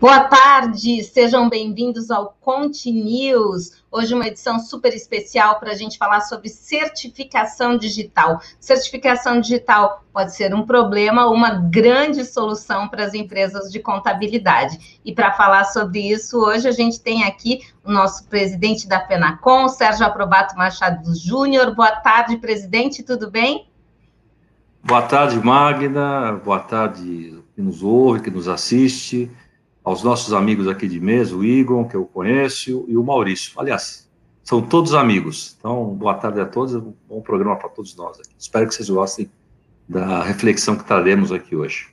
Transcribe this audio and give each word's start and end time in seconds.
Boa 0.00 0.20
tarde, 0.20 1.02
sejam 1.02 1.48
bem-vindos 1.48 2.08
ao 2.08 2.36
Conte 2.40 2.92
News. 2.92 3.82
Hoje 3.90 4.14
uma 4.14 4.28
edição 4.28 4.60
super 4.60 4.94
especial 4.94 5.58
para 5.58 5.72
a 5.72 5.74
gente 5.74 5.98
falar 5.98 6.20
sobre 6.20 6.48
certificação 6.48 7.76
digital. 7.76 8.40
Certificação 8.60 9.40
digital 9.40 10.04
pode 10.12 10.36
ser 10.36 10.54
um 10.54 10.64
problema 10.64 11.26
ou 11.26 11.34
uma 11.34 11.50
grande 11.50 12.24
solução 12.24 12.86
para 12.86 13.06
as 13.06 13.12
empresas 13.12 13.72
de 13.72 13.80
contabilidade. 13.80 15.00
E 15.04 15.12
para 15.12 15.32
falar 15.32 15.64
sobre 15.64 15.98
isso, 16.12 16.38
hoje 16.38 16.68
a 16.68 16.72
gente 16.72 17.00
tem 17.00 17.24
aqui 17.24 17.62
o 17.84 17.90
nosso 17.90 18.24
presidente 18.28 18.86
da 18.86 19.04
FENACOM, 19.04 19.66
Sérgio 19.66 20.06
Aprobato 20.06 20.56
Machado 20.56 21.12
Júnior. 21.16 21.74
Boa 21.74 21.90
tarde, 21.90 22.36
presidente, 22.36 23.02
tudo 23.02 23.28
bem? 23.28 23.66
Boa 24.80 25.02
tarde, 25.02 25.36
Magna. 25.40 26.40
Boa 26.44 26.60
tarde 26.60 27.42
que 27.52 27.60
nos 27.60 27.82
ouve, 27.82 28.20
que 28.20 28.30
nos 28.30 28.46
assiste 28.46 29.28
aos 29.88 30.02
nossos 30.02 30.34
amigos 30.34 30.68
aqui 30.68 30.86
de 30.86 31.00
mesa, 31.00 31.34
o 31.34 31.42
Igor, 31.42 31.88
que 31.88 31.96
eu 31.96 32.04
conheço, 32.04 32.84
e 32.86 32.96
o 32.96 33.02
Maurício. 33.02 33.58
Aliás, 33.58 34.06
são 34.44 34.60
todos 34.60 34.92
amigos. 34.92 35.56
Então, 35.58 35.94
boa 35.94 36.12
tarde 36.12 36.40
a 36.40 36.44
todos, 36.44 36.74
bom 37.08 37.22
programa 37.22 37.56
para 37.56 37.70
todos 37.70 37.96
nós. 37.96 38.18
Aqui. 38.20 38.28
Espero 38.38 38.68
que 38.68 38.74
vocês 38.74 38.90
gostem 38.90 39.30
da 39.88 40.22
reflexão 40.22 40.76
que 40.76 40.84
traremos 40.84 41.32
aqui 41.32 41.56
hoje. 41.56 41.88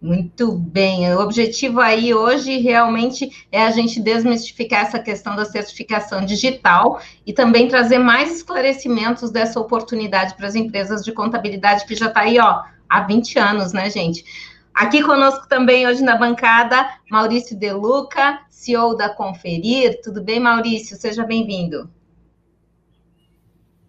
Muito 0.00 0.52
bem. 0.52 1.12
O 1.14 1.20
objetivo 1.20 1.78
aí 1.80 2.14
hoje 2.14 2.56
realmente 2.56 3.30
é 3.52 3.62
a 3.62 3.70
gente 3.70 4.00
desmistificar 4.00 4.86
essa 4.86 4.98
questão 4.98 5.36
da 5.36 5.44
certificação 5.44 6.24
digital 6.24 7.00
e 7.26 7.34
também 7.34 7.68
trazer 7.68 7.98
mais 7.98 8.34
esclarecimentos 8.34 9.30
dessa 9.30 9.60
oportunidade 9.60 10.34
para 10.36 10.46
as 10.46 10.54
empresas 10.54 11.04
de 11.04 11.12
contabilidade 11.12 11.84
que 11.84 11.94
já 11.94 12.06
está 12.06 12.20
aí, 12.20 12.38
ó, 12.38 12.62
há 12.88 13.00
20 13.02 13.38
anos, 13.38 13.72
né, 13.74 13.90
gente? 13.90 14.24
Aqui 14.76 15.02
conosco 15.02 15.48
também 15.48 15.86
hoje 15.86 16.02
na 16.02 16.18
bancada, 16.18 16.86
Maurício 17.10 17.58
De 17.58 17.72
Luca, 17.72 18.40
CEO 18.50 18.94
da 18.94 19.08
Conferir. 19.08 20.02
Tudo 20.02 20.22
bem, 20.22 20.38
Maurício? 20.38 20.98
Seja 20.98 21.24
bem-vindo. 21.24 21.88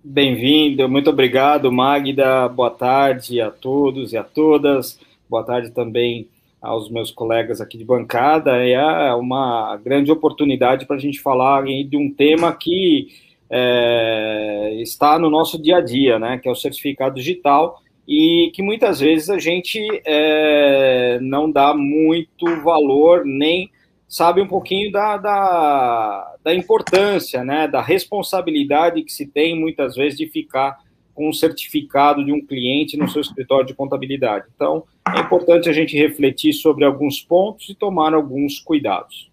Bem-vindo, 0.02 0.88
muito 0.88 1.10
obrigado, 1.10 1.70
Magda. 1.70 2.48
Boa 2.48 2.70
tarde 2.72 3.42
a 3.42 3.52
todos 3.52 4.14
e 4.14 4.18
a 4.18 4.24
todas. 4.24 4.98
Boa 5.30 5.44
tarde 5.44 5.72
também 5.72 6.30
aos 6.62 6.90
meus 6.90 7.12
colegas 7.12 7.60
aqui 7.60 7.78
de 7.78 7.84
bancada. 7.84 8.56
É 8.56 9.14
uma 9.14 9.76
grande 9.84 10.10
oportunidade 10.10 10.86
para 10.86 10.96
a 10.96 11.00
gente 11.00 11.20
falar 11.20 11.66
de 11.66 11.98
um 11.98 12.10
tema 12.10 12.54
que 12.54 13.10
é, 13.50 14.80
está 14.82 15.20
no 15.20 15.30
nosso 15.30 15.62
dia 15.62 15.80
a 15.80 15.82
dia, 15.82 16.18
né? 16.18 16.38
Que 16.38 16.48
é 16.48 16.52
o 16.52 16.56
certificado 16.56 17.16
digital 17.16 17.82
e 18.08 18.52
que 18.54 18.64
muitas 18.64 19.00
vezes 19.00 19.30
a 19.30 19.38
gente 19.38 19.80
é, 20.06 21.20
não 21.22 21.52
dá 21.52 21.74
muito 21.74 22.46
valor, 22.64 23.26
nem 23.26 23.70
sabe 24.08 24.42
um 24.42 24.48
pouquinho 24.48 24.90
da, 24.92 25.18
da, 25.18 26.36
da, 26.42 26.56
importância, 26.56 27.44
né, 27.44 27.68
da 27.68 27.82
responsabilidade 27.82 29.04
que 29.04 29.12
se 29.12 29.28
tem 29.28 29.60
muitas 29.60 29.96
vezes 29.96 30.18
de 30.18 30.28
ficar 30.28 30.78
com 31.14 31.28
um 31.28 31.34
certificado 31.34 32.24
de 32.24 32.32
um 32.32 32.46
cliente 32.46 32.96
no 32.96 33.10
seu 33.10 33.22
escritório 33.22 33.66
de 33.66 33.74
contabilidade. 33.74 34.46
Então, 34.56 34.84
é 35.14 35.20
importante 35.20 35.68
a 35.68 35.74
gente 35.74 35.98
refletir 35.98 36.54
sobre 36.54 36.86
alguns 36.86 37.20
pontos 37.20 37.68
e 37.70 37.76
tomar 37.76 38.14
alguns 38.14 38.60
cuidados. 38.60 39.30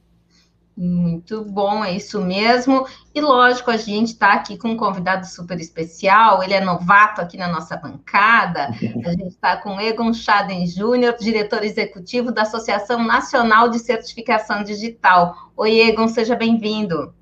Muito 0.77 1.45
bom, 1.45 1.85
é 1.85 1.93
isso 1.93 2.21
mesmo. 2.21 2.85
E 3.15 3.21
lógico, 3.21 3.71
a 3.71 3.77
gente 3.77 4.09
está 4.09 4.33
aqui 4.33 4.57
com 4.57 4.71
um 4.71 4.77
convidado 4.77 5.25
super 5.25 5.61
especial, 5.61 6.43
ele 6.43 6.53
é 6.53 6.61
novato 6.61 7.21
aqui 7.21 7.37
na 7.37 7.47
nossa 7.47 7.77
bancada. 7.77 8.71
A 9.05 9.11
gente 9.15 9.29
está 9.29 9.57
com 9.57 9.81
Egon 9.81 10.13
Schaden 10.13 10.67
Júnior, 10.67 11.17
diretor 11.21 11.63
executivo 11.63 12.33
da 12.33 12.43
Associação 12.43 13.05
Nacional 13.05 13.69
de 13.69 13.79
Certificação 13.79 14.65
Digital. 14.65 15.53
Oi, 15.57 15.79
Egon, 15.79 16.09
seja 16.09 16.35
bem-vindo. 16.35 17.15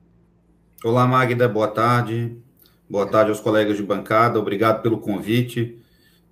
Olá, 0.83 1.07
Magda, 1.07 1.47
boa 1.47 1.69
tarde. 1.69 2.35
Boa 2.89 3.07
tarde 3.07 3.31
aos 3.31 3.41
colegas 3.41 3.77
de 3.77 3.83
bancada, 3.83 4.39
obrigado 4.39 4.83
pelo 4.83 4.99
convite. 4.99 5.79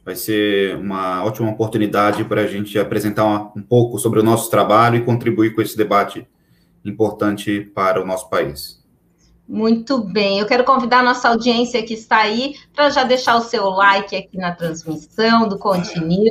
Vai 0.04 0.14
ser 0.16 0.76
uma 0.76 1.22
ótima 1.22 1.50
oportunidade 1.50 2.24
para 2.24 2.42
a 2.42 2.46
gente 2.46 2.78
apresentar 2.78 3.26
um 3.54 3.62
pouco 3.62 3.98
sobre 3.98 4.20
o 4.20 4.22
nosso 4.22 4.50
trabalho 4.50 4.96
e 4.96 5.04
contribuir 5.04 5.54
com 5.54 5.60
esse 5.60 5.76
debate 5.76 6.26
importante 6.84 7.60
para 7.74 8.02
o 8.02 8.06
nosso 8.06 8.28
país. 8.28 8.80
Muito 9.52 9.98
bem, 9.98 10.38
eu 10.38 10.46
quero 10.46 10.62
convidar 10.62 11.00
a 11.00 11.02
nossa 11.02 11.28
audiência 11.28 11.82
que 11.82 11.94
está 11.94 12.18
aí 12.18 12.54
para 12.72 12.88
já 12.88 13.02
deixar 13.02 13.34
o 13.34 13.40
seu 13.40 13.68
like 13.68 14.14
aqui 14.14 14.38
na 14.38 14.54
transmissão 14.54 15.48
do 15.48 15.58
Continue 15.58 16.30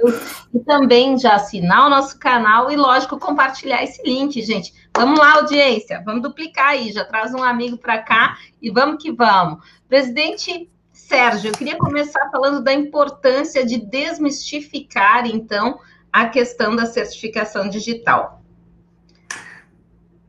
e 0.54 0.60
também 0.60 1.18
já 1.18 1.36
assinar 1.36 1.88
o 1.88 1.90
nosso 1.90 2.18
canal 2.18 2.72
e, 2.72 2.78
lógico, 2.78 3.20
compartilhar 3.20 3.84
esse 3.84 4.02
link, 4.04 4.42
gente. 4.42 4.74
Vamos 4.96 5.20
lá, 5.20 5.34
audiência, 5.34 6.02
vamos 6.06 6.22
duplicar 6.22 6.70
aí, 6.70 6.94
já 6.94 7.04
traz 7.04 7.34
um 7.34 7.44
amigo 7.44 7.78
para 7.78 8.02
cá 8.02 8.38
e 8.62 8.72
vamos 8.72 9.04
que 9.04 9.12
vamos. 9.12 9.66
Presidente 9.90 10.70
Sérgio, 10.94 11.50
eu 11.50 11.58
queria 11.58 11.78
começar 11.78 12.30
falando 12.32 12.64
da 12.64 12.72
importância 12.72 13.66
de 13.66 13.80
desmistificar, 13.80 15.26
então, 15.26 15.78
a 16.10 16.28
questão 16.28 16.74
da 16.74 16.86
certificação 16.86 17.68
digital. 17.68 18.39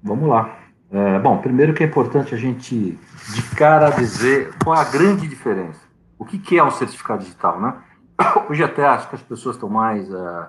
Vamos 0.03 0.29
lá. 0.29 0.59
É, 0.91 1.19
bom, 1.19 1.39
primeiro 1.39 1.73
que 1.73 1.85
é 1.85 1.87
importante 1.87 2.35
a 2.35 2.39
gente, 2.39 2.99
de 3.35 3.43
cara, 3.57 3.91
dizer 3.91 4.53
qual 4.65 4.77
é 4.77 4.81
a 4.81 4.91
grande 4.91 5.29
diferença. 5.29 5.81
O 6.19 6.25
que, 6.25 6.39
que 6.39 6.59
é 6.59 6.65
um 6.65 6.71
certificado 6.71 7.23
digital, 7.23 7.61
né? 7.61 7.83
Hoje 8.51 8.65
até 8.65 8.85
acho 8.85 9.09
que 9.09 9.15
as 9.15 9.23
pessoas 9.23 9.57
estão 9.57 9.69
mais 9.69 10.11
uh, 10.11 10.49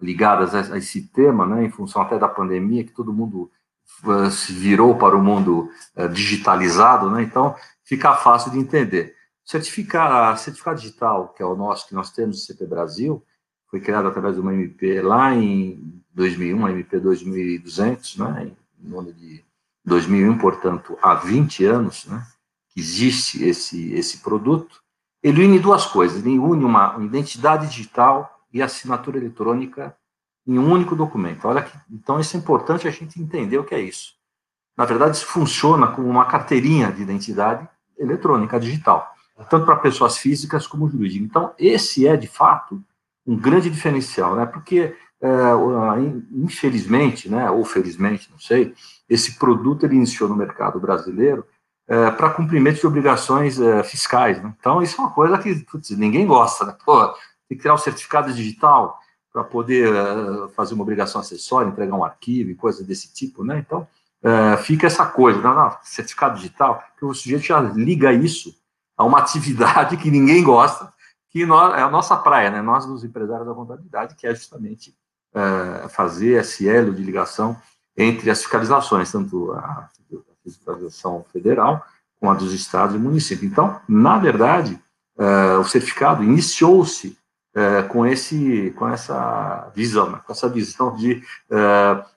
ligadas 0.00 0.54
a, 0.54 0.74
a, 0.74 0.78
esse 0.78 1.08
tema, 1.08 1.46
né? 1.46 1.64
Em 1.64 1.70
função 1.70 2.00
até 2.00 2.18
da 2.18 2.28
pandemia, 2.28 2.84
que 2.84 2.92
todo 2.92 3.12
mundo 3.12 3.50
uh, 4.04 4.30
se 4.30 4.52
virou 4.52 4.96
para 4.96 5.16
o 5.16 5.22
mundo 5.22 5.68
uh, 5.96 6.08
digitalizado, 6.08 7.10
né? 7.10 7.22
Então, 7.22 7.54
fica 7.84 8.14
fácil 8.14 8.50
de 8.50 8.58
entender. 8.58 9.14
Certificar, 9.44 10.38
certificado 10.38 10.80
digital, 10.80 11.34
que 11.34 11.42
é 11.42 11.46
o 11.46 11.56
nosso, 11.56 11.86
que 11.88 11.94
nós 11.94 12.10
temos 12.12 12.36
no 12.36 12.42
CP 12.42 12.66
Brasil, 12.66 13.22
foi 13.68 13.80
criado 13.80 14.08
através 14.08 14.36
de 14.36 14.40
uma 14.40 14.54
MP 14.54 15.02
lá 15.02 15.34
em 15.34 16.02
2001, 16.14 16.66
a 16.66 16.70
MP 16.70 16.98
2200, 16.98 18.16
né? 18.18 18.52
No 18.82 19.00
ano 19.00 19.12
de 19.12 19.44
2001, 19.84 20.38
portanto, 20.38 20.98
há 21.02 21.14
20 21.14 21.64
anos, 21.64 22.06
né, 22.06 22.26
que 22.70 22.80
existe 22.80 23.44
esse, 23.44 23.92
esse 23.92 24.18
produto, 24.18 24.82
ele 25.22 25.44
une 25.44 25.58
duas 25.58 25.86
coisas, 25.86 26.18
ele 26.18 26.38
une 26.38 26.64
uma 26.64 26.96
identidade 27.00 27.68
digital 27.68 28.40
e 28.52 28.60
assinatura 28.60 29.18
eletrônica 29.18 29.96
em 30.46 30.58
um 30.58 30.70
único 30.70 30.96
documento. 30.96 31.46
Olha 31.46 31.62
que, 31.62 31.76
então 31.90 32.18
isso 32.18 32.36
é 32.36 32.40
importante 32.40 32.88
a 32.88 32.90
gente 32.90 33.20
entender 33.20 33.58
o 33.58 33.64
que 33.64 33.74
é 33.74 33.80
isso. 33.80 34.14
Na 34.76 34.84
verdade, 34.84 35.16
isso 35.16 35.26
funciona 35.26 35.86
como 35.86 36.08
uma 36.08 36.24
carteirinha 36.24 36.90
de 36.90 37.02
identidade 37.02 37.68
eletrônica 37.96 38.58
digital, 38.58 39.14
tanto 39.48 39.64
para 39.64 39.76
pessoas 39.76 40.18
físicas 40.18 40.66
como 40.66 40.88
jurídicas. 40.88 41.26
Então, 41.26 41.54
esse 41.58 42.06
é 42.06 42.16
de 42.16 42.26
fato 42.26 42.82
um 43.26 43.36
grande 43.36 43.70
diferencial, 43.70 44.36
né? 44.36 44.46
Porque 44.46 44.94
é, 45.22 45.30
infelizmente, 46.32 47.28
né, 47.28 47.48
ou 47.48 47.64
felizmente, 47.64 48.28
não 48.30 48.40
sei, 48.40 48.74
esse 49.08 49.38
produto 49.38 49.84
ele 49.86 49.94
iniciou 49.94 50.28
no 50.28 50.34
mercado 50.34 50.80
brasileiro 50.80 51.46
é, 51.88 52.10
para 52.10 52.30
cumprimento 52.30 52.80
de 52.80 52.86
obrigações 52.86 53.60
é, 53.60 53.82
fiscais. 53.84 54.42
Né? 54.42 54.52
Então, 54.58 54.82
isso 54.82 55.00
é 55.00 55.04
uma 55.04 55.12
coisa 55.12 55.38
que 55.38 55.54
putz, 55.64 55.90
ninguém 55.90 56.26
gosta. 56.26 56.64
Né? 56.64 56.76
Pô, 56.84 57.06
tem 57.06 57.56
que 57.56 57.56
criar 57.56 57.74
um 57.74 57.78
certificado 57.78 58.32
digital 58.32 58.98
para 59.32 59.44
poder 59.44 59.94
é, 59.94 60.48
fazer 60.56 60.74
uma 60.74 60.82
obrigação 60.82 61.20
acessória, 61.20 61.68
entregar 61.68 61.94
um 61.94 62.04
arquivo 62.04 62.50
e 62.50 62.54
coisa 62.54 62.82
desse 62.82 63.12
tipo. 63.12 63.44
Né? 63.44 63.58
Então, 63.58 63.86
é, 64.22 64.56
fica 64.56 64.86
essa 64.86 65.06
coisa, 65.06 65.40
não, 65.40 65.54
não, 65.54 65.76
certificado 65.82 66.36
digital, 66.36 66.82
que 66.98 67.04
o 67.04 67.14
sujeito 67.14 67.44
já 67.44 67.60
liga 67.60 68.12
isso 68.12 68.54
a 68.96 69.04
uma 69.04 69.18
atividade 69.18 69.96
que 69.96 70.10
ninguém 70.10 70.42
gosta, 70.42 70.92
que 71.32 71.46
nós, 71.46 71.74
é 71.78 71.82
a 71.82 71.88
nossa 71.88 72.14
praia, 72.14 72.50
né? 72.50 72.60
nós, 72.60 72.84
dos 72.84 73.02
empresários 73.02 73.46
da 73.46 73.54
contabilidade, 73.54 74.14
que 74.14 74.26
é 74.26 74.34
justamente 74.34 74.94
uh, 75.34 75.88
fazer 75.88 76.40
esse 76.40 76.68
elo 76.68 76.92
de 76.92 77.02
ligação 77.02 77.56
entre 77.96 78.30
as 78.30 78.40
fiscalizações, 78.40 79.10
tanto 79.10 79.52
a 79.52 79.88
fiscalização 80.44 81.24
federal 81.32 81.84
como 82.20 82.30
a 82.30 82.34
dos 82.34 82.52
estados 82.52 82.94
e 82.94 82.98
municípios. 82.98 83.50
Então, 83.50 83.80
na 83.88 84.18
verdade, 84.18 84.78
uh, 85.16 85.58
o 85.58 85.64
certificado 85.64 86.22
iniciou-se 86.22 87.16
uh, 87.56 87.88
com 87.88 88.06
esse, 88.06 88.70
com 88.76 88.86
essa 88.86 89.70
visão, 89.74 90.10
né? 90.10 90.20
com 90.24 90.32
essa 90.32 90.48
visão 90.48 90.94
de 90.94 91.22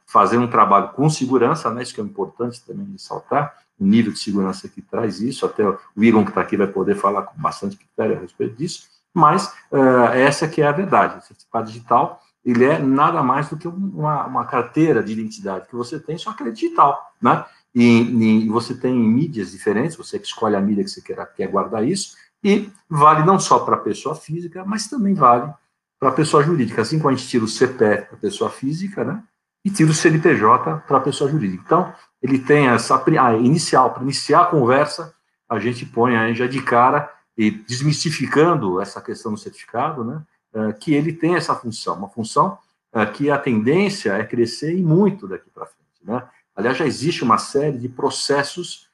fazer 0.05 0.37
um 0.37 0.47
trabalho 0.47 0.89
com 0.89 1.09
segurança, 1.09 1.69
né? 1.71 1.83
Isso 1.83 1.93
que 1.93 1.99
é 1.99 2.03
importante 2.03 2.63
também 2.63 2.85
ressaltar, 2.91 3.53
o 3.77 3.85
nível 3.85 4.13
de 4.13 4.19
segurança 4.19 4.69
que 4.69 4.81
traz 4.81 5.19
isso, 5.19 5.45
até 5.45 5.67
o 5.67 6.03
Igor 6.03 6.23
que 6.23 6.29
está 6.29 6.41
aqui 6.41 6.55
vai 6.55 6.67
poder 6.67 6.95
falar 6.95 7.23
com 7.23 7.41
bastante 7.41 7.75
critério 7.75 8.17
a 8.17 8.19
respeito 8.21 8.55
disso, 8.55 8.87
mas 9.15 9.47
uh, 9.71 10.11
essa 10.13 10.47
que 10.47 10.61
é 10.61 10.67
a 10.67 10.71
verdade, 10.71 11.17
o 11.17 11.21
certificado 11.21 11.67
digital 11.67 12.21
ele 12.45 12.63
é 12.63 12.77
nada 12.77 13.23
mais 13.23 13.49
do 13.49 13.57
que 13.57 13.67
uma, 13.67 14.27
uma 14.27 14.45
carteira 14.45 15.01
de 15.01 15.13
identidade 15.13 15.67
que 15.67 15.75
você 15.75 15.99
tem, 15.99 16.15
só 16.15 16.31
que 16.33 16.43
é 16.43 16.51
digital, 16.51 17.11
né? 17.19 17.43
E, 17.73 18.45
e, 18.45 18.49
você 18.49 18.75
tem 18.75 18.93
mídias 18.93 19.51
diferentes, 19.51 19.97
você 19.97 20.19
que 20.19 20.27
escolhe 20.27 20.55
a 20.55 20.61
mídia 20.61 20.83
que 20.83 20.91
você 20.91 21.01
quer, 21.01 21.33
quer 21.33 21.47
guardar 21.47 21.83
isso, 21.83 22.15
e 22.43 22.69
vale 22.87 23.25
não 23.25 23.39
só 23.39 23.59
para 23.59 23.75
a 23.75 23.79
pessoa 23.79 24.15
física, 24.15 24.63
mas 24.63 24.87
também 24.87 25.15
vale 25.15 25.51
para 25.99 26.09
a 26.09 26.11
pessoa 26.11 26.43
jurídica. 26.43 26.83
Assim 26.83 26.99
como 26.99 27.09
a 27.09 27.15
gente 27.15 27.27
tira 27.27 27.43
o 27.43 27.47
CPF 27.47 28.05
para 28.05 28.15
a 28.15 28.19
pessoa 28.19 28.49
física, 28.51 29.03
né? 29.03 29.23
e 29.65 29.69
tira 29.71 29.89
o 29.89 29.93
CNPJ 29.95 30.83
para 30.87 30.97
a 30.97 31.01
pessoa 31.01 31.29
jurídica. 31.29 31.63
Então, 31.65 31.93
ele 32.21 32.37
tem 32.37 32.67
essa 32.67 33.03
inicial, 33.39 33.91
para 33.91 34.03
iniciar 34.03 34.43
a 34.43 34.45
conversa, 34.45 35.11
a 35.49 35.57
gente 35.57 35.87
põe 35.87 36.15
aí 36.15 36.35
já 36.35 36.45
de 36.45 36.61
cara 36.61 37.11
e 37.37 37.51
desmistificando 37.51 38.79
essa 38.79 39.01
questão 39.01 39.33
do 39.33 39.37
certificado, 39.37 40.03
né, 40.03 40.21
é, 40.53 40.71
que 40.71 40.93
ele 40.93 41.11
tem 41.11 41.35
essa 41.35 41.53
função, 41.53 41.95
uma 41.95 42.09
função 42.09 42.57
é, 42.93 43.05
que 43.05 43.29
a 43.29 43.37
tendência 43.37 44.13
é 44.13 44.23
crescer 44.23 44.73
e 44.73 44.81
muito 44.81 45.27
daqui 45.27 45.49
para 45.49 45.65
frente. 45.65 46.01
Né? 46.01 46.23
Aliás, 46.55 46.77
já 46.77 46.85
existe 46.85 47.23
uma 47.23 47.37
série 47.37 47.77
de 47.77 47.89
processos 47.89 48.87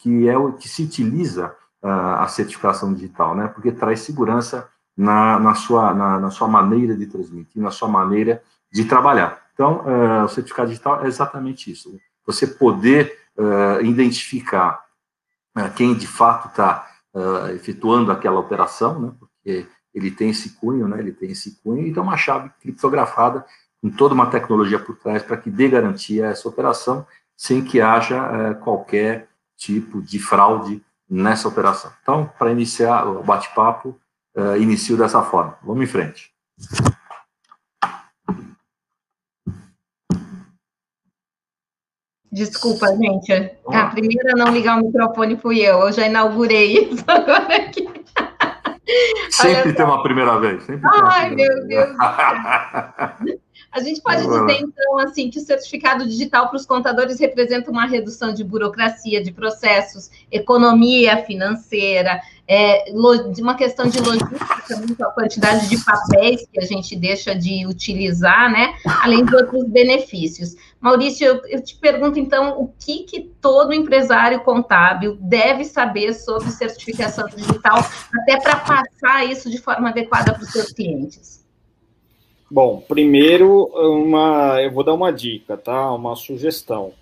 que, 0.00 0.28
é 0.28 0.34
que 0.58 0.68
se 0.68 0.82
utiliza 0.82 1.54
a 1.86 2.26
certificação 2.28 2.94
digital, 2.94 3.36
né? 3.36 3.46
porque 3.46 3.70
traz 3.70 4.00
segurança 4.00 4.66
na, 4.96 5.38
na, 5.38 5.54
sua, 5.54 5.92
na, 5.92 6.18
na 6.18 6.30
sua 6.30 6.48
maneira 6.48 6.96
de 6.96 7.06
transmitir, 7.06 7.60
na 7.60 7.70
sua 7.70 7.88
maneira 7.88 8.42
de 8.72 8.86
trabalhar. 8.86 9.42
Então, 9.52 9.84
o 10.24 10.28
certificado 10.28 10.70
digital 10.70 11.04
é 11.04 11.08
exatamente 11.08 11.70
isso. 11.70 11.94
Você 12.24 12.46
poder 12.46 13.18
identificar 13.82 14.82
quem 15.76 15.94
de 15.94 16.06
fato 16.06 16.48
está 16.48 16.93
efetuando 17.54 18.10
aquela 18.10 18.40
operação, 18.40 19.00
né, 19.00 19.12
porque 19.18 19.66
ele 19.94 20.10
tem 20.10 20.30
esse 20.30 20.56
cunho, 20.56 20.88
né, 20.88 20.98
ele 20.98 21.12
tem 21.12 21.30
esse 21.30 21.60
cunho, 21.62 21.86
e 21.86 21.92
tem 21.92 22.02
uma 22.02 22.16
chave 22.16 22.50
criptografada 22.60 23.44
com 23.80 23.90
toda 23.90 24.14
uma 24.14 24.26
tecnologia 24.26 24.78
por 24.78 24.96
trás 24.96 25.22
para 25.22 25.36
que 25.36 25.50
dê 25.50 25.68
garantia 25.68 26.26
a 26.26 26.30
essa 26.30 26.48
operação, 26.48 27.06
sem 27.36 27.62
que 27.62 27.80
haja 27.80 28.54
qualquer 28.62 29.28
tipo 29.56 30.02
de 30.02 30.18
fraude 30.18 30.82
nessa 31.08 31.46
operação. 31.46 31.92
Então, 32.02 32.30
para 32.38 32.50
iniciar 32.50 33.06
o 33.06 33.22
bate-papo, 33.22 33.96
inicio 34.58 34.96
dessa 34.96 35.22
forma. 35.22 35.56
Vamos 35.62 35.84
em 35.84 35.86
frente. 35.86 36.32
Desculpa, 42.34 42.88
gente. 42.96 43.32
A 43.66 43.86
primeira 43.86 44.32
a 44.32 44.36
não 44.36 44.52
ligar 44.52 44.76
o 44.76 44.84
microfone 44.84 45.36
fui 45.36 45.60
eu. 45.60 45.78
Eu 45.78 45.92
já 45.92 46.06
inaugurei 46.06 46.78
isso 46.90 47.04
agora 47.06 47.56
aqui. 47.56 47.88
Sempre 49.30 49.72
tem 49.72 49.84
uma 49.84 50.02
primeira 50.02 50.38
vez. 50.40 50.66
Ai, 50.82 51.30
meu 51.30 51.66
Deus. 51.66 51.96
A 53.70 53.80
gente 53.80 54.00
pode 54.00 54.22
dizer, 54.22 54.60
então, 54.60 54.98
assim, 54.98 55.30
que 55.30 55.38
o 55.38 55.42
certificado 55.42 56.06
digital 56.06 56.48
para 56.48 56.56
os 56.56 56.66
contadores 56.66 57.18
representa 57.18 57.70
uma 57.70 57.86
redução 57.86 58.32
de 58.32 58.44
burocracia, 58.44 59.22
de 59.22 59.32
processos, 59.32 60.10
economia 60.30 61.24
financeira, 61.24 62.20
é, 62.46 62.92
uma 62.92 63.54
questão 63.56 63.88
de 63.88 63.98
logística 64.00 64.44
a 65.00 65.10
quantidade 65.10 65.68
de 65.68 65.82
papéis 65.82 66.46
que 66.52 66.60
a 66.60 66.64
gente 66.64 66.94
deixa 66.94 67.34
de 67.34 67.66
utilizar, 67.66 68.50
né? 68.50 68.74
Além 69.02 69.24
de 69.24 69.34
outros 69.34 69.64
benefícios. 69.64 70.54
Maurício, 70.80 71.26
eu, 71.26 71.40
eu 71.46 71.62
te 71.62 71.76
pergunto, 71.76 72.18
então, 72.18 72.60
o 72.60 72.68
que, 72.78 73.04
que 73.04 73.20
todo 73.40 73.72
empresário 73.72 74.40
contábil 74.40 75.16
deve 75.20 75.64
saber 75.64 76.12
sobre 76.12 76.50
certificação 76.50 77.26
digital, 77.28 77.78
até 78.14 78.38
para 78.38 78.56
passar 78.56 79.24
isso 79.24 79.50
de 79.50 79.58
forma 79.58 79.88
adequada 79.88 80.32
para 80.32 80.42
os 80.42 80.50
seus 80.50 80.72
clientes? 80.72 81.43
Bom, 82.54 82.80
primeiro, 82.86 83.64
uma, 83.74 84.62
eu 84.62 84.70
vou 84.70 84.84
dar 84.84 84.94
uma 84.94 85.10
dica, 85.10 85.56
tá? 85.56 85.92
Uma 85.92 86.14
sugestão. 86.14 86.92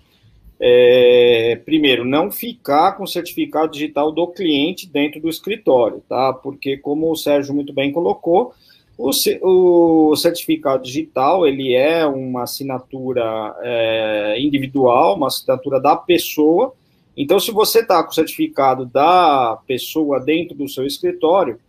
É, 0.59 1.61
primeiro, 1.63 2.03
não 2.03 2.31
ficar 2.31 2.93
com 2.93 3.03
o 3.03 3.07
certificado 3.07 3.71
digital 3.71 4.11
do 4.11 4.25
cliente 4.29 4.89
dentro 4.89 5.21
do 5.21 5.29
escritório, 5.29 6.01
tá? 6.09 6.33
Porque, 6.33 6.75
como 6.77 7.11
o 7.11 7.15
Sérgio 7.15 7.53
muito 7.53 7.71
bem 7.71 7.91
colocou, 7.91 8.51
o, 8.97 9.11
o 9.43 10.15
certificado 10.15 10.81
digital 10.81 11.45
ele 11.45 11.75
é 11.75 12.03
uma 12.03 12.45
assinatura 12.45 13.55
é, 13.61 14.41
individual, 14.41 15.15
uma 15.15 15.27
assinatura 15.27 15.79
da 15.79 15.95
pessoa. 15.95 16.73
Então, 17.15 17.39
se 17.39 17.51
você 17.51 17.81
está 17.81 18.03
com 18.03 18.09
o 18.09 18.15
certificado 18.15 18.87
da 18.87 19.59
pessoa 19.67 20.19
dentro 20.19 20.55
do 20.55 20.67
seu 20.67 20.83
escritório, 20.83 21.59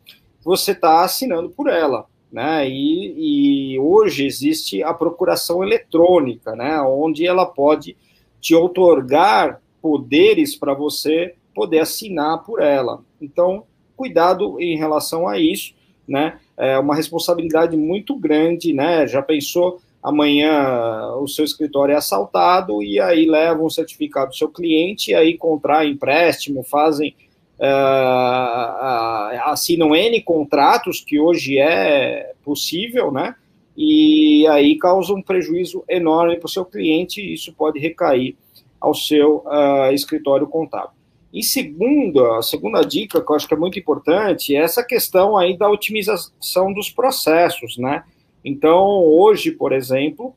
você 0.43 0.73
está 0.73 1.05
assinando 1.05 1.51
por 1.51 1.69
ela 1.69 2.07
né? 2.35 2.69
E, 2.69 3.75
e, 3.75 3.79
hoje 3.79 4.27
existe 4.27 4.83
a 4.83 4.93
procuração 4.93 5.63
eletrônica, 5.63 6.57
né? 6.57 6.81
Onde 6.81 7.25
ela 7.25 7.47
pode 7.47 7.97
te 8.41 8.57
otorgar 8.57 9.63
poderes 9.81 10.57
para 10.57 10.75
você 10.75 11.37
poder 11.55 11.79
assinar 11.79 12.43
por 12.43 12.61
ela. 12.61 13.05
Então, 13.23 13.63
cuidado 13.97 14.61
em 14.61 14.77
relação 14.77 15.29
a 15.29 15.39
isso, 15.39 15.75
né? 16.09 16.41
É 16.57 16.77
uma 16.77 16.97
responsabilidade 16.97 17.77
muito 17.77 18.17
grande, 18.17 18.73
né? 18.73 19.07
Já 19.07 19.23
pensou 19.23 19.81
amanhã 20.03 21.15
o 21.21 21.29
seu 21.29 21.45
escritório 21.45 21.93
é 21.93 21.97
assaltado 21.97 22.83
e 22.83 22.99
aí 22.99 23.27
levam 23.27 23.67
um 23.67 23.71
certificado 23.71 24.31
do 24.31 24.37
seu 24.37 24.49
cliente 24.49 25.13
e 25.13 25.15
aí 25.15 25.39
contraem 25.39 25.93
empréstimo, 25.93 26.65
fazem 26.65 27.15
uh, 27.59 29.51
assinam 29.51 29.95
N 29.95 30.21
contratos, 30.23 31.01
que 31.01 31.19
hoje 31.19 31.59
é 31.59 32.33
possível, 32.45 33.11
né? 33.11 33.35
E 33.77 34.47
aí 34.49 34.79
causa 34.79 35.13
um 35.13 35.23
prejuízo 35.23 35.85
enorme 35.89 36.37
para 36.37 36.47
o 36.47 36.51
seu 36.51 36.65
cliente, 36.65 37.21
e 37.21 37.35
isso 37.35 37.53
pode 37.53 37.79
recair 37.79 38.37
ao 38.81 38.95
seu 38.95 39.45
uh, 39.47 39.93
escritório 39.93 40.47
contábil. 40.47 40.91
E 41.33 41.43
segunda, 41.43 42.39
a 42.39 42.43
segunda 42.43 42.83
dica 42.83 43.21
que 43.21 43.31
eu 43.31 43.35
acho 43.35 43.49
que 43.49 43.55
é 43.55 43.57
muito 43.57 43.77
importante 43.79 44.55
é 44.55 44.61
essa 44.61 44.85
questão 44.85 45.37
aí 45.37 45.57
da 45.57 45.69
otimização 45.69 46.73
dos 46.73 46.89
processos, 46.91 47.77
né? 47.77 48.05
Então, 48.45 49.03
hoje, 49.03 49.51
por 49.51 49.73
exemplo, 49.73 50.37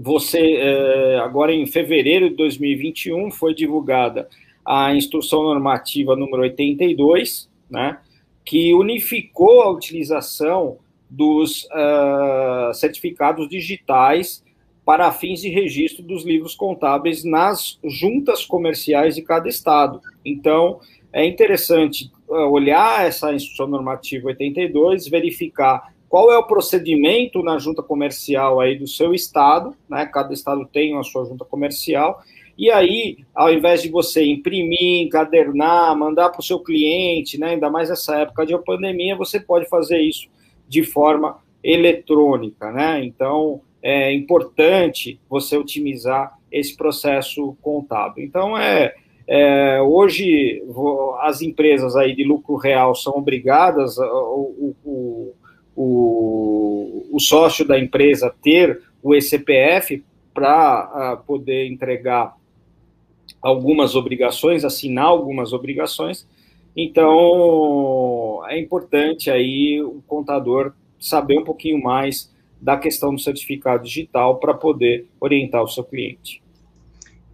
você, 0.00 0.56
eh, 0.56 1.20
agora 1.22 1.54
em 1.54 1.66
fevereiro 1.66 2.30
de 2.30 2.34
2021, 2.34 3.30
foi 3.30 3.54
divulgada 3.54 4.28
a 4.64 4.94
instrução 4.94 5.42
normativa 5.42 6.16
número 6.16 6.42
82, 6.42 7.48
né, 7.70 7.98
que 8.44 8.72
unificou 8.74 9.62
a 9.62 9.70
utilização 9.70 10.78
dos 11.08 11.64
uh, 11.64 12.72
certificados 12.74 13.48
digitais 13.48 14.42
para 14.84 15.12
fins 15.12 15.40
de 15.40 15.48
registro 15.48 16.02
dos 16.02 16.24
livros 16.24 16.54
contábeis 16.54 17.24
nas 17.24 17.78
juntas 17.84 18.44
comerciais 18.44 19.14
de 19.14 19.22
cada 19.22 19.48
estado. 19.48 20.00
Então, 20.24 20.80
é 21.12 21.24
interessante 21.24 22.10
ah, 22.28 22.46
olhar 22.48 23.06
essa 23.06 23.32
instrução 23.32 23.66
normativa 23.66 24.28
82, 24.28 25.06
verificar 25.06 25.92
qual 26.08 26.32
é 26.32 26.36
o 26.36 26.46
procedimento 26.46 27.42
na 27.42 27.58
junta 27.58 27.82
comercial 27.82 28.60
aí 28.60 28.76
do 28.76 28.86
seu 28.86 29.14
estado, 29.14 29.74
né? 29.88 30.04
Cada 30.06 30.32
estado 30.34 30.66
tem 30.66 30.98
a 30.98 31.02
sua 31.02 31.24
junta 31.24 31.44
comercial 31.44 32.22
e 32.56 32.70
aí, 32.70 33.18
ao 33.34 33.52
invés 33.52 33.82
de 33.82 33.90
você 33.90 34.24
imprimir, 34.24 35.02
encadernar, 35.06 35.96
mandar 35.96 36.30
para 36.30 36.40
o 36.40 36.44
seu 36.44 36.60
cliente, 36.60 37.38
né, 37.38 37.50
ainda 37.50 37.70
mais 37.70 37.88
nessa 37.88 38.20
época 38.20 38.46
de 38.46 38.56
pandemia, 38.58 39.16
você 39.16 39.40
pode 39.40 39.68
fazer 39.68 40.00
isso 40.00 40.28
de 40.68 40.82
forma 40.82 41.38
eletrônica, 41.62 42.70
né? 42.72 43.04
Então, 43.04 43.60
é 43.82 44.12
importante 44.12 45.20
você 45.28 45.56
otimizar 45.56 46.36
esse 46.50 46.76
processo 46.76 47.56
contábil. 47.62 48.24
Então, 48.24 48.56
é, 48.56 48.94
é 49.26 49.80
hoje 49.80 50.62
as 51.20 51.42
empresas 51.42 51.96
aí 51.96 52.14
de 52.14 52.24
lucro 52.24 52.56
real 52.56 52.94
são 52.94 53.14
obrigadas, 53.14 53.98
o, 53.98 54.74
o, 54.84 55.34
o, 55.74 57.06
o 57.12 57.20
sócio 57.20 57.66
da 57.66 57.78
empresa 57.78 58.34
ter 58.42 58.80
o 59.02 59.14
ECPF 59.14 60.04
para 60.32 61.16
poder 61.26 61.66
entregar 61.66 62.34
algumas 63.42 63.96
obrigações, 63.96 64.64
assinar 64.64 65.06
algumas 65.06 65.52
obrigações. 65.52 66.26
Então, 66.76 68.40
é 68.48 68.58
importante 68.58 69.30
aí 69.30 69.82
o 69.82 70.00
contador 70.06 70.72
saber 70.98 71.38
um 71.38 71.44
pouquinho 71.44 71.82
mais 71.82 72.32
da 72.60 72.76
questão 72.76 73.12
do 73.12 73.20
certificado 73.20 73.82
digital 73.82 74.38
para 74.38 74.54
poder 74.54 75.08
orientar 75.20 75.62
o 75.62 75.68
seu 75.68 75.82
cliente. 75.82 76.40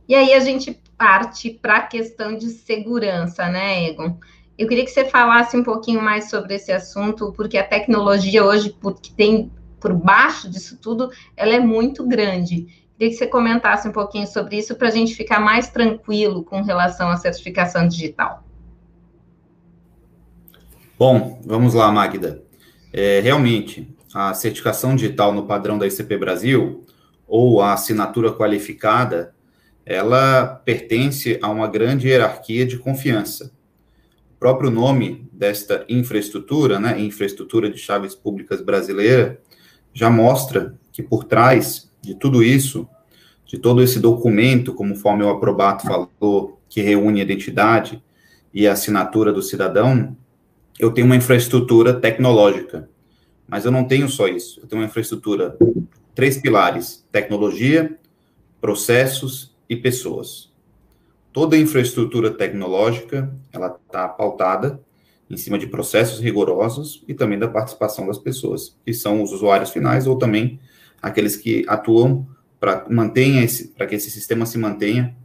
E 0.09 0.15
aí 0.15 0.33
a 0.33 0.41
gente 0.41 0.81
parte 0.97 1.51
para 1.51 1.77
a 1.77 1.83
questão 1.83 2.37
de 2.37 2.49
segurança, 2.49 3.47
né, 3.49 3.89
Egon? 3.89 4.17
Eu 4.59 4.67
queria 4.67 4.85
que 4.85 4.91
você 4.91 5.05
falasse 5.05 5.57
um 5.57 5.63
pouquinho 5.63 6.03
mais 6.03 6.31
sobre 6.31 6.55
esse 6.55 6.73
assunto, 6.73 7.33
porque 7.37 7.59
a 7.59 7.63
tecnologia 7.63 8.45
hoje, 8.45 8.75
porque 8.81 9.13
tem 9.17 9.53
por 9.79 9.95
baixo 9.95 10.51
disso 10.51 10.79
tudo, 10.83 11.11
ela 11.37 11.55
é 11.55 11.61
muito 11.61 12.05
grande. 12.05 12.67
Queria 12.99 13.13
que 13.13 13.19
você 13.19 13.29
comentasse 13.29 13.87
um 13.87 13.93
pouquinho 13.93 14.27
sobre 14.27 14.59
isso 14.59 14.75
para 14.75 14.89
a 14.89 14.91
gente 14.91 15.15
ficar 15.15 15.39
mais 15.39 15.69
tranquilo 15.69 16.43
com 16.43 16.63
relação 16.63 17.09
à 17.09 17.17
certificação 17.17 17.87
digital. 17.87 18.43
Bom, 20.99 21.41
vamos 21.47 21.75
lá, 21.75 21.93
Magda. 21.93 22.43
É, 22.93 23.21
realmente, 23.21 23.97
a 24.13 24.35
certificação 24.35 24.97
digital 24.97 25.33
no 25.33 25.47
padrão 25.47 25.79
da 25.79 25.87
ICP 25.87 26.17
Brasil, 26.19 26.85
ou 27.25 27.63
a 27.63 27.73
assinatura 27.73 28.33
qualificada, 28.33 29.33
ela 29.87 30.61
pertence 30.65 31.39
a 31.41 31.49
uma 31.49 31.69
grande 31.69 32.09
hierarquia 32.09 32.67
de 32.67 32.79
confiança. 32.79 33.53
O 34.35 34.39
próprio 34.41 34.73
nome 34.73 35.29
desta 35.33 35.85
infraestrutura, 35.89 36.81
né, 36.81 37.01
infraestrutura 37.01 37.71
de 37.71 37.79
chaves 37.79 38.17
públicas 38.17 38.61
brasileira, 38.61 39.41
já 39.93 40.11
mostra 40.11 40.75
que 40.91 41.01
por 41.01 41.23
trás 41.23 41.88
de 42.09 42.15
tudo 42.15 42.43
isso, 42.43 42.89
de 43.45 43.59
todo 43.59 43.83
esse 43.83 44.01
documento, 44.01 44.73
como 44.73 44.95
conforme 44.95 45.25
o 45.25 45.29
aprobato 45.29 45.87
falou, 45.87 46.59
que 46.69 46.81
reúne 46.81 47.21
a 47.21 47.23
identidade 47.23 48.03
e 48.53 48.67
a 48.67 48.73
assinatura 48.73 49.31
do 49.31 49.43
cidadão, 49.43 50.17
eu 50.79 50.91
tenho 50.91 51.07
uma 51.07 51.17
infraestrutura 51.17 51.93
tecnológica. 51.93 52.89
Mas 53.47 53.67
eu 53.67 53.71
não 53.71 53.85
tenho 53.85 54.09
só 54.09 54.27
isso. 54.27 54.61
Eu 54.61 54.67
tenho 54.67 54.81
uma 54.81 54.89
infraestrutura, 54.89 55.57
três 56.15 56.39
pilares: 56.39 57.07
tecnologia, 57.13 57.99
processos 58.59 59.55
e 59.69 59.77
pessoas. 59.77 60.51
Toda 61.31 61.57
a 61.57 61.59
infraestrutura 61.59 62.31
tecnológica, 62.31 63.31
ela 63.53 63.79
está 63.87 64.09
pautada 64.09 64.81
em 65.29 65.37
cima 65.37 65.59
de 65.59 65.67
processos 65.67 66.21
rigorosos 66.21 67.05
e 67.07 67.13
também 67.13 67.39
da 67.39 67.49
participação 67.49 68.07
das 68.07 68.19
pessoas, 68.19 68.75
que 68.85 68.95
são 68.95 69.23
os 69.23 69.31
usuários 69.31 69.71
finais 69.71 70.07
ou 70.07 70.17
também 70.17 70.59
aqueles 71.01 71.37
que 71.37 71.65
atuam 71.69 72.27
para 72.59 72.87
mantenha 72.91 73.47
para 73.77 73.87
que 73.87 73.95
esse 73.95 74.11
sistema 74.11 74.45
se 74.45 74.59
mantenha 74.59 75.17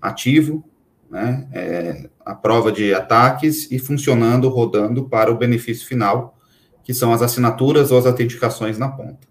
ativo, 0.00 0.64
né, 1.10 1.48
é, 1.52 2.10
a 2.24 2.34
prova 2.34 2.70
de 2.70 2.94
ataques 2.94 3.70
e 3.70 3.78
funcionando, 3.78 4.48
rodando 4.48 5.08
para 5.08 5.30
o 5.30 5.36
benefício 5.36 5.86
final, 5.86 6.38
que 6.82 6.94
são 6.94 7.12
as 7.12 7.22
assinaturas 7.22 7.90
ou 7.90 7.98
as 7.98 8.06
autenticações 8.06 8.78
na 8.78 8.88
ponta. 8.88 9.28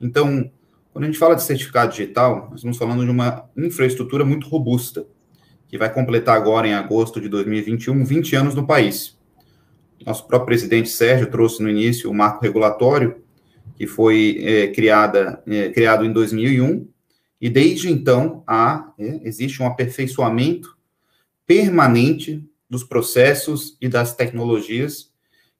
Então, 0.00 0.50
quando 0.92 1.04
a 1.04 1.06
gente 1.06 1.18
fala 1.18 1.36
de 1.36 1.42
certificado 1.42 1.92
digital, 1.92 2.48
nós 2.50 2.56
estamos 2.56 2.76
falando 2.76 3.04
de 3.04 3.10
uma 3.10 3.48
infraestrutura 3.56 4.24
muito 4.24 4.48
robusta, 4.48 5.06
que 5.68 5.78
vai 5.78 5.92
completar 5.92 6.36
agora, 6.36 6.66
em 6.66 6.74
agosto 6.74 7.20
de 7.20 7.28
2021, 7.28 8.04
20 8.04 8.36
anos 8.36 8.54
no 8.54 8.66
país. 8.66 9.16
Nosso 10.04 10.26
próprio 10.26 10.46
presidente 10.46 10.88
Sérgio 10.88 11.30
trouxe 11.30 11.62
no 11.62 11.68
início 11.68 12.10
o 12.10 12.14
marco 12.14 12.42
regulatório, 12.42 13.22
que 13.80 13.86
foi 13.86 14.36
é, 14.42 14.66
criada, 14.66 15.42
é, 15.46 15.70
criado 15.70 16.04
em 16.04 16.12
2001, 16.12 16.86
e 17.40 17.48
desde 17.48 17.90
então 17.90 18.44
há, 18.46 18.92
é, 18.98 19.20
existe 19.24 19.62
um 19.62 19.66
aperfeiçoamento 19.66 20.76
permanente 21.46 22.46
dos 22.68 22.84
processos 22.84 23.78
e 23.80 23.88
das 23.88 24.14
tecnologias 24.14 25.10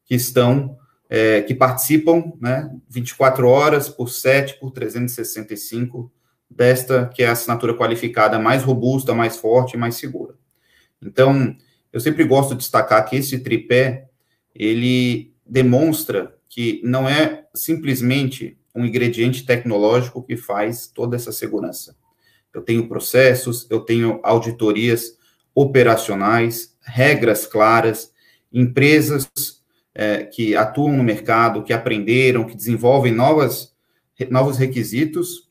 que 0.04 0.14
estão, 0.14 0.76
é, 1.08 1.40
que 1.40 1.54
participam, 1.54 2.34
né, 2.38 2.70
24 2.90 3.48
horas 3.48 3.88
por 3.88 4.10
7 4.10 4.60
por 4.60 4.70
365 4.70 6.12
desta 6.50 7.06
que 7.14 7.22
é 7.22 7.28
a 7.28 7.32
assinatura 7.32 7.72
qualificada 7.72 8.38
mais 8.38 8.62
robusta, 8.62 9.14
mais 9.14 9.38
forte 9.38 9.78
e 9.78 9.78
mais 9.78 9.94
segura. 9.94 10.34
Então, 11.00 11.56
eu 11.90 12.00
sempre 12.00 12.24
gosto 12.24 12.50
de 12.50 12.58
destacar 12.58 13.02
que 13.08 13.16
esse 13.16 13.38
tripé, 13.38 14.10
ele 14.54 15.32
demonstra 15.46 16.38
que 16.50 16.82
não 16.84 17.08
é 17.08 17.44
simplesmente 17.54 18.58
um 18.74 18.84
ingrediente 18.84 19.46
tecnológico 19.46 20.22
que 20.22 20.36
faz 20.36 20.88
toda 20.88 21.14
essa 21.14 21.30
segurança. 21.30 21.96
Eu 22.52 22.60
tenho 22.60 22.88
processos, 22.88 23.68
eu 23.70 23.80
tenho 23.80 24.18
auditorias 24.24 25.16
operacionais, 25.54 26.76
regras 26.82 27.46
claras, 27.46 28.12
empresas 28.52 29.30
é, 29.94 30.24
que 30.24 30.56
atuam 30.56 30.96
no 30.96 31.04
mercado, 31.04 31.62
que 31.62 31.72
aprenderam, 31.72 32.44
que 32.44 32.56
desenvolvem 32.56 33.14
novas, 33.14 33.72
novos 34.28 34.58
requisitos. 34.58 35.48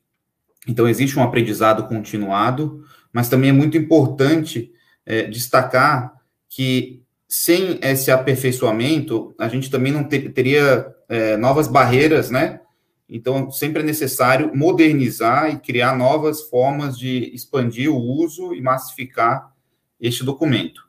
Então, 0.67 0.87
existe 0.87 1.17
um 1.17 1.23
aprendizado 1.23 1.87
continuado, 1.87 2.83
mas 3.13 3.29
também 3.29 3.51
é 3.51 3.53
muito 3.53 3.77
importante 3.77 4.73
é, 5.05 5.23
destacar 5.23 6.13
que 6.49 7.01
sem 7.29 7.77
esse 7.83 8.09
aperfeiçoamento, 8.09 9.35
a 9.37 9.47
gente 9.47 9.69
também 9.69 9.91
não 9.93 10.03
ter, 10.03 10.33
teria 10.33 10.91
é, 11.07 11.37
novas 11.37 11.67
barreiras, 11.67 12.31
né? 12.31 12.59
Então, 13.07 13.51
sempre 13.51 13.83
é 13.83 13.85
necessário 13.85 14.51
modernizar 14.55 15.51
e 15.51 15.59
criar 15.59 15.95
novas 15.95 16.41
formas 16.41 16.97
de 16.97 17.31
expandir 17.33 17.91
o 17.91 17.97
uso 17.97 18.53
e 18.55 18.61
massificar 18.61 19.53
este 20.01 20.23
documento. 20.23 20.87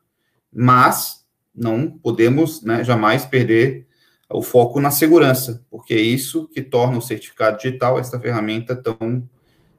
Mas 0.53 1.27
não 1.55 1.91
podemos 1.91 2.63
né, 2.63 2.83
jamais 2.85 3.27
perder 3.27 3.87
o 4.31 4.43
foco 4.43 4.81
na 4.81 4.91
segurança, 4.91 5.65
porque 5.71 5.93
é 5.93 6.01
isso 6.01 6.49
que 6.49 6.63
torna 6.63 6.97
o 6.97 7.03
certificado 7.03 7.59
digital, 7.59 7.99
essa 7.99 8.19
ferramenta 8.19 8.75
tão 8.75 9.29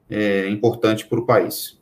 é, 0.08 0.48
importante 0.48 1.06
para 1.06 1.18
o 1.18 1.26
país. 1.26 1.80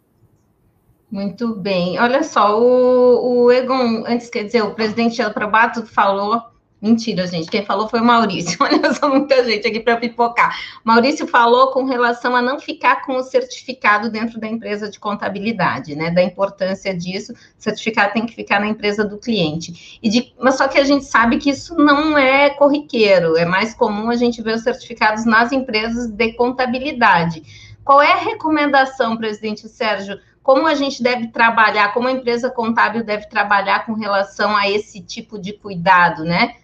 Muito 1.11 1.55
bem. 1.55 1.99
Olha 1.99 2.23
só, 2.23 2.61
o, 2.61 3.45
o 3.45 3.53
Egon, 3.53 4.05
antes, 4.07 4.31
quer 4.31 4.45
dizer, 4.45 4.63
o 4.63 4.75
presidente 4.75 5.19
Probato 5.33 5.85
falou 5.85 6.51
Mentira, 6.81 7.27
gente. 7.27 7.51
Quem 7.51 7.63
falou 7.63 7.89
foi 7.89 8.01
o 8.01 8.05
Maurício. 8.05 8.57
Olha 8.65 8.93
só, 8.95 9.09
muita 9.09 9.45
gente 9.45 9.69
aqui 9.69 9.81
para 9.81 9.99
pipocar. 9.99 10.59
Maurício 10.83 11.27
falou 11.27 11.73
com 11.73 11.85
relação 11.85 12.35
a 12.35 12.41
não 12.41 12.59
ficar 12.59 13.05
com 13.05 13.17
o 13.17 13.23
certificado 13.23 14.11
dentro 14.11 14.41
da 14.41 14.49
empresa 14.49 14.89
de 14.89 14.99
contabilidade, 14.99 15.95
né? 15.95 16.11
Da 16.11 16.23
importância 16.23 16.97
disso. 16.97 17.33
O 17.33 17.37
certificado 17.59 18.15
tem 18.15 18.25
que 18.25 18.35
ficar 18.35 18.61
na 18.61 18.69
empresa 18.69 19.05
do 19.05 19.19
cliente. 19.19 19.99
E 20.03 20.09
de, 20.09 20.33
mas 20.41 20.57
só 20.57 20.67
que 20.69 20.79
a 20.79 20.85
gente 20.85 21.05
sabe 21.05 21.37
que 21.37 21.51
isso 21.51 21.75
não 21.75 22.17
é 22.17 22.49
corriqueiro. 22.49 23.37
É 23.37 23.45
mais 23.45 23.75
comum 23.75 24.09
a 24.09 24.17
gente 24.17 24.41
ver 24.41 24.55
os 24.55 24.63
certificados 24.63 25.27
nas 25.27 25.53
empresas 25.53 26.11
de 26.11 26.33
contabilidade. 26.33 27.43
Qual 27.85 28.01
é 28.01 28.13
a 28.13 28.17
recomendação, 28.17 29.17
presidente 29.17 29.69
Sérgio? 29.69 30.19
Como 30.43 30.67
a 30.67 30.75
gente 30.75 31.03
deve 31.03 31.29
trabalhar, 31.29 31.93
como 31.93 32.09
a 32.09 32.13
empresa 32.13 32.51
contábil 32.51 33.05
deve 33.05 33.29
trabalhar 33.29 33.87
com 33.87 33.95
relação 33.95 34.57
a 34.57 34.69
esse 34.69 35.01
tipo 35.03 35.39
de 35.39 35.53
cuidado, 35.53 36.25
né? 36.25 36.57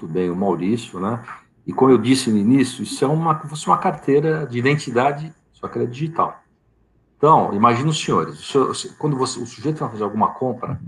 muito 0.00 0.06
bem 0.06 0.30
o 0.30 0.36
Maurício, 0.36 0.98
né? 0.98 1.22
E 1.66 1.72
como 1.72 1.90
eu 1.90 1.98
disse 1.98 2.30
no 2.30 2.38
início, 2.38 2.82
isso 2.82 3.04
é 3.04 3.08
uma, 3.08 3.38
fosse 3.40 3.66
uma 3.66 3.78
carteira 3.78 4.46
de 4.46 4.58
identidade, 4.58 5.32
só 5.52 5.68
que 5.68 5.78
ela 5.78 5.86
é 5.86 5.90
digital. 5.90 6.42
Então, 7.16 7.52
imagine 7.52 7.88
os 7.90 8.02
senhores, 8.02 8.54
o 8.54 8.74
senhor, 8.74 8.96
quando 8.98 9.16
você, 9.16 9.38
o 9.38 9.46
sujeito 9.46 9.78
vai 9.78 9.90
fazer 9.90 10.04
alguma 10.04 10.28
compra 10.28 10.80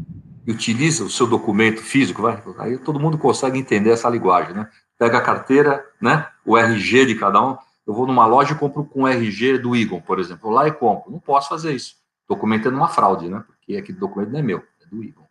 e 0.46 0.50
utiliza 0.50 1.04
o 1.04 1.10
seu 1.10 1.26
documento 1.26 1.80
físico, 1.80 2.22
vai, 2.22 2.42
aí 2.58 2.78
todo 2.78 2.98
mundo 2.98 3.18
consegue 3.18 3.58
entender 3.58 3.90
essa 3.90 4.08
linguagem, 4.08 4.54
né? 4.54 4.68
Pega 4.98 5.18
a 5.18 5.22
carteira, 5.22 5.84
né? 6.00 6.26
O 6.44 6.56
RG 6.56 7.06
de 7.06 7.14
cada 7.16 7.44
um. 7.44 7.56
Eu 7.86 7.94
vou 7.94 8.06
numa 8.06 8.26
loja 8.26 8.52
e 8.52 8.58
compro 8.58 8.84
com 8.84 9.08
RG 9.08 9.58
do 9.58 9.74
Egon, 9.74 10.00
por 10.00 10.18
exemplo. 10.18 10.48
Eu 10.48 10.54
lá 10.54 10.68
e 10.68 10.72
compro. 10.72 11.10
Não 11.10 11.18
posso 11.18 11.48
fazer 11.48 11.74
isso. 11.74 11.96
Documentando 12.28 12.76
uma 12.76 12.88
fraude, 12.88 13.28
né? 13.28 13.42
Porque 13.46 13.76
aquele 13.76 13.98
documento 13.98 14.30
não 14.30 14.38
é 14.38 14.42
meu, 14.42 14.64
é 14.80 14.86
do 14.86 15.02
Egon. 15.02 15.26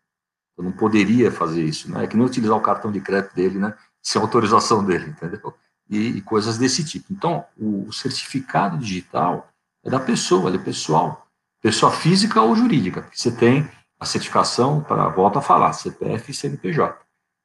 Eu 0.57 0.65
não 0.65 0.71
poderia 0.71 1.31
fazer 1.31 1.63
isso, 1.63 1.91
né? 1.91 2.03
É 2.03 2.07
que 2.07 2.15
nem 2.15 2.25
utilizar 2.25 2.57
o 2.57 2.61
cartão 2.61 2.91
de 2.91 2.99
crédito 2.99 3.33
dele, 3.33 3.57
né? 3.57 3.75
Sem 4.01 4.21
autorização 4.21 4.83
dele, 4.83 5.09
entendeu? 5.09 5.53
E, 5.89 6.17
e 6.17 6.21
coisas 6.21 6.57
desse 6.57 6.83
tipo. 6.83 7.11
Então, 7.11 7.45
o, 7.57 7.87
o, 7.87 7.93
certificado 7.93 8.77
digital 8.77 9.49
é 9.83 9.89
da 9.89 9.99
pessoa, 9.99 10.49
ele 10.49 10.57
é 10.57 10.63
pessoal. 10.63 11.27
Pessoa 11.61 11.91
física 11.91 12.41
ou 12.41 12.55
jurídica. 12.55 13.07
Você 13.13 13.31
tem 13.31 13.69
a 13.99 14.05
certificação 14.05 14.81
para, 14.81 15.09
volta 15.09 15.39
a 15.39 15.41
falar, 15.41 15.73
CPF 15.73 16.31
e 16.31 16.33
CNPJ. 16.33 16.99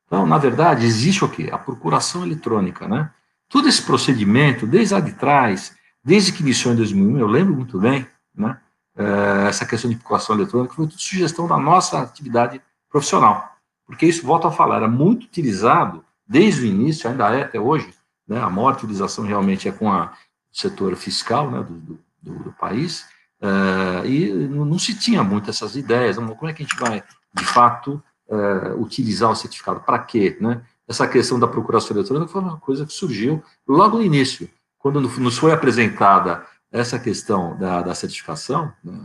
Então, 0.06 0.26
na 0.26 0.38
verdade, 0.38 0.86
existe 0.86 1.24
o 1.24 1.28
quê? 1.28 1.48
A 1.52 1.58
procuração 1.58 2.24
eletrônica, 2.24 2.86
né? 2.86 3.12
Todo 3.48 3.68
esse 3.68 3.82
procedimento, 3.82 4.66
desde 4.66 4.94
lá 4.94 5.00
de 5.00 5.12
trás, 5.12 5.76
desde 6.04 6.32
que 6.32 6.42
iniciou 6.42 6.74
em 6.74 6.76
2001, 6.76 7.18
eu 7.18 7.26
lembro 7.26 7.54
muito 7.54 7.78
bem, 7.78 8.06
né? 8.34 8.58
Eh, 8.96 9.46
essa 9.48 9.66
questão 9.66 9.90
de 9.90 9.96
procuração 9.96 10.34
eletrônica 10.34 10.74
foi 10.74 10.86
tudo 10.86 11.00
sugestão 11.00 11.46
da 11.46 11.58
nossa 11.58 12.00
atividade 12.00 12.60
profissional. 12.90 13.56
Porque 13.86 14.06
isso, 14.06 14.26
volto 14.26 14.48
a 14.48 14.52
falar, 14.52 14.76
era 14.76 14.88
muito 14.88 15.24
utilizado 15.24 16.04
desde 16.26 16.62
o 16.62 16.66
início, 16.66 17.08
ainda 17.08 17.28
é 17.34 17.42
até 17.42 17.60
hoje, 17.60 17.94
né, 18.26 18.40
a 18.40 18.50
maior 18.50 18.74
utilização 18.74 19.24
realmente 19.24 19.68
é 19.68 19.72
com 19.72 19.92
a, 19.92 20.06
o 20.52 20.60
setor 20.60 20.96
fiscal 20.96 21.50
né, 21.50 21.62
do, 21.62 22.00
do, 22.22 22.44
do 22.44 22.52
país, 22.52 23.02
uh, 23.40 24.04
e 24.04 24.32
não, 24.32 24.64
não, 24.64 24.78
se 24.78 24.98
tinha 24.98 25.22
muito 25.22 25.50
essas 25.50 25.76
ideias, 25.76 26.16
como 26.16 26.48
é 26.48 26.52
que 26.52 26.64
a 26.64 26.66
gente 26.66 26.78
vai, 26.80 27.04
de 27.32 27.44
fato, 27.44 28.02
uh, 28.28 28.80
utilizar 28.80 29.30
o 29.30 29.36
certificado, 29.36 29.80
para 29.80 30.00
quê? 30.00 30.36
Né? 30.40 30.60
Essa 30.88 31.06
questão 31.06 31.38
da 31.38 31.48
procuração 31.48 31.96
eletrônica 31.96 32.30
foi 32.30 32.40
uma 32.40 32.58
coisa 32.58 32.86
que 32.86 32.92
surgiu 32.92 33.42
logo 33.66 33.98
no 33.98 34.04
início, 34.04 34.48
quando 34.78 35.00
nos 35.00 35.36
foi 35.36 35.52
apresentada 35.52 36.46
essa 36.70 36.98
questão 36.98 37.56
da, 37.58 37.82
da 37.82 37.94
certificação, 37.94 38.72
né, 38.84 39.00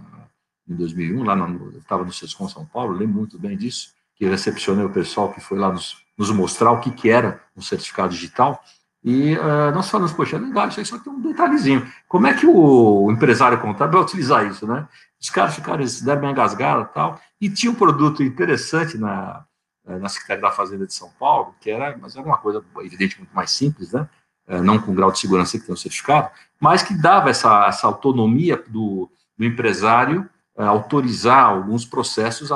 em 0.68 0.76
2001, 0.76 1.24
lá 1.24 1.36
no, 1.36 1.74
eu 1.74 1.80
estava 1.80 2.04
no 2.04 2.14
Sescom 2.14 2.48
São 2.48 2.66
Paulo, 2.66 2.94
lembro 2.94 3.18
muito 3.18 3.40
bem 3.40 3.58
disso, 3.58 3.94
que 4.16 4.26
recepcionei 4.26 4.86
o 4.86 4.92
pessoal 4.92 5.34
que 5.34 5.42
foi 5.42 5.58
lá 5.58 5.72
nos, 5.72 5.98
nos 6.18 6.30
mostrar 6.32 6.72
o 6.72 6.80
que, 6.80 6.92
que 6.92 7.10
era 7.10 7.42
um 7.58 7.62
certificado 7.62 8.14
digital, 8.14 8.62
e 9.04 9.36
uh, 9.36 9.72
nós 9.74 9.90
falamos, 9.90 10.14
poxa, 10.14 10.36
é 10.36 10.40
legal, 10.40 10.68
isso 10.68 10.80
aí 10.80 10.86
só 10.86 11.00
tem 11.00 11.12
um 11.12 11.22
detalhezinho. 11.22 11.92
Como 12.08 12.28
é 12.28 12.34
que 12.36 12.46
o, 12.46 13.12
empresário 13.12 13.60
contábil 13.60 13.94
vai 13.94 14.04
utilizar 14.04 14.46
isso, 14.46 14.68
né? 14.68 14.88
Os 15.20 15.30
caras 15.30 15.56
ficaram, 15.56 15.80
eles 15.80 16.02
deram 16.02 16.22
uma 16.22 16.32
engasgada 16.32 16.84
e 16.84 16.94
tal, 16.94 17.20
e 17.40 17.50
tinha 17.50 17.72
um 17.72 17.76
produto 17.76 18.22
interessante 18.22 19.00
na, 19.00 19.44
na 19.86 20.10
Secretaria 20.10 20.42
da 20.42 20.52
Fazenda 20.52 20.86
de 20.86 20.94
São 20.94 21.10
Paulo, 21.20 21.56
que 21.60 21.70
era, 21.70 21.98
mas 21.98 22.16
era 22.16 22.26
uma 22.26 22.38
coisa, 22.38 22.64
evidente, 22.82 23.18
muito 23.18 23.36
mais 23.36 23.52
simples, 23.52 23.92
né? 23.92 24.08
Uh, 24.48 24.62
não 24.62 24.80
com 24.80 24.94
grau 24.94 25.12
de 25.12 25.20
segurança 25.20 25.58
que 25.58 25.66
tem 25.66 25.74
um 25.74 25.78
certificado, 25.78 26.30
mas 26.60 26.84
que 26.84 26.94
dava 26.94 27.30
essa, 27.30 27.68
essa 27.68 27.88
autonomia 27.88 28.62
do, 28.68 29.10
do 29.38 29.46
empresário 29.46 30.30
é, 30.58 30.64
autorizar 30.64 31.46
alguns 31.46 31.86
processos 31.86 32.50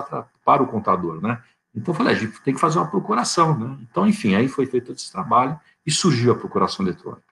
para 0.43 0.61
o 0.61 0.67
contador, 0.67 1.21
né? 1.21 1.41
Então, 1.73 1.93
eu 1.93 1.97
falei, 1.97 2.13
a 2.13 2.17
gente 2.17 2.39
tem 2.41 2.53
que 2.53 2.59
fazer 2.59 2.77
uma 2.77 2.89
procuração, 2.89 3.57
né? 3.57 3.77
Então, 3.81 4.07
enfim, 4.07 4.35
aí 4.35 4.47
foi 4.47 4.65
feito 4.65 4.91
esse 4.91 5.11
trabalho 5.11 5.59
e 5.85 5.91
surgiu 5.91 6.31
a 6.31 6.35
procuração 6.35 6.85
eletrônica. 6.85 7.23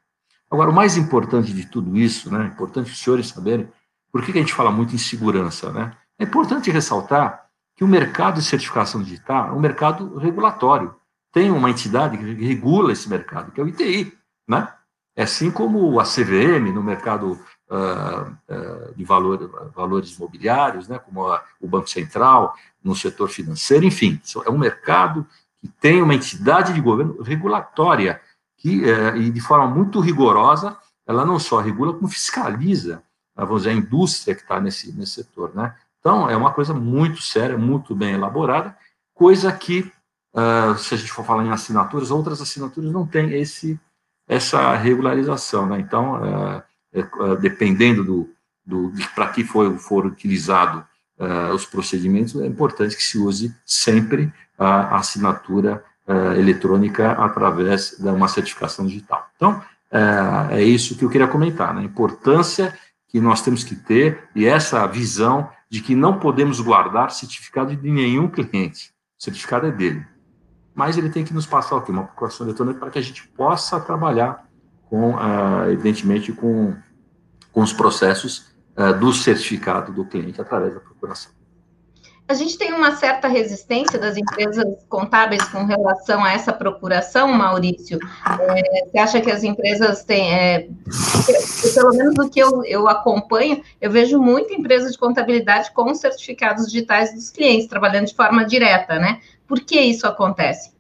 Agora, 0.50 0.70
o 0.70 0.74
mais 0.74 0.98
importante 0.98 1.54
de 1.54 1.66
tudo 1.66 1.98
isso, 1.98 2.32
né, 2.32 2.46
importante 2.46 2.92
os 2.92 3.00
senhores 3.00 3.28
saberem, 3.28 3.68
por 4.12 4.24
que, 4.24 4.32
que 4.32 4.38
a 4.38 4.42
gente 4.42 4.54
fala 4.54 4.72
muito 4.72 4.96
em 4.96 4.98
segurança, 4.98 5.72
né? 5.72 5.96
É 6.18 6.24
importante 6.24 6.72
ressaltar 6.72 7.43
que 7.76 7.84
o 7.84 7.88
mercado 7.88 8.36
de 8.36 8.46
certificação 8.46 9.02
digital 9.02 9.50
é 9.50 9.52
um 9.52 9.60
mercado 9.60 10.18
regulatório. 10.18 10.96
Tem 11.32 11.52
uma 11.52 11.70
entidade 11.70 12.18
que 12.18 12.46
regula 12.46 12.92
esse 12.92 13.10
mercado, 13.10 13.52
que 13.52 13.60
é 13.60 13.64
o 13.64 13.68
ITI, 13.68 14.14
né? 14.48 14.72
É 15.16 15.24
assim 15.24 15.52
como 15.52 16.00
a 16.00 16.04
CVM 16.04 16.72
no 16.74 16.82
mercado 16.82 17.40
uh, 17.70 18.32
uh, 18.50 18.96
de 18.96 19.04
valor, 19.04 19.72
valores 19.76 20.16
imobiliários, 20.16 20.88
né? 20.88 20.98
como 20.98 21.28
a, 21.28 21.44
o 21.62 21.68
Banco 21.68 21.90
Central 21.90 22.56
no 22.84 22.96
setor 22.96 23.30
financeiro, 23.30 23.86
enfim, 23.86 24.20
é 24.46 24.50
um 24.50 24.58
mercado 24.58 25.26
que 25.62 25.68
tem 25.68 26.02
uma 26.02 26.16
entidade 26.16 26.74
de 26.74 26.82
governo 26.82 27.22
regulatória 27.22 28.20
que, 28.58 28.82
uh, 28.82 29.16
e 29.18 29.30
de 29.30 29.40
forma 29.40 29.68
muito 29.68 30.00
rigorosa, 30.00 30.76
ela 31.06 31.26
não 31.26 31.38
só 31.38 31.60
regula, 31.60 31.94
como 31.94 32.08
fiscaliza, 32.08 33.04
vamos 33.36 33.64
dizer, 33.64 33.72
a 33.72 33.74
indústria 33.74 34.36
que 34.36 34.42
está 34.42 34.60
nesse, 34.60 34.92
nesse 34.94 35.14
setor, 35.14 35.54
né? 35.54 35.76
Então, 36.04 36.30
é 36.30 36.36
uma 36.36 36.52
coisa 36.52 36.74
muito 36.74 37.22
séria, 37.22 37.58
muito 37.58 37.96
bem 37.96 38.14
elaborada, 38.16 38.76
coisa 39.14 39.50
que, 39.54 39.90
uh, 40.34 40.78
se 40.78 40.94
a 40.94 40.98
gente 40.98 41.10
for 41.10 41.24
falar 41.24 41.46
em 41.46 41.50
assinaturas, 41.50 42.12
outras 42.12 42.42
assinaturas 42.42 42.92
não 42.92 43.08
têm 43.08 43.32
esse, 43.40 43.80
essa 44.28 44.76
regularização. 44.76 45.66
Né? 45.66 45.80
Então, 45.80 46.16
uh, 46.22 46.62
uh, 47.24 47.38
dependendo 47.38 48.04
do, 48.04 48.30
do 48.66 48.92
para 49.16 49.30
que 49.30 49.46
for, 49.46 49.78
for 49.78 50.06
utilizado 50.06 50.86
os 51.54 51.66
procedimentos, 51.66 52.36
é 52.36 52.46
importante 52.46 52.98
que 52.98 53.04
se 53.04 53.18
use 53.18 53.56
sempre 53.66 54.34
a 54.58 54.98
assinatura 54.98 55.82
eletrônica 56.36 57.12
através 57.14 57.96
de 57.98 58.10
uma 58.10 58.28
certificação 58.28 58.86
digital. 58.86 59.30
Então, 59.36 59.64
é 60.50 60.62
isso 60.62 60.98
que 60.98 61.06
eu 61.06 61.10
queria 61.10 61.28
comentar, 61.28 61.74
né? 61.74 61.82
a 61.82 61.86
importância 61.86 62.78
que 63.08 63.22
nós 63.22 63.42
temos 63.42 63.64
que 63.64 63.76
ter 63.76 64.28
e 64.36 64.46
essa 64.46 64.86
visão 64.88 65.48
de 65.74 65.82
que 65.82 65.96
não 65.96 66.20
podemos 66.20 66.62
guardar 66.62 67.10
certificado 67.10 67.76
de 67.76 67.90
nenhum 67.90 68.28
cliente. 68.28 68.94
O 69.20 69.24
certificado 69.24 69.66
é 69.66 69.72
dele. 69.72 70.06
Mas 70.72 71.00
ele 71.00 71.10
tem 71.10 71.26
que 71.26 71.34
nos 71.34 71.48
passar 71.48 71.78
o 71.78 71.82
quê? 71.82 71.92
Uma 71.92 72.04
procuração 72.04 72.46
eletrônica 72.46 72.80
para 72.80 72.92
que 72.92 73.00
a 73.00 73.02
gente 73.02 73.28
possa 73.30 73.80
trabalhar 73.80 74.48
com, 74.86 75.16
uh, 75.16 75.72
evidentemente, 75.72 76.32
com, 76.32 76.76
com 77.52 77.62
os 77.62 77.74
processos 77.74 78.54
uh, 78.78 78.94
do 79.00 79.12
certificado 79.14 79.92
do 79.92 80.06
cliente 80.06 80.40
através 80.40 80.76
da 80.76 80.80
procuração. 80.80 81.32
A 82.26 82.34
gente 82.34 82.58
tem 82.58 82.72
uma 82.72 82.96
certa 82.96 83.28
resistência 83.28 84.00
das 84.00 84.16
empresas 84.16 84.66
contábeis 84.88 85.44
com 85.50 85.66
relação 85.66 86.24
a 86.24 86.32
essa 86.32 86.54
procuração, 86.54 87.32
Maurício. 87.34 88.00
É, 88.40 88.86
você 88.86 88.98
acha 88.98 89.22
que 89.22 89.30
as 89.30 89.44
empresas 89.44 90.04
têm, 90.06 90.34
é, 90.34 90.68
pelo 91.74 91.90
menos 91.90 92.16
do 92.16 92.30
que 92.30 92.40
eu, 92.40 92.64
eu 92.64 92.88
acompanho, 92.88 93.62
eu 93.82 93.92
vejo 93.92 94.20
muita 94.20 94.54
empresa 94.54 94.90
de 94.90 94.98
contabilidade 94.98 95.72
com 95.72 95.94
certificados 95.94 96.68
digitais 96.68 97.14
dos 97.14 97.30
clientes, 97.30 97.68
trabalhando 97.68 98.08
de 98.08 98.16
forma 98.16 98.46
direta, 98.46 98.98
né? 98.98 99.20
Por 99.46 99.60
que 99.60 99.80
isso 99.80 100.08
acontece? 100.08 100.72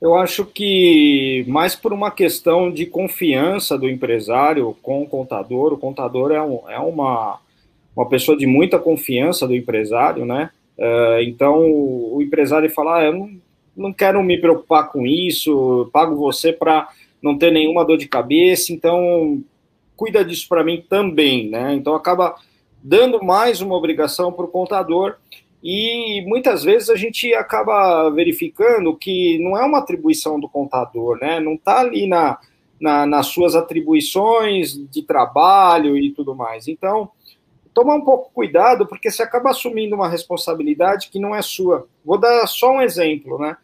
Eu 0.00 0.14
acho 0.14 0.44
que 0.44 1.44
mais 1.48 1.74
por 1.74 1.92
uma 1.92 2.10
questão 2.10 2.70
de 2.70 2.86
confiança 2.86 3.76
do 3.76 3.88
empresário 3.88 4.76
com 4.82 5.02
o 5.02 5.08
contador. 5.08 5.72
O 5.72 5.78
contador 5.78 6.30
é, 6.30 6.42
um, 6.42 6.60
é 6.68 6.78
uma 6.78 7.40
uma 7.96 8.08
pessoa 8.08 8.36
de 8.36 8.46
muita 8.46 8.78
confiança 8.78 9.46
do 9.46 9.54
empresário, 9.54 10.24
né? 10.24 10.50
Uh, 10.78 11.20
então 11.22 11.60
o 11.60 12.20
empresário 12.20 12.70
fala: 12.70 12.98
ah, 12.98 13.04
eu 13.04 13.12
não, 13.12 13.30
não 13.76 13.92
quero 13.92 14.22
me 14.22 14.38
preocupar 14.38 14.90
com 14.90 15.06
isso, 15.06 15.88
pago 15.92 16.16
você 16.16 16.52
para 16.52 16.88
não 17.22 17.38
ter 17.38 17.50
nenhuma 17.50 17.84
dor 17.84 17.96
de 17.96 18.08
cabeça, 18.08 18.72
então 18.72 19.42
cuida 19.96 20.24
disso 20.24 20.46
para 20.48 20.64
mim 20.64 20.84
também, 20.88 21.48
né? 21.48 21.74
Então 21.74 21.94
acaba 21.94 22.34
dando 22.82 23.22
mais 23.24 23.60
uma 23.60 23.76
obrigação 23.76 24.32
para 24.32 24.44
o 24.44 24.48
contador 24.48 25.16
e 25.62 26.22
muitas 26.26 26.62
vezes 26.62 26.90
a 26.90 26.96
gente 26.96 27.32
acaba 27.32 28.10
verificando 28.10 28.94
que 28.94 29.38
não 29.38 29.56
é 29.56 29.64
uma 29.64 29.78
atribuição 29.78 30.38
do 30.38 30.46
contador, 30.46 31.16
né? 31.18 31.40
Não 31.40 31.54
está 31.54 31.80
ali 31.80 32.06
na, 32.06 32.38
na, 32.78 33.06
nas 33.06 33.28
suas 33.28 33.54
atribuições 33.54 34.74
de 34.90 35.02
trabalho 35.02 35.96
e 35.96 36.10
tudo 36.10 36.34
mais. 36.34 36.68
Então, 36.68 37.10
tomar 37.74 37.96
um 37.96 38.04
pouco 38.04 38.30
cuidado, 38.32 38.86
porque 38.86 39.10
você 39.10 39.22
acaba 39.22 39.50
assumindo 39.50 39.96
uma 39.96 40.08
responsabilidade 40.08 41.10
que 41.10 41.18
não 41.18 41.34
é 41.34 41.42
sua. 41.42 41.86
Vou 42.04 42.16
dar 42.16 42.46
só 42.46 42.70
um 42.70 42.80
exemplo, 42.80 43.38
né? 43.38 43.56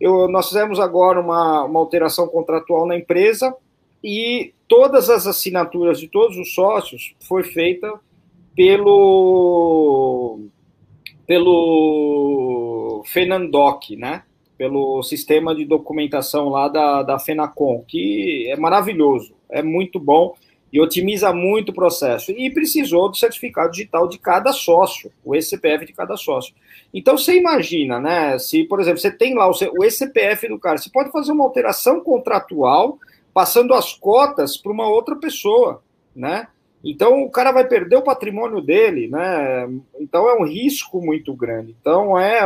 Eu, 0.00 0.26
nós 0.28 0.48
fizemos 0.48 0.80
agora 0.80 1.20
uma, 1.20 1.64
uma 1.64 1.78
alteração 1.78 2.26
contratual 2.26 2.86
na 2.86 2.96
empresa 2.96 3.54
e 4.02 4.54
todas 4.66 5.10
as 5.10 5.26
assinaturas 5.26 6.00
de 6.00 6.08
todos 6.08 6.36
os 6.38 6.54
sócios 6.54 7.14
foi 7.20 7.42
feita 7.42 7.92
pelo 8.56 10.40
pelo 11.26 13.02
Fenandoc, 13.06 13.90
né? 13.96 14.22
Pelo 14.56 15.02
sistema 15.02 15.54
de 15.54 15.64
documentação 15.64 16.48
lá 16.48 16.68
da, 16.68 17.02
da 17.02 17.18
Fenacom, 17.18 17.84
que 17.86 18.48
é 18.48 18.56
maravilhoso, 18.56 19.34
é 19.50 19.62
muito 19.62 20.00
bom 20.00 20.34
e 20.72 20.80
otimiza 20.80 21.32
muito 21.32 21.70
o 21.70 21.74
processo. 21.74 22.30
E 22.32 22.50
precisou 22.50 23.08
do 23.08 23.16
certificado 23.16 23.70
digital 23.70 24.06
de 24.06 24.18
cada 24.18 24.52
sócio, 24.52 25.10
o 25.24 25.34
ECPF 25.34 25.86
de 25.86 25.92
cada 25.92 26.16
sócio. 26.16 26.54
Então 26.92 27.16
você 27.16 27.36
imagina, 27.36 27.98
né? 28.00 28.38
Se, 28.38 28.64
por 28.64 28.80
exemplo, 28.80 29.00
você 29.00 29.10
tem 29.10 29.34
lá 29.34 29.48
o, 29.48 29.52
o 29.78 29.84
ECPF 29.84 30.48
do 30.48 30.58
cara, 30.58 30.78
você 30.78 30.90
pode 30.90 31.10
fazer 31.10 31.32
uma 31.32 31.44
alteração 31.44 32.00
contratual 32.00 32.98
passando 33.32 33.74
as 33.74 33.92
cotas 33.92 34.56
para 34.56 34.72
uma 34.72 34.88
outra 34.88 35.16
pessoa, 35.16 35.82
né? 36.14 36.48
Então 36.82 37.22
o 37.22 37.30
cara 37.30 37.50
vai 37.50 37.66
perder 37.66 37.96
o 37.96 38.02
patrimônio 38.02 38.60
dele, 38.60 39.08
né? 39.08 39.68
Então 39.98 40.28
é 40.28 40.34
um 40.34 40.44
risco 40.44 41.00
muito 41.00 41.34
grande. 41.34 41.74
Então 41.80 42.18
é, 42.18 42.40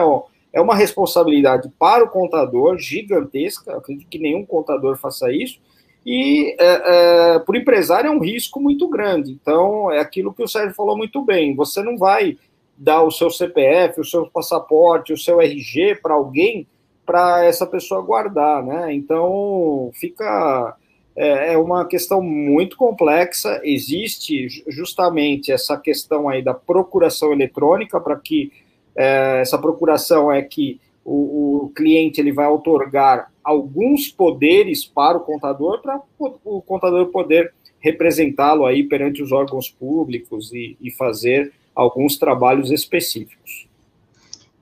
é 0.52 0.60
uma 0.60 0.74
responsabilidade 0.74 1.70
para 1.78 2.04
o 2.04 2.08
contador 2.08 2.78
gigantesca. 2.78 3.72
Eu 3.72 3.78
acredito 3.78 4.08
que 4.08 4.18
nenhum 4.18 4.44
contador 4.44 4.96
faça 4.96 5.30
isso 5.32 5.60
e 6.04 6.56
é, 6.58 7.36
é, 7.36 7.44
o 7.46 7.56
empresário 7.56 8.08
é 8.08 8.10
um 8.10 8.20
risco 8.20 8.60
muito 8.60 8.88
grande. 8.88 9.32
Então, 9.32 9.90
é 9.90 10.00
aquilo 10.00 10.32
que 10.32 10.42
o 10.42 10.48
Sérgio 10.48 10.74
falou 10.74 10.96
muito 10.96 11.22
bem: 11.22 11.54
você 11.54 11.82
não 11.82 11.96
vai 11.96 12.36
dar 12.76 13.02
o 13.02 13.10
seu 13.10 13.30
CPF, 13.30 14.00
o 14.00 14.04
seu 14.04 14.26
passaporte, 14.26 15.12
o 15.12 15.18
seu 15.18 15.40
RG 15.40 15.96
para 16.02 16.14
alguém 16.14 16.66
para 17.06 17.44
essa 17.44 17.66
pessoa 17.66 18.02
guardar, 18.02 18.64
né? 18.64 18.92
Então, 18.92 19.90
fica. 19.94 20.76
É, 21.14 21.52
é 21.52 21.58
uma 21.58 21.84
questão 21.86 22.22
muito 22.22 22.76
complexa. 22.76 23.60
Existe 23.62 24.48
justamente 24.66 25.52
essa 25.52 25.76
questão 25.76 26.28
aí 26.28 26.42
da 26.42 26.54
procuração 26.54 27.32
eletrônica, 27.32 28.00
para 28.00 28.16
que 28.16 28.50
é, 28.96 29.40
essa 29.40 29.58
procuração 29.58 30.32
é 30.32 30.42
que 30.42 30.80
o, 31.04 31.66
o 31.66 31.68
cliente 31.70 32.20
ele 32.20 32.32
vai 32.32 32.46
otorgar 32.46 33.31
alguns 33.42 34.08
poderes 34.08 34.84
para 34.84 35.18
o 35.18 35.20
contador, 35.20 35.80
para 35.80 36.00
o 36.18 36.62
contador 36.62 37.06
poder 37.08 37.52
representá-lo 37.80 38.64
aí 38.64 38.84
perante 38.84 39.22
os 39.22 39.32
órgãos 39.32 39.68
públicos 39.68 40.52
e, 40.52 40.76
e 40.80 40.90
fazer 40.90 41.52
alguns 41.74 42.16
trabalhos 42.16 42.70
específicos. 42.70 43.66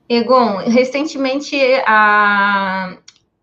Egon, 0.09 0.57
recentemente 0.57 1.55
a, 1.85 2.97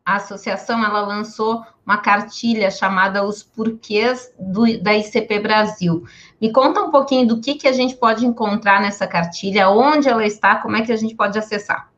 a 0.05 0.17
associação 0.17 0.85
ela 0.85 1.01
lançou 1.01 1.63
uma 1.87 1.97
cartilha 1.97 2.71
chamada 2.71 3.25
Os 3.25 3.43
Porquês 3.43 4.31
do, 4.39 4.79
da 4.83 4.95
ICP 4.95 5.39
Brasil. 5.39 6.05
Me 6.39 6.53
conta 6.53 6.83
um 6.83 6.91
pouquinho 6.91 7.27
do 7.27 7.41
que, 7.41 7.55
que 7.55 7.67
a 7.67 7.73
gente 7.73 7.97
pode 7.97 8.27
encontrar 8.27 8.83
nessa 8.83 9.07
cartilha, 9.07 9.71
onde 9.71 10.07
ela 10.07 10.27
está, 10.27 10.57
como 10.57 10.77
é 10.77 10.83
que 10.83 10.93
a 10.93 10.97
gente 10.97 11.15
pode 11.15 11.39
acessar. 11.39 11.91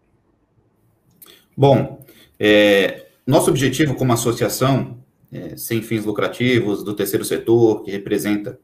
Bom, 1.57 1.99
é, 2.39 3.07
nosso 3.31 3.49
objetivo 3.49 3.95
como 3.95 4.13
associação, 4.13 4.99
é, 5.33 5.57
sem 5.57 5.81
fins 5.81 6.05
lucrativos, 6.05 6.83
do 6.83 6.95
terceiro 6.95 7.25
setor, 7.25 7.83
que 7.83 7.91
representa 7.91 8.59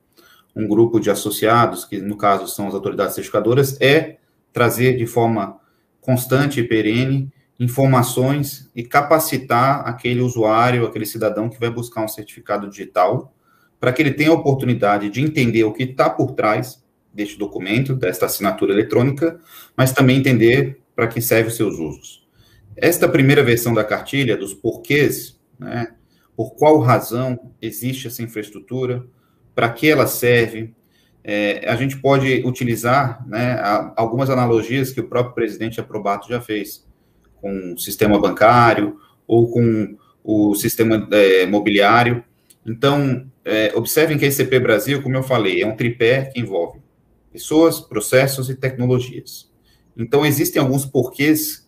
um 0.55 0.67
grupo 0.67 0.99
de 0.99 1.09
associados, 1.09 1.85
que 1.85 1.99
no 1.99 2.17
caso 2.17 2.49
são 2.49 2.67
as 2.67 2.75
autoridades 2.75 3.15
certificadoras, 3.15 3.81
é 3.81 4.17
trazer 4.53 4.97
de 4.97 5.07
forma 5.07 5.59
constante 6.01 6.61
e 6.61 6.65
perene 6.65 7.33
informações 7.61 8.71
e 8.75 8.83
capacitar 8.83 9.87
aquele 9.87 10.21
usuário, 10.21 10.87
aquele 10.87 11.07
cidadão 11.07 11.49
que 11.49 11.61
vai 11.61 11.71
buscar 11.71 12.05
um 12.05 12.09
certificado 12.09 12.69
digital, 12.69 13.33
para 13.79 13.93
que 13.93 14.03
ele 14.03 14.13
tenha 14.13 14.31
a 14.31 14.35
oportunidade 14.35 15.11
de 15.11 15.21
entender 15.21 15.65
o 15.65 15.73
que 15.73 15.85
está 15.85 16.11
por 16.11 16.33
trás 16.33 16.85
deste 17.13 17.39
documento, 17.39 17.95
desta 17.95 18.27
assinatura 18.27 18.73
eletrônica, 18.73 19.39
mas 19.77 19.93
também 19.93 20.19
entender 20.19 20.81
para 20.95 21.07
que 21.07 21.21
serve 21.21 21.49
os 21.51 21.57
seus 21.57 21.79
usos. 21.79 22.26
Esta 22.77 23.09
primeira 23.09 23.43
versão 23.43 23.73
da 23.73 23.83
cartilha, 23.83 24.37
dos 24.37 24.53
porquês, 24.53 25.41
né, 25.59 25.95
por 26.37 26.55
qual 26.55 26.79
razão 26.79 27.53
existe 27.61 28.07
essa 28.07 28.23
infraestrutura, 28.23 29.07
para 29.55 29.71
que 29.71 29.89
ela 29.89 30.07
serve, 30.07 30.75
é, 31.25 31.69
a 31.69 31.75
gente 31.75 31.97
pode 31.97 32.43
utilizar 32.47 33.27
né, 33.27 33.59
algumas 33.97 34.29
analogias 34.29 34.93
que 34.93 35.01
o 35.01 35.09
próprio 35.09 35.35
presidente 35.35 35.81
Aprobato 35.81 36.29
já 36.29 36.41
fez, 36.41 36.87
com 37.37 37.73
o 37.73 37.79
sistema 37.79 38.21
bancário 38.21 38.99
ou 39.27 39.51
com 39.51 39.97
o 40.23 40.55
sistema 40.55 41.09
é, 41.11 41.47
mobiliário. 41.47 42.23
Então, 42.65 43.27
é, 43.45 43.73
observem 43.75 44.19
que 44.19 44.25
a 44.25 44.29
ICP 44.29 44.61
Brasil, 44.61 45.03
como 45.03 45.17
eu 45.17 45.23
falei, 45.23 45.63
é 45.63 45.67
um 45.67 45.77
tripé 45.77 46.27
que 46.27 46.41
envolve 46.41 46.81
pessoas, 47.33 47.81
processos 47.81 48.51
e 48.51 48.55
tecnologias. 48.55 49.51
Então, 49.97 50.25
existem 50.25 50.61
alguns 50.61 50.85
porquês 50.85 51.66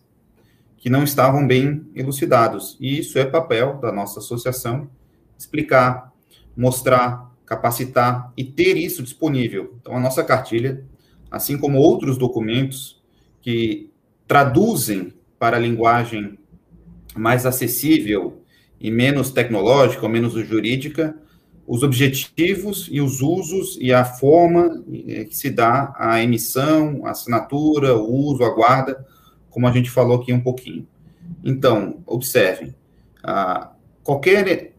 que 0.79 0.89
não 0.89 1.03
estavam 1.03 1.45
bem 1.45 1.85
elucidados, 1.93 2.77
e 2.79 2.99
isso 2.99 3.19
é 3.19 3.25
papel 3.25 3.77
da 3.79 3.91
nossa 3.91 4.19
associação 4.19 4.89
explicar, 5.37 6.11
mostrar, 6.55 7.31
capacitar 7.45 8.31
e 8.35 8.43
ter 8.43 8.77
isso 8.77 9.03
disponível. 9.03 9.75
Então, 9.81 9.95
a 9.95 9.99
nossa 9.99 10.23
cartilha, 10.23 10.83
assim 11.29 11.57
como 11.57 11.79
outros 11.79 12.17
documentos 12.17 13.01
que 13.41 13.89
traduzem 14.27 15.13
para 15.37 15.57
a 15.57 15.59
linguagem 15.59 16.37
mais 17.15 17.45
acessível 17.45 18.41
e 18.79 18.91
menos 18.91 19.31
tecnológica 19.31 20.03
ou 20.03 20.09
menos 20.09 20.33
jurídica, 20.33 21.15
os 21.67 21.83
objetivos 21.83 22.87
e 22.91 22.99
os 23.01 23.21
usos 23.21 23.77
e 23.79 23.93
a 23.93 24.03
forma 24.03 24.83
eh, 25.07 25.25
que 25.25 25.35
se 25.35 25.49
dá 25.49 25.93
a 25.97 26.21
emissão, 26.23 27.05
a 27.05 27.11
assinatura, 27.11 27.95
o 27.95 28.11
uso, 28.11 28.43
a 28.43 28.53
guarda, 28.53 29.05
como 29.49 29.67
a 29.67 29.71
gente 29.71 29.89
falou 29.89 30.21
aqui 30.21 30.31
um 30.33 30.41
pouquinho. 30.41 30.87
Então, 31.43 32.01
observem, 32.05 32.73
ah, 33.23 33.73
qualquer 34.03 34.73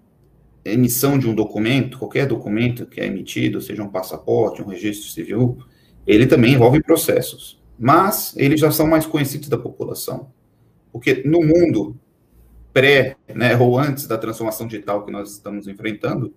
emissão 0.65 1.19
de 1.19 1.29
um 1.29 1.35
documento, 1.35 1.99
qualquer 1.99 2.27
documento 2.27 2.87
que 2.87 3.01
é 3.01 3.07
emitido, 3.07 3.61
seja 3.61 3.83
um 3.83 3.89
passaporte, 3.89 4.63
um 4.63 4.67
registro 4.67 5.09
civil, 5.09 5.59
ele 6.07 6.27
também 6.27 6.55
envolve 6.55 6.83
processos, 6.83 7.61
mas 7.79 8.35
eles 8.37 8.61
já 8.61 8.71
são 8.71 8.87
mais 8.87 9.07
conhecidos 9.07 9.49
da 9.49 9.59
população. 9.59 10.31
Porque 10.93 11.23
no 11.25 11.41
mundo 11.41 11.97
pré, 12.73 13.17
né, 13.35 13.57
ou 13.57 13.79
antes 13.79 14.07
da 14.07 14.19
transformação 14.19 14.67
digital 14.67 15.05
que 15.05 15.13
nós 15.13 15.33
estamos 15.33 15.67
enfrentando, 15.67 16.35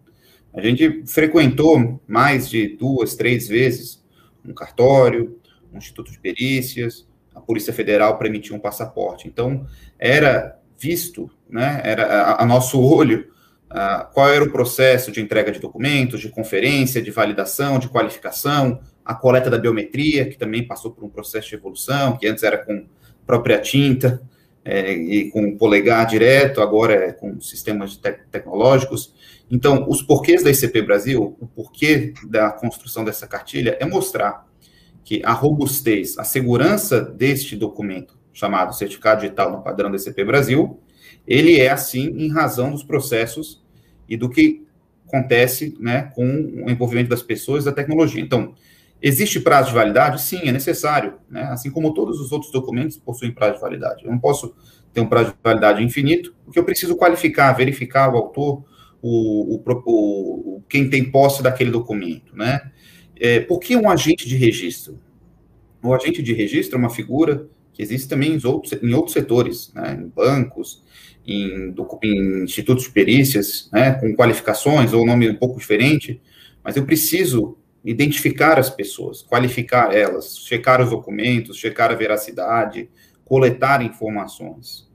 a 0.53 0.61
gente 0.61 1.03
frequentou 1.05 1.99
mais 2.07 2.49
de 2.49 2.75
duas, 2.77 3.15
três 3.15 3.47
vezes 3.47 4.03
um 4.45 4.53
cartório, 4.53 5.39
um 5.73 5.77
instituto 5.77 6.11
de 6.11 6.19
perícias, 6.19 7.07
Polícia 7.45 7.73
Federal 7.73 8.17
para 8.17 8.27
emitir 8.27 8.55
um 8.55 8.59
passaporte. 8.59 9.27
Então, 9.27 9.65
era 9.99 10.57
visto, 10.77 11.29
né, 11.49 11.81
era 11.83 12.05
a, 12.05 12.43
a 12.43 12.45
nosso 12.45 12.81
olho, 12.81 13.27
uh, 13.71 14.11
qual 14.13 14.29
era 14.29 14.43
o 14.43 14.51
processo 14.51 15.11
de 15.11 15.21
entrega 15.21 15.51
de 15.51 15.59
documentos, 15.59 16.19
de 16.19 16.29
conferência, 16.29 17.01
de 17.01 17.11
validação, 17.11 17.79
de 17.79 17.89
qualificação, 17.89 18.81
a 19.05 19.13
coleta 19.13 19.49
da 19.49 19.57
biometria, 19.57 20.25
que 20.25 20.37
também 20.37 20.65
passou 20.65 20.91
por 20.91 21.03
um 21.03 21.09
processo 21.09 21.49
de 21.49 21.55
evolução, 21.55 22.17
que 22.17 22.27
antes 22.27 22.43
era 22.43 22.57
com 22.57 22.85
própria 23.25 23.59
tinta, 23.59 24.21
é, 24.65 24.93
e 24.93 25.29
com 25.29 25.57
polegar 25.57 26.05
direto, 26.05 26.61
agora 26.61 26.93
é 26.93 27.11
com 27.11 27.39
sistemas 27.41 27.97
te 27.97 28.11
tecnológicos. 28.31 29.13
Então, 29.51 29.85
os 29.89 30.01
porquês 30.01 30.41
da 30.41 30.49
ICP 30.49 30.81
Brasil, 30.81 31.35
o 31.39 31.47
porquê 31.47 32.13
da 32.29 32.49
construção 32.49 33.03
dessa 33.03 33.27
cartilha 33.27 33.77
é 33.79 33.85
mostrar 33.85 34.47
que 35.03 35.21
a 35.23 35.33
robustez, 35.33 36.17
a 36.17 36.23
segurança 36.23 37.01
deste 37.01 37.55
documento, 37.55 38.17
chamado 38.33 38.73
Certificado 38.73 39.21
Digital 39.21 39.51
no 39.51 39.61
padrão 39.61 39.91
da 39.91 39.97
ICP 39.97 40.23
Brasil, 40.23 40.79
ele 41.27 41.59
é 41.59 41.69
assim 41.69 42.07
em 42.17 42.31
razão 42.31 42.71
dos 42.71 42.83
processos 42.83 43.63
e 44.07 44.17
do 44.17 44.29
que 44.29 44.65
acontece 45.07 45.77
né, 45.79 46.11
com 46.15 46.25
o 46.25 46.69
envolvimento 46.69 47.09
das 47.09 47.21
pessoas 47.21 47.63
e 47.63 47.65
da 47.65 47.71
tecnologia. 47.71 48.21
Então, 48.21 48.55
Existe 49.05 49.41
prazo 49.41 49.67
de 49.67 49.75
validade? 49.75 50.21
Sim, 50.21 50.39
é 50.45 50.51
necessário. 50.53 51.15
Né? 51.29 51.41
Assim 51.51 51.69
como 51.69 51.93
todos 51.93 52.21
os 52.21 52.31
outros 52.31 52.53
documentos 52.53 52.95
possuem 52.95 53.33
prazo 53.33 53.55
de 53.55 53.59
validade. 53.59 54.05
Eu 54.05 54.11
não 54.11 54.17
posso 54.17 54.55
ter 54.93 55.01
um 55.01 55.07
prazo 55.07 55.31
de 55.31 55.35
validade 55.43 55.83
infinito, 55.83 56.33
porque 56.45 56.57
eu 56.57 56.63
preciso 56.63 56.95
qualificar, 56.95 57.51
verificar 57.51 58.13
o 58.13 58.15
autor, 58.15 58.63
o, 59.01 59.57
o, 59.57 60.55
o 60.55 60.63
quem 60.69 60.89
tem 60.89 61.11
posse 61.11 61.43
daquele 61.43 61.69
documento. 61.69 62.33
Né? 62.33 62.61
É, 63.19 63.39
por 63.39 63.59
que 63.59 63.75
um 63.75 63.89
agente 63.89 64.27
de 64.27 64.35
registro? 64.35 64.99
O 65.81 65.93
agente 65.93 66.21
de 66.21 66.33
registro 66.33 66.77
é 66.77 66.79
uma 66.79 66.89
figura 66.89 67.47
que 67.73 67.81
existe 67.81 68.07
também 68.07 68.35
em 68.35 68.47
outros, 68.47 68.73
em 68.81 68.93
outros 68.93 69.13
setores, 69.13 69.71
né? 69.73 69.99
em 69.99 70.07
bancos, 70.07 70.83
em, 71.25 71.73
em 72.03 72.43
institutos 72.43 72.85
de 72.85 72.91
perícias, 72.91 73.69
né? 73.71 73.93
com 73.93 74.15
qualificações 74.15 74.93
ou 74.93 75.05
nome 75.05 75.29
um 75.29 75.35
pouco 75.35 75.59
diferente, 75.59 76.21
mas 76.63 76.75
eu 76.77 76.85
preciso 76.85 77.57
identificar 77.83 78.57
as 78.57 78.69
pessoas, 78.69 79.21
qualificar 79.21 79.93
elas, 79.93 80.37
checar 80.37 80.81
os 80.81 80.89
documentos, 80.89 81.57
checar 81.57 81.91
a 81.91 81.95
veracidade, 81.95 82.89
coletar 83.25 83.83
informações. 83.83 84.87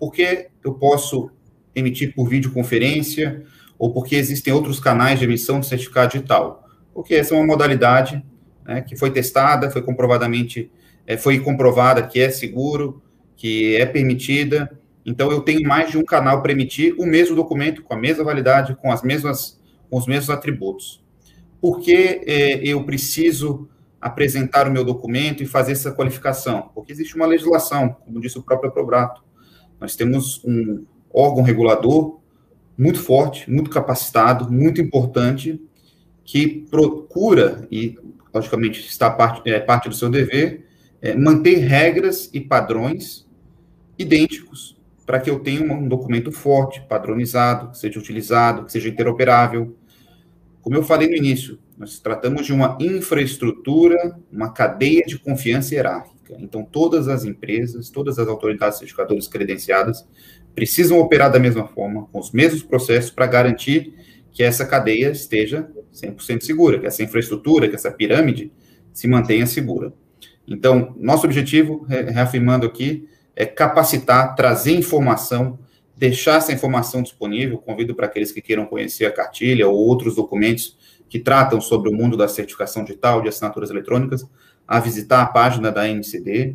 Por 0.00 0.12
que 0.12 0.48
eu 0.64 0.74
posso 0.74 1.30
emitir 1.74 2.12
por 2.14 2.28
videoconferência 2.28 3.44
ou 3.78 3.92
porque 3.92 4.16
existem 4.16 4.52
outros 4.52 4.80
canais 4.80 5.20
de 5.20 5.24
emissão 5.24 5.60
de 5.60 5.66
certificado 5.66 6.12
digital? 6.12 6.67
Porque 6.98 7.14
essa 7.14 7.34
é 7.34 7.36
uma 7.36 7.46
modalidade 7.46 8.24
né, 8.66 8.80
que 8.80 8.96
foi 8.96 9.10
testada, 9.10 9.70
foi 9.70 9.82
comprovadamente, 9.82 10.70
é, 11.06 11.16
foi 11.16 11.38
comprovada 11.38 12.02
que 12.02 12.18
é 12.18 12.30
seguro, 12.30 13.02
que 13.36 13.76
é 13.76 13.86
permitida. 13.86 14.76
Então, 15.06 15.30
eu 15.30 15.42
tenho 15.42 15.62
mais 15.68 15.90
de 15.90 15.98
um 15.98 16.04
canal 16.04 16.42
para 16.42 16.50
emitir 16.50 16.94
o 16.98 17.06
mesmo 17.06 17.36
documento, 17.36 17.82
com 17.82 17.94
a 17.94 17.96
mesma 17.96 18.24
validade, 18.24 18.76
com, 18.76 18.90
as 18.90 19.02
mesmas, 19.02 19.60
com 19.88 19.96
os 19.96 20.06
mesmos 20.06 20.30
atributos 20.30 21.02
por 21.60 21.80
que 21.80 22.22
é, 22.26 22.60
eu 22.66 22.84
preciso 22.84 23.68
apresentar 24.00 24.68
o 24.68 24.70
meu 24.70 24.84
documento 24.84 25.42
e 25.42 25.46
fazer 25.46 25.72
essa 25.72 25.90
qualificação? 25.90 26.70
Porque 26.74 26.92
existe 26.92 27.16
uma 27.16 27.26
legislação, 27.26 27.96
como 28.04 28.20
disse 28.20 28.38
o 28.38 28.42
próprio 28.42 28.70
Probrato. 28.70 29.24
Nós 29.80 29.96
temos 29.96 30.42
um 30.44 30.84
órgão 31.12 31.42
regulador 31.42 32.20
muito 32.76 33.00
forte, 33.00 33.50
muito 33.50 33.70
capacitado, 33.70 34.52
muito 34.52 34.80
importante, 34.80 35.60
que 36.28 36.66
procura, 36.70 37.66
e 37.70 37.96
logicamente 38.34 38.86
está 38.86 39.08
parte, 39.08 39.50
é, 39.50 39.58
parte 39.58 39.88
do 39.88 39.94
seu 39.94 40.10
dever, 40.10 40.66
é, 41.00 41.14
manter 41.14 41.54
regras 41.54 42.28
e 42.34 42.38
padrões 42.38 43.26
idênticos 43.98 44.76
para 45.06 45.20
que 45.20 45.30
eu 45.30 45.40
tenha 45.40 45.62
um 45.72 45.88
documento 45.88 46.30
forte, 46.30 46.82
padronizado, 46.86 47.70
que 47.70 47.78
seja 47.78 47.98
utilizado, 47.98 48.66
que 48.66 48.72
seja 48.72 48.90
interoperável, 48.90 49.74
como 50.60 50.76
eu 50.76 50.82
falei 50.82 51.08
no 51.08 51.16
início, 51.16 51.58
nós 51.78 51.98
tratamos 51.98 52.44
de 52.44 52.52
uma 52.52 52.76
infraestrutura, 52.78 54.14
uma 54.30 54.52
cadeia 54.52 55.04
de 55.06 55.18
confiança 55.18 55.74
hierárquica. 55.74 56.36
Então, 56.40 56.62
todas 56.62 57.08
as 57.08 57.24
empresas, 57.24 57.88
todas 57.88 58.18
as 58.18 58.28
autoridades 58.28 58.76
certificadoras 58.76 59.26
credenciadas 59.26 60.06
precisam 60.54 60.98
operar 60.98 61.32
da 61.32 61.38
mesma 61.38 61.66
forma, 61.66 62.06
com 62.12 62.18
os 62.18 62.32
mesmos 62.32 62.62
processos, 62.62 63.10
para 63.10 63.26
garantir 63.26 63.94
que 64.38 64.44
essa 64.44 64.64
cadeia 64.64 65.10
esteja 65.10 65.68
100% 65.92 66.42
segura, 66.42 66.78
que 66.78 66.86
essa 66.86 67.02
infraestrutura, 67.02 67.68
que 67.68 67.74
essa 67.74 67.90
pirâmide 67.90 68.52
se 68.92 69.08
mantenha 69.08 69.44
segura. 69.46 69.92
Então, 70.46 70.94
nosso 70.96 71.26
objetivo, 71.26 71.84
reafirmando 71.88 72.64
aqui, 72.64 73.08
é 73.34 73.44
capacitar, 73.44 74.36
trazer 74.36 74.76
informação 74.76 75.58
deixar 75.96 76.36
essa 76.36 76.52
informação 76.52 77.02
disponível. 77.02 77.58
Convido 77.58 77.96
para 77.96 78.06
aqueles 78.06 78.30
que 78.30 78.40
queiram 78.40 78.64
conhecer 78.64 79.06
a 79.06 79.10
cartilha 79.10 79.66
ou 79.66 79.74
outros 79.74 80.14
documentos 80.14 80.78
que 81.08 81.18
tratam 81.18 81.60
sobre 81.60 81.90
o 81.90 81.92
mundo 81.92 82.16
da 82.16 82.28
certificação 82.28 82.84
digital 82.84 83.20
de 83.20 83.28
assinaturas 83.28 83.70
eletrônicas, 83.70 84.24
a 84.68 84.78
visitar 84.78 85.20
a 85.20 85.26
página 85.26 85.72
da 85.72 85.88
NCD. 85.88 86.54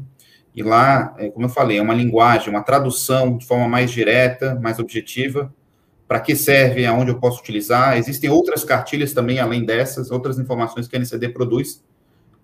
E 0.56 0.63
lá, 0.63 1.13
é, 1.17 1.28
como 1.28 1.48
eu 1.48 1.50
falei, 1.50 1.80
é 1.80 1.82
uma 1.82 1.93
linguagem, 1.93 2.50
uma 2.50 2.63
tradução 2.63 3.38
de 3.38 3.46
forma 3.46 3.67
mais 3.67 3.91
direta, 3.91 4.56
mais 4.56 4.80
objetiva, 4.80 5.54
para 6.07 6.19
que 6.19 6.35
serve, 6.35 6.85
aonde 6.85 7.11
eu 7.11 7.19
posso 7.19 7.39
utilizar. 7.39 7.97
Existem 7.97 8.29
outras 8.29 8.63
cartilhas 8.63 9.13
também, 9.13 9.39
além 9.39 9.65
dessas, 9.65 10.11
outras 10.11 10.37
informações 10.37 10.87
que 10.87 10.95
a 10.95 10.99
NCD 10.99 11.29
produz 11.29 11.83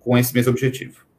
com 0.00 0.16
esse 0.16 0.34
mesmo 0.34 0.52
objetivo. 0.52 1.10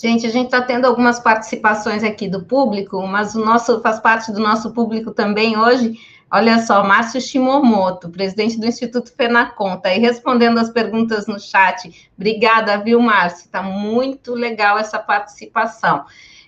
Gente, 0.00 0.26
a 0.26 0.30
gente 0.30 0.46
está 0.46 0.62
tendo 0.62 0.86
algumas 0.86 1.18
participações 1.18 2.04
aqui 2.04 2.28
do 2.28 2.44
público, 2.44 3.04
mas 3.04 3.34
o 3.34 3.44
nosso 3.44 3.80
faz 3.80 3.98
parte 3.98 4.30
do 4.30 4.38
nosso 4.38 4.72
público 4.72 5.10
também 5.10 5.58
hoje. 5.58 5.98
Olha 6.30 6.60
só, 6.60 6.84
Márcio 6.84 7.20
Shimomoto, 7.20 8.10
presidente 8.10 8.60
do 8.60 8.66
Instituto 8.66 9.10
Fenacon, 9.16 9.74
está 9.74 9.88
aí 9.88 9.98
respondendo 9.98 10.58
as 10.58 10.70
perguntas 10.70 11.26
no 11.26 11.40
chat. 11.40 12.10
Obrigada, 12.16 12.76
viu, 12.78 13.00
Márcio? 13.00 13.46
Está 13.46 13.62
muito 13.62 14.34
legal 14.34 14.78
essa 14.78 14.98
participação. 14.98 16.04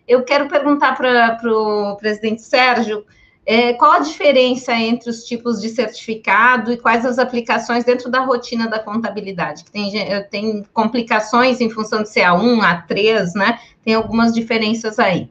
Eu 0.06 0.22
quero 0.22 0.48
perguntar 0.48 0.94
para 0.94 1.50
o 1.50 1.96
presidente 1.96 2.42
Sérgio 2.42 3.04
é, 3.52 3.72
qual 3.72 3.90
a 3.90 3.98
diferença 3.98 4.72
entre 4.72 5.10
os 5.10 5.24
tipos 5.24 5.60
de 5.60 5.70
certificado 5.70 6.70
e 6.70 6.76
quais 6.76 7.04
as 7.04 7.18
aplicações 7.18 7.82
dentro 7.82 8.08
da 8.08 8.20
rotina 8.20 8.68
da 8.68 8.78
contabilidade? 8.78 9.64
Que 9.64 9.72
tem, 9.72 9.98
eh, 9.98 10.20
tem 10.20 10.64
complicações 10.72 11.60
em 11.60 11.68
função 11.68 12.04
de 12.04 12.10
ser 12.10 12.20
A1, 12.20 12.60
A3, 12.60 13.34
né? 13.34 13.58
Tem 13.84 13.92
algumas 13.92 14.32
diferenças 14.32 15.00
aí. 15.00 15.28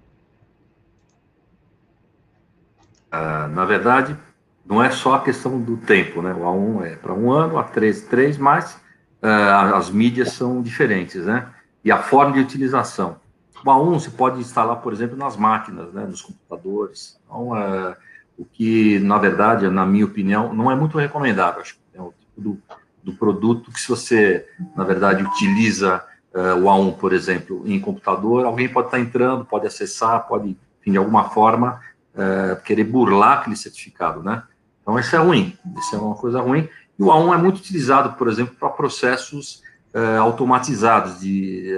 Ah, 3.09 3.47
na 3.47 3.63
verdade, 3.63 4.17
não 4.65 4.83
é 4.83 4.91
só 4.91 5.13
a 5.13 5.23
questão 5.23 5.57
do 5.57 5.77
tempo, 5.77 6.21
né? 6.21 6.33
O 6.33 6.41
A1 6.41 6.87
é 6.87 6.95
para 6.97 7.13
um 7.13 7.31
ano, 7.31 7.55
A3, 7.55 8.05
três, 8.09 8.37
mas 8.37 8.81
ah, 9.21 9.77
as 9.77 9.89
mídias 9.89 10.33
são 10.33 10.61
diferentes, 10.61 11.25
né? 11.25 11.47
E 11.85 11.89
a 11.89 11.99
forma 11.99 12.33
de 12.33 12.41
utilização. 12.41 13.15
O 13.63 13.69
A1 13.69 13.97
se 14.01 14.11
pode 14.11 14.41
instalar, 14.41 14.81
por 14.81 14.91
exemplo, 14.91 15.15
nas 15.15 15.37
máquinas, 15.37 15.93
né? 15.93 16.05
Nos 16.05 16.21
computadores. 16.21 17.17
Então, 17.25 17.53
ah, 17.53 17.95
o 18.39 18.45
que, 18.45 18.99
na 18.99 19.17
verdade, 19.17 19.67
na 19.67 19.85
minha 19.85 20.05
opinião, 20.05 20.53
não 20.53 20.71
é 20.71 20.75
muito 20.75 20.97
recomendável. 20.97 21.61
Acho 21.61 21.75
que 21.75 21.81
é 21.93 22.01
o 22.01 22.13
tipo 22.17 22.39
do, 22.41 22.57
do 23.03 23.13
produto 23.13 23.69
que, 23.69 23.81
se 23.81 23.89
você, 23.89 24.47
na 24.77 24.85
verdade, 24.85 25.21
utiliza 25.21 26.01
uh, 26.33 26.55
o 26.55 26.63
A1, 26.63 26.95
por 26.95 27.11
exemplo, 27.11 27.63
em 27.65 27.77
computador, 27.81 28.45
alguém 28.45 28.69
pode 28.69 28.87
estar 28.87 28.97
entrando, 28.97 29.43
pode 29.43 29.67
acessar, 29.67 30.25
pode, 30.25 30.57
enfim, 30.79 30.91
de 30.93 30.97
alguma 30.97 31.25
forma, 31.31 31.81
uh, 32.15 32.63
querer 32.63 32.85
burlar 32.85 33.39
aquele 33.39 33.57
certificado, 33.57 34.23
né? 34.23 34.41
Então, 34.81 34.97
isso 34.97 35.13
é 35.13 35.19
ruim, 35.19 35.57
isso 35.77 35.93
é 35.97 35.99
uma 35.99 36.15
coisa 36.15 36.39
ruim. 36.39 36.69
E 36.97 37.03
o 37.03 37.07
A1 37.07 37.33
é 37.33 37.37
muito 37.37 37.57
utilizado, 37.57 38.13
por 38.13 38.29
exemplo, 38.29 38.55
para 38.57 38.69
processos 38.69 39.61
uh, 39.93 40.21
automatizados 40.21 41.19
de, 41.19 41.73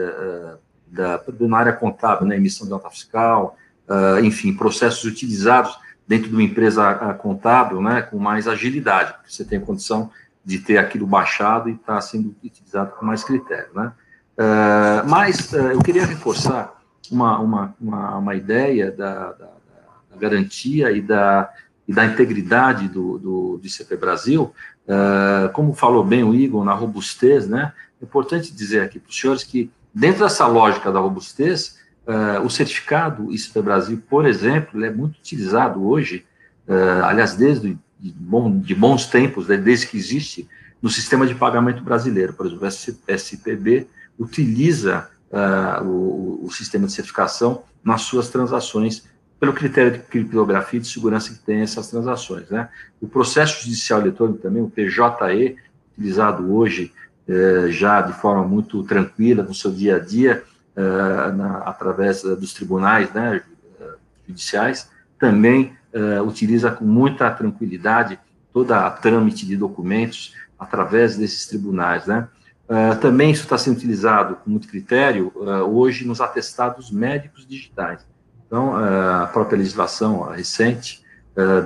da, 0.86 1.20
na 1.40 1.58
área 1.58 1.74
contábil, 1.74 2.28
né? 2.28 2.38
emissão 2.38 2.68
de 2.68 2.72
nota 2.72 2.90
fiscal, 2.92 3.58
enfim, 4.24 4.54
processos 4.56 5.04
utilizados 5.04 5.78
dentro 6.08 6.30
de 6.30 6.34
uma 6.34 6.44
empresa 6.44 6.94
contábil, 7.16 7.82
né, 7.82 8.02
com 8.02 8.18
mais 8.20 8.48
agilidade, 8.48 9.14
porque 9.14 9.32
você 9.32 9.46
tem 9.46 9.60
condição 9.60 10.12
de 10.44 10.60
ter 10.60 10.78
aquilo 10.78 11.06
baixado 11.06 11.70
e 11.70 11.74
está 11.74 12.02
sendo 12.02 12.36
utilizado 12.44 12.92
com 12.92 13.06
mais 13.06 13.24
critério, 13.24 13.70
né. 13.74 13.94
Uh, 14.38 15.08
mas 15.08 15.52
uh, 15.54 15.58
eu 15.58 15.80
queria 15.80 16.06
reforçar 16.06 16.74
uma, 17.12 17.38
uma, 17.40 17.76
uma, 17.80 18.18
uma 18.18 18.36
ideia 18.36 18.90
da, 18.90 19.34
da, 19.34 19.46
da, 19.46 20.18
garantia 20.18 20.92
e 20.92 21.02
da, 21.02 21.50
e 21.88 21.94
da 21.94 22.06
integridade 22.06 22.88
do, 22.88 23.20
do, 23.20 23.58
do 23.58 23.68
ICP 23.68 23.98
Brasil, 23.98 24.54
uh, 24.88 25.52
como 25.54 25.74
falou 25.74 26.04
bem 26.04 26.24
o 26.24 26.34
Igor, 26.34 26.64
na 26.64 26.74
robustez, 26.74 27.48
né, 27.48 27.74
é 28.02 28.06
importante 28.06 28.54
dizer 28.54 28.82
aqui 28.82 29.00
para 29.00 29.10
os 29.10 29.20
senhores 29.20 29.44
que, 29.44 29.70
dentro 29.94 30.24
dessa 30.24 30.48
lógica 30.48 30.92
da 30.92 31.00
robustez, 31.00 31.80
o 32.44 32.50
certificado 32.50 33.32
ICP 33.32 33.62
Brasil, 33.62 34.04
por 34.10 34.26
exemplo, 34.26 34.84
é 34.84 34.90
muito 34.90 35.18
utilizado 35.18 35.86
hoje, 35.86 36.26
aliás, 37.04 37.36
desde 37.36 37.78
de, 38.02 38.12
bom, 38.12 38.60
de 38.60 38.74
bons 38.74 39.06
tempos, 39.06 39.48
né, 39.48 39.58
desde 39.58 39.88
que 39.88 39.98
existe, 39.98 40.50
no 40.82 40.90
sistema 40.90 41.28
de 41.28 41.36
pagamento 41.36 41.84
brasileiro. 41.84 42.34
Por 42.34 42.48
exemplo, 42.48 42.68
o 42.68 43.12
SPB 43.12 43.88
utiliza 44.18 45.08
uh, 45.32 45.86
o, 45.86 46.46
o, 46.46 46.52
sistema 46.52 46.88
de 46.88 46.94
certificação 46.94 47.64
nas 47.84 48.02
suas 48.02 48.30
transações, 48.30 49.04
pelo 49.40 49.54
critério 49.54 49.92
de 49.92 50.00
criptografia 50.00 50.80
e 50.80 50.82
de 50.82 50.88
segurança 50.88 51.34
que 51.34 51.40
tem 51.40 51.62
essas 51.62 51.90
transações. 51.90 52.50
Né? 52.50 52.68
O 53.00 53.08
processo 53.08 53.64
judicial 53.64 54.02
eletrônico 54.02 54.40
também, 54.40 54.62
o 54.62 54.70
PJE, 54.70 55.56
utilizado 55.94 56.54
hoje 56.54 56.92
uh, 57.28 57.72
já 57.72 58.02
de 58.02 58.14
forma 58.14 58.44
muito 58.44 58.84
tranquila 58.84 59.44
no 59.44 59.54
seu 59.54 59.72
dia 59.72 59.98
a 59.98 60.00
dia, 60.00 60.44
uh, 60.44 60.51
na, 60.76 61.58
através 61.66 62.24
dos 62.24 62.54
tribunais 62.54 63.12
né, 63.14 63.42
judiciais, 64.28 64.90
também 65.20 65.74
uh, 65.94 66.24
utiliza 66.24 66.72
com 66.72 66.86
muita 66.86 67.30
tranquilidade 67.30 68.20
toda 68.52 68.86
a 68.86 68.90
trâmite 68.90 69.46
de 69.46 69.56
documentos 69.56 70.34
através 70.58 71.18
desses 71.18 71.46
tribunais, 71.48 72.06
né? 72.06 72.28
Uh, 72.68 73.00
também 73.00 73.32
isso 73.32 73.44
está 73.44 73.58
sendo 73.58 73.78
utilizado 73.78 74.36
com 74.38 74.50
muito 74.50 74.68
critério 74.68 75.32
hoje 75.70 76.08
nos 76.08 76.22
atestados 76.22 76.90
médicos 76.90 77.46
digitais. 77.46 78.06
Então, 78.48 78.76
a 78.76 79.28
própria 79.28 79.58
legislação 79.58 80.24
recente 80.24 81.02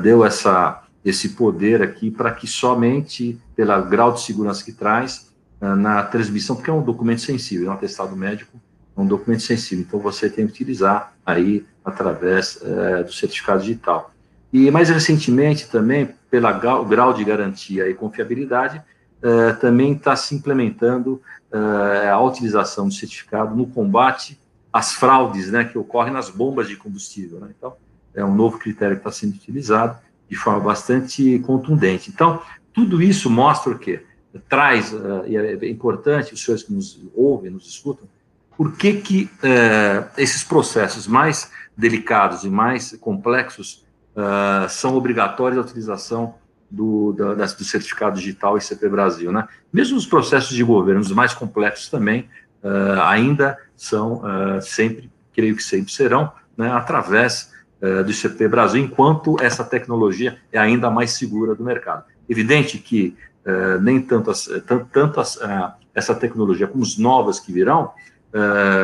deu 0.03 0.23
essa, 0.23 0.83
esse 1.03 1.29
poder 1.29 1.81
aqui 1.81 2.11
para 2.11 2.31
que 2.31 2.45
somente 2.47 3.39
pelo 3.55 3.83
grau 3.85 4.13
de 4.13 4.21
segurança 4.21 4.63
que 4.63 4.71
traz 4.71 5.31
na 5.59 6.03
transmissão, 6.03 6.55
porque 6.55 6.69
é 6.69 6.73
um 6.73 6.83
documento 6.83 7.21
sensível, 7.21 7.67
é 7.67 7.69
um 7.71 7.73
atestado 7.73 8.15
médico, 8.15 8.55
é 8.55 8.64
um 8.95 9.05
documento 9.05 9.41
sensível, 9.41 9.83
então 9.85 9.99
você 9.99 10.29
tem 10.29 10.45
que 10.45 10.53
utilizar 10.53 11.13
aí 11.25 11.65
através 11.83 12.59
do 13.05 13.11
certificado 13.11 13.61
digital. 13.61 14.11
E 14.53 14.71
mais 14.71 14.89
recentemente 14.89 15.67
também, 15.69 16.15
pelo 16.31 16.47
grau 16.85 17.13
de 17.13 17.25
garantia 17.25 17.89
e 17.89 17.93
confiabilidade, 17.93 18.81
eh, 19.21 19.53
também 19.53 19.93
está 19.93 20.15
se 20.15 20.35
implementando 20.35 21.21
eh, 21.51 22.09
a 22.09 22.19
utilização 22.21 22.87
do 22.87 22.93
certificado 22.93 23.55
no 23.55 23.65
combate 23.65 24.39
às 24.71 24.93
fraudes 24.93 25.51
né, 25.51 25.63
que 25.63 25.77
ocorrem 25.77 26.13
nas 26.13 26.29
bombas 26.29 26.67
de 26.67 26.75
combustível. 26.75 27.39
Né? 27.39 27.49
Então, 27.57 27.75
é 28.13 28.23
um 28.23 28.35
novo 28.35 28.59
critério 28.59 28.95
que 28.95 29.01
está 29.01 29.11
sendo 29.11 29.33
utilizado 29.33 29.97
de 30.29 30.35
forma 30.35 30.59
bastante 30.59 31.39
contundente. 31.39 32.09
Então, 32.09 32.41
tudo 32.71 33.01
isso 33.01 33.29
mostra 33.29 33.73
o 33.73 33.79
quê? 33.79 34.03
Traz, 34.47 34.93
e 35.25 35.35
é 35.35 35.69
importante, 35.69 36.33
os 36.33 36.43
senhores 36.43 36.63
que 36.63 36.73
nos 36.73 37.01
ouvem, 37.15 37.49
nos 37.49 37.67
escutam, 37.67 38.07
por 38.57 38.73
que, 38.73 38.93
que 38.93 39.29
uh, 39.43 40.07
esses 40.17 40.43
processos 40.43 41.07
mais 41.07 41.51
delicados 41.75 42.43
e 42.43 42.49
mais 42.49 42.95
complexos 42.99 43.85
uh, 44.15 44.69
são 44.69 44.95
obrigatórias 44.95 45.57
a 45.57 45.61
utilização 45.61 46.35
do, 46.71 47.13
do, 47.13 47.35
do, 47.35 47.63
certificado 47.63 48.17
digital 48.17 48.57
ICP 48.57 48.89
Brasil. 48.89 49.31
Né? 49.31 49.47
Mesmo 49.71 49.97
os 49.97 50.05
processos 50.05 50.55
de 50.55 50.63
governo, 50.63 51.01
os 51.01 51.11
mais 51.11 51.33
complexos 51.33 51.89
também, 51.89 52.29
uh, 52.63 53.01
ainda 53.01 53.57
são 53.75 54.21
sempre, 54.61 55.11
creio 55.33 55.53
que 55.53 55.61
sempre 55.61 55.91
serão, 55.91 56.31
né, 56.57 56.71
através 56.71 57.53
do 57.81 58.09
ICP 58.09 58.47
Brasil, 58.47 58.81
enquanto 58.81 59.35
essa 59.41 59.65
tecnologia 59.65 60.39
é 60.49 60.57
ainda 60.57 60.89
mais 60.89 61.11
segura 61.11 61.53
do 61.53 61.61
mercado. 61.61 62.05
Evidente 62.29 62.77
que 62.77 63.17
nem 63.81 64.01
tanto, 64.01 64.31
as, 64.31 64.45
tanto, 64.65 64.87
tanto 64.93 65.19
as, 65.19 65.37
essa 65.93 66.15
tecnologia 66.15 66.67
como 66.67 66.83
as 66.85 66.97
novas 66.97 67.37
que 67.37 67.51
virão, 67.51 67.91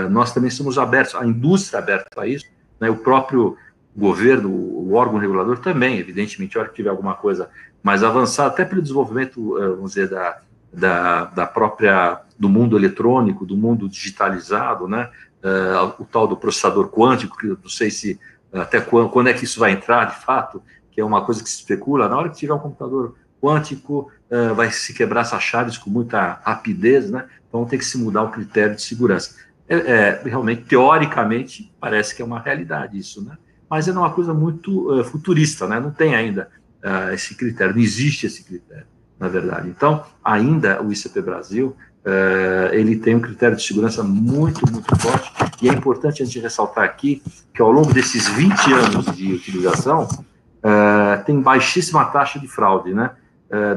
nós 0.09 0.33
também 0.33 0.49
somos 0.49 0.77
abertos, 0.77 1.15
a 1.15 1.25
indústria 1.25 1.79
é 1.79 1.81
aberta 1.81 2.21
a 2.21 2.27
isso, 2.27 2.45
né, 2.79 2.89
o 2.89 2.95
próprio 2.95 3.57
governo, 3.95 4.49
o 4.49 4.93
órgão 4.93 5.19
regulador 5.19 5.59
também, 5.59 5.97
evidentemente, 5.97 6.57
a 6.57 6.61
hora 6.61 6.69
que 6.69 6.75
tiver 6.75 6.89
alguma 6.89 7.13
coisa 7.15 7.49
mais 7.83 8.03
avançada, 8.03 8.49
até 8.49 8.63
pelo 8.63 8.81
desenvolvimento, 8.81 9.57
eh, 9.57 9.67
vamos 9.69 9.91
dizer, 9.91 10.09
da, 10.09 10.39
da, 10.71 11.25
da 11.25 11.45
própria, 11.45 12.21
do 12.37 12.47
mundo 12.47 12.77
eletrônico, 12.77 13.45
do 13.45 13.57
mundo 13.57 13.89
digitalizado, 13.89 14.87
né, 14.87 15.09
uh, 15.43 16.01
o 16.01 16.05
tal 16.05 16.27
do 16.27 16.37
processador 16.37 16.89
quântico, 16.89 17.37
que 17.37 17.47
eu 17.47 17.57
não 17.61 17.69
sei 17.69 17.91
se 17.91 18.19
até 18.53 18.79
quando, 18.79 19.09
quando 19.09 19.27
é 19.27 19.33
que 19.33 19.43
isso 19.43 19.59
vai 19.59 19.71
entrar, 19.71 20.05
de 20.05 20.23
fato, 20.23 20.61
que 20.91 21.01
é 21.01 21.05
uma 21.05 21.23
coisa 21.23 21.43
que 21.43 21.49
se 21.49 21.57
especula, 21.57 22.07
na 22.07 22.17
hora 22.17 22.29
que 22.29 22.37
tiver 22.37 22.53
um 22.53 22.59
computador 22.59 23.15
quântico, 23.41 24.11
vai 24.55 24.69
se 24.71 24.93
quebrar 24.93 25.21
essas 25.21 25.41
chaves 25.41 25.77
com 25.77 25.89
muita 25.89 26.39
rapidez, 26.43 27.09
né, 27.09 27.25
então 27.51 27.65
tem 27.65 27.77
que 27.77 27.85
se 27.85 27.97
mudar 27.97 28.23
o 28.23 28.31
critério 28.31 28.75
de 28.75 28.81
segurança. 28.81 29.35
É, 29.67 29.75
é, 29.75 30.21
realmente, 30.23 30.63
teoricamente, 30.63 31.73
parece 31.79 32.15
que 32.15 32.21
é 32.21 32.25
uma 32.25 32.39
realidade 32.39 32.97
isso, 32.97 33.23
né, 33.23 33.37
mas 33.69 33.87
é 33.87 33.91
uma 33.91 34.09
coisa 34.09 34.33
muito 34.33 34.91
uh, 34.91 35.03
futurista, 35.03 35.67
né? 35.67 35.79
Não 35.79 35.91
tem 35.91 36.15
ainda 36.15 36.49
uh, 36.83 37.13
esse 37.13 37.35
critério, 37.35 37.73
não 37.73 37.81
existe 37.81 38.25
esse 38.25 38.43
critério, 38.43 38.85
na 39.17 39.29
verdade. 39.29 39.69
Então, 39.69 40.03
ainda 40.23 40.81
o 40.81 40.91
ICP 40.91 41.21
Brasil, 41.21 41.75
uh, 42.05 42.73
ele 42.73 42.97
tem 42.97 43.15
um 43.15 43.21
critério 43.21 43.55
de 43.55 43.63
segurança 43.63 44.03
muito, 44.03 44.69
muito 44.69 44.93
forte, 44.97 45.31
e 45.61 45.69
é 45.69 45.73
importante 45.73 46.21
a 46.21 46.25
gente 46.25 46.39
ressaltar 46.39 46.83
aqui 46.83 47.21
que 47.53 47.61
ao 47.61 47.71
longo 47.71 47.93
desses 47.93 48.27
20 48.27 48.73
anos 48.73 49.05
de 49.15 49.33
utilização, 49.33 50.07
tem 51.25 51.41
baixíssima 51.41 52.05
taxa 52.05 52.39
de 52.39 52.47
fraude, 52.47 52.93
né? 52.93 53.11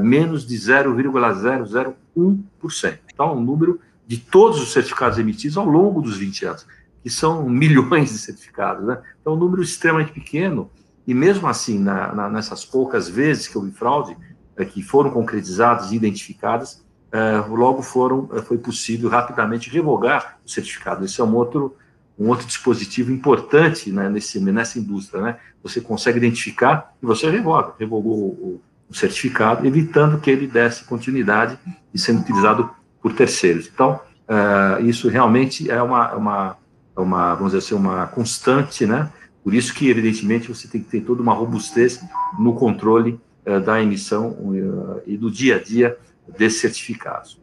Menos 0.01 0.47
de 0.47 0.57
0,001%. 0.57 2.99
Então, 3.13 3.37
um 3.37 3.41
número 3.41 3.81
de 4.07 4.19
todos 4.19 4.61
os 4.61 4.73
certificados 4.73 5.19
emitidos 5.19 5.57
ao 5.57 5.67
longo 5.67 6.01
dos 6.01 6.17
20 6.17 6.47
anos 6.47 6.65
que 7.05 7.11
são 7.11 7.47
milhões 7.47 8.11
de 8.11 8.19
certificados, 8.19 8.87
né? 8.87 8.99
Então, 9.21 9.35
um 9.35 9.37
número 9.37 9.63
extremamente 9.63 10.13
pequeno, 10.13 10.71
e 11.07 11.13
mesmo 11.13 11.47
assim, 11.47 11.79
na, 11.79 12.15
na, 12.15 12.31
nessas 12.31 12.65
poucas 12.65 13.09
vezes 13.09 13.47
que 13.47 13.59
houve 13.59 13.71
fraude, 13.71 14.17
é, 14.57 14.65
que 14.65 14.83
foram 14.83 15.11
concretizadas 15.11 15.93
e 15.93 15.97
identificadas, 15.97 16.83
é, 17.13 17.37
logo 17.47 17.83
foram, 17.83 18.29
é, 18.33 18.41
foi 18.41 18.57
possível 18.57 19.11
rapidamente 19.11 19.69
revogar 19.69 20.39
o 20.45 20.49
certificado. 20.49 21.05
Esse 21.05 21.21
é 21.21 21.25
um 21.25 21.35
outro, 21.35 21.77
um 22.19 22.29
outro 22.29 22.47
dispositivo 22.47 23.13
importante 23.13 23.93
né, 23.93 24.09
nesse, 24.09 24.41
nessa 24.41 24.79
indústria, 24.79 25.23
né? 25.23 25.37
Você 25.63 25.81
consegue 25.81 26.19
identificar 26.19 26.95
e 27.03 27.07
você 27.07 27.31
revoga, 27.31 27.75
revogou 27.79 28.15
o 28.15 28.61
certificado, 28.93 29.67
evitando 29.67 30.21
que 30.21 30.31
ele 30.31 30.47
desse 30.47 30.85
continuidade 30.85 31.59
e 31.93 31.99
sendo 31.99 32.21
utilizado 32.21 32.71
por 33.01 33.13
terceiros. 33.13 33.71
Então, 33.73 34.01
uh, 34.29 34.85
isso 34.85 35.09
realmente 35.09 35.71
é 35.71 35.83
uma, 35.83 36.15
uma 36.15 36.57
uma, 37.03 37.35
vamos 37.35 37.53
dizer 37.53 37.65
assim, 37.65 37.75
uma 37.75 38.07
constante, 38.07 38.87
né? 38.87 39.11
Por 39.43 39.53
isso 39.53 39.75
que, 39.75 39.89
evidentemente, 39.89 40.49
você 40.49 40.69
tem 40.69 40.83
que 40.83 40.89
ter 40.89 41.01
toda 41.01 41.23
uma 41.23 41.35
robustez 41.35 42.01
no 42.39 42.55
controle 42.55 43.21
uh, 43.47 43.61
da 43.61 43.83
emissão 43.83 44.31
uh, 44.31 45.03
e 45.07 45.17
do 45.17 45.31
dia 45.31 45.57
a 45.57 45.63
dia 45.63 45.99
desses 46.39 46.61
certificados. 46.61 47.41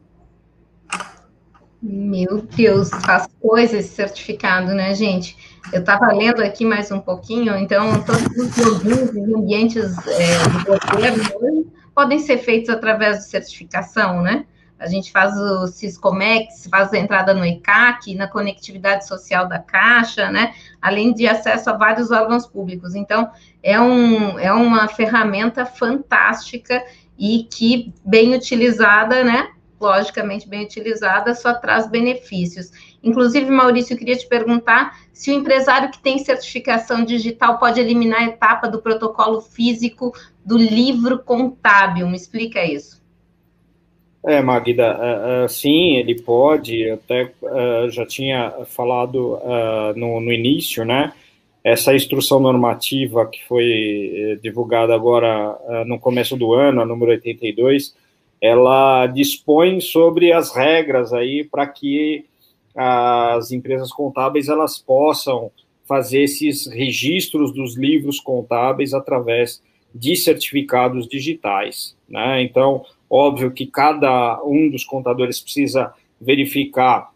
Meu 1.82 2.42
Deus, 2.42 2.90
faz 2.90 3.28
coisa 3.40 3.78
esse 3.78 3.96
certificado, 3.96 4.74
né, 4.74 4.94
gente? 4.96 5.36
Eu 5.72 5.80
estava 5.80 6.08
lendo 6.08 6.42
aqui 6.42 6.66
mais 6.66 6.92
um 6.92 7.00
pouquinho, 7.00 7.56
então 7.58 8.02
todos 8.04 8.26
os 8.38 8.58
logins 8.58 9.16
em 9.16 9.36
ambientes 9.36 9.96
é, 10.08 10.38
de 10.48 10.64
governo 10.66 11.72
podem 11.94 12.20
ser 12.20 12.38
feitos 12.40 12.70
através 12.70 13.20
de 13.20 13.26
certificação, 13.26 14.22
né? 14.22 14.46
A 14.82 14.88
gente 14.88 15.12
faz 15.12 15.38
o 15.38 15.68
Ciscomex, 15.68 16.68
faz 16.70 16.92
a 16.92 16.98
entrada 16.98 17.36
no 17.36 17.46
ECAC, 17.46 18.16
na 18.16 18.28
conectividade 18.28 19.08
social 19.08 19.48
da 19.48 19.60
Caixa, 19.60 20.32
né? 20.32 20.56
Além 20.82 21.14
de 21.14 21.28
acesso 21.28 21.70
a 21.70 21.78
vários 21.78 22.10
órgãos 22.10 22.48
públicos. 22.48 22.96
Então, 22.96 23.30
é, 23.62 23.80
um, 23.80 24.40
é 24.40 24.52
uma 24.52 24.88
ferramenta 24.88 25.68
fantástica 25.68 26.84
e 27.16 27.44
que, 27.44 27.94
bem 28.04 28.34
utilizada, 28.34 29.24
né? 29.24 29.52
Logicamente, 29.80 30.50
bem 30.50 30.66
utilizada, 30.66 31.36
só 31.36 31.54
traz 31.54 31.88
benefícios. 31.88 32.72
Inclusive, 33.04 33.50
Maurício, 33.50 33.94
eu 33.94 33.98
queria 33.98 34.16
te 34.16 34.28
perguntar 34.28 35.00
se 35.12 35.32
o 35.32 35.34
empresário 35.34 35.90
que 35.90 36.00
tem 36.00 36.20
certificação 36.20 37.04
digital 37.04 37.58
pode 37.58 37.80
eliminar 37.80 38.22
a 38.22 38.26
etapa 38.26 38.68
do 38.68 38.82
protocolo 38.82 39.42
físico 39.42 40.14
do 40.46 40.58
livro 40.58 41.20
contábil. 41.20 42.08
Me 42.08 42.16
explica 42.16 42.64
isso. 42.64 43.02
É, 44.24 44.40
Magda, 44.40 44.98
uh, 44.98 45.46
uh, 45.46 45.50
sim, 45.50 45.96
ele 45.96 46.22
pode, 46.22 46.88
até 46.92 47.32
uh, 47.42 47.90
já 47.90 48.06
tinha 48.06 48.52
falado 48.68 49.40
no, 49.96 50.22
no, 50.22 50.32
início, 50.32 50.86
né, 50.86 51.12
essa 51.64 51.96
instrução 51.96 52.40
normativa 52.40 53.26
que 53.26 53.44
foi 53.48 54.40
divulgada 54.42 54.94
agora 54.94 55.58
no 55.88 56.00
começo 56.00 56.38
do 56.38 56.54
ano, 56.54 56.82
a 56.82 56.86
número 56.86 57.12
82, 57.12 57.96
ela 58.40 59.08
dispõe 59.08 59.80
sobre 59.80 60.32
as 60.32 60.56
regras 60.56 61.14
aí 61.14 61.44
para 61.44 61.66
que 61.68 62.26
as 62.76 63.52
empresas 63.52 63.92
contábeis 63.92 64.48
elas 64.48 64.78
possam 64.78 65.52
fazer 65.86 66.24
esses 66.24 66.68
registros 66.68 67.54
dos 67.54 67.76
livros 67.76 68.20
contábeis 68.20 68.94
através 68.94 69.62
de 69.94 70.16
certificados 70.16 71.08
digitais, 71.08 71.98
né? 72.08 72.42
Então, 72.42 72.86
óbvio 73.10 73.52
que 73.52 73.66
cada 73.66 74.42
um 74.44 74.70
dos 74.70 74.86
contadores 74.86 75.42
precisa 75.42 75.94
verificar 76.20 77.12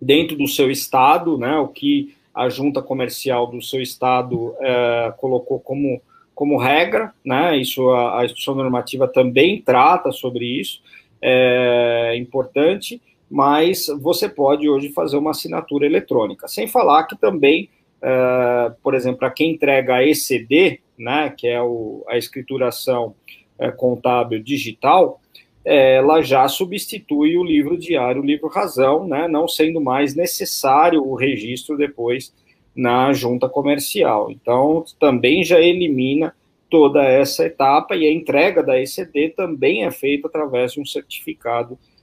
dentro 0.00 0.36
do 0.36 0.46
seu 0.46 0.70
estado, 0.70 1.36
né, 1.38 1.56
o 1.58 1.68
que 1.68 2.14
a 2.34 2.48
junta 2.48 2.82
comercial 2.82 3.46
do 3.46 3.62
seu 3.62 3.80
estado 3.80 4.54
é, 4.60 5.12
colocou 5.18 5.58
como, 5.60 6.00
como 6.34 6.58
regra, 6.58 7.12
né, 7.24 7.56
isso 7.56 7.88
a, 7.90 8.22
a 8.22 8.54
normativa 8.54 9.08
também 9.08 9.60
trata 9.60 10.12
sobre 10.12 10.44
isso, 10.44 10.82
é 11.22 12.14
importante, 12.16 13.00
mas 13.30 13.86
você 14.00 14.28
pode 14.28 14.68
hoje 14.68 14.90
fazer 14.90 15.16
uma 15.16 15.30
assinatura 15.30 15.86
eletrônica. 15.86 16.46
Sem 16.48 16.66
falar 16.66 17.04
que 17.04 17.16
também, 17.16 17.68
é, 18.02 18.72
por 18.82 18.94
exemplo, 18.94 19.18
para 19.18 19.30
quem 19.30 19.52
entrega 19.52 19.96
a 19.96 20.06
ECD, 20.06 20.80
né, 20.98 21.34
que 21.36 21.48
é 21.48 21.60
o, 21.60 22.04
a 22.08 22.16
escrituração 22.16 23.14
é, 23.58 23.70
contábil 23.70 24.42
digital, 24.42 25.20
é, 25.64 25.96
ela 25.96 26.20
já 26.22 26.46
substitui 26.46 27.38
o 27.38 27.44
livro 27.44 27.76
diário, 27.76 28.20
o 28.20 28.24
livro 28.24 28.48
razão, 28.48 29.06
né, 29.06 29.26
não 29.26 29.48
sendo 29.48 29.80
mais 29.80 30.14
necessário 30.14 31.02
o 31.02 31.14
registro 31.14 31.76
depois 31.76 32.34
na 32.74 33.12
junta 33.12 33.48
comercial. 33.48 34.30
Então, 34.30 34.84
também 35.00 35.42
já 35.42 35.60
elimina 35.60 36.34
toda 36.68 37.04
essa 37.04 37.46
etapa 37.46 37.94
e 37.94 38.06
a 38.06 38.12
entrega 38.12 38.62
da 38.62 38.78
ECD 38.80 39.30
também 39.30 39.84
é 39.84 39.90
feita 39.90 40.26
através 40.26 40.72
de 40.72 40.80
um 40.80 40.84
certificado 40.84 41.78
digital, 41.78 41.93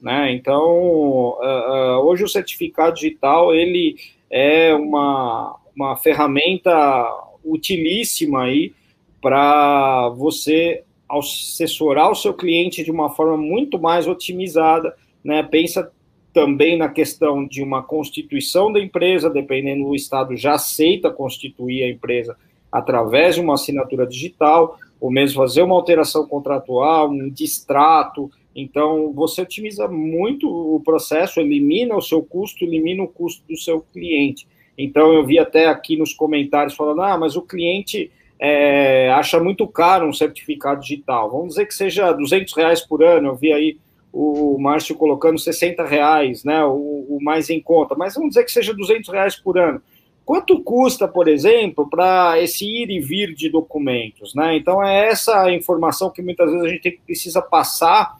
né? 0.00 0.32
Então, 0.32 0.62
uh, 0.62 1.36
uh, 1.38 2.06
hoje 2.06 2.24
o 2.24 2.28
certificado 2.28 2.94
digital 2.94 3.54
ele 3.54 3.96
é 4.30 4.74
uma, 4.74 5.56
uma 5.74 5.96
ferramenta 5.96 7.06
utilíssima 7.44 8.44
aí 8.44 8.72
para 9.20 10.08
você 10.10 10.82
assessorar 11.08 12.10
o 12.10 12.14
seu 12.14 12.32
cliente 12.32 12.84
de 12.84 12.90
uma 12.90 13.10
forma 13.10 13.36
muito 13.36 13.78
mais 13.78 14.06
otimizada, 14.06 14.94
né? 15.22 15.42
Pensa 15.42 15.90
também 16.32 16.78
na 16.78 16.88
questão 16.88 17.44
de 17.44 17.62
uma 17.62 17.82
constituição 17.82 18.72
da 18.72 18.80
empresa, 18.80 19.28
dependendo 19.28 19.84
do 19.84 19.94
estado 19.94 20.36
já 20.36 20.52
aceita 20.52 21.10
constituir 21.10 21.82
a 21.82 21.90
empresa 21.90 22.36
através 22.70 23.34
de 23.34 23.40
uma 23.40 23.54
assinatura 23.54 24.06
digital, 24.06 24.78
ou 25.00 25.10
mesmo 25.10 25.42
fazer 25.42 25.62
uma 25.62 25.74
alteração 25.74 26.26
contratual, 26.26 27.10
um 27.10 27.28
distrato, 27.28 28.30
então, 28.54 29.12
você 29.12 29.42
otimiza 29.42 29.86
muito 29.86 30.48
o 30.48 30.80
processo, 30.80 31.40
elimina 31.40 31.96
o 31.96 32.02
seu 32.02 32.22
custo, 32.22 32.64
elimina 32.64 33.02
o 33.02 33.08
custo 33.08 33.42
do 33.48 33.56
seu 33.56 33.80
cliente. 33.80 34.46
Então, 34.76 35.12
eu 35.12 35.24
vi 35.24 35.38
até 35.38 35.66
aqui 35.66 35.96
nos 35.96 36.12
comentários 36.12 36.74
falando: 36.74 37.02
ah, 37.02 37.16
mas 37.16 37.36
o 37.36 37.42
cliente 37.42 38.10
é, 38.38 39.10
acha 39.10 39.38
muito 39.38 39.66
caro 39.68 40.08
um 40.08 40.12
certificado 40.12 40.80
digital. 40.80 41.30
Vamos 41.30 41.50
dizer 41.50 41.66
que 41.66 41.74
seja 41.74 42.12
200 42.12 42.54
reais 42.54 42.80
por 42.80 43.04
ano. 43.04 43.28
Eu 43.28 43.36
vi 43.36 43.52
aí 43.52 43.78
o 44.12 44.58
Márcio 44.58 44.96
colocando 44.96 45.38
60 45.38 45.84
reais, 45.84 46.42
né, 46.42 46.64
o, 46.64 47.06
o, 47.08 47.18
mais 47.22 47.48
em 47.48 47.60
conta, 47.60 47.94
mas 47.94 48.14
vamos 48.14 48.30
dizer 48.30 48.44
que 48.44 48.50
seja 48.50 48.74
200 48.74 49.08
reais 49.08 49.36
por 49.36 49.56
ano. 49.56 49.80
Quanto 50.24 50.60
custa, 50.62 51.06
por 51.06 51.28
exemplo, 51.28 51.88
para 51.88 52.40
esse 52.40 52.64
ir 52.64 52.90
e 52.90 53.00
vir 53.00 53.34
de 53.34 53.48
documentos? 53.48 54.34
Né? 54.34 54.56
Então, 54.56 54.84
é 54.84 55.08
essa 55.08 55.50
informação 55.52 56.10
que 56.10 56.22
muitas 56.22 56.50
vezes 56.50 56.66
a 56.66 56.68
gente 56.68 57.00
precisa 57.04 57.40
passar 57.42 58.19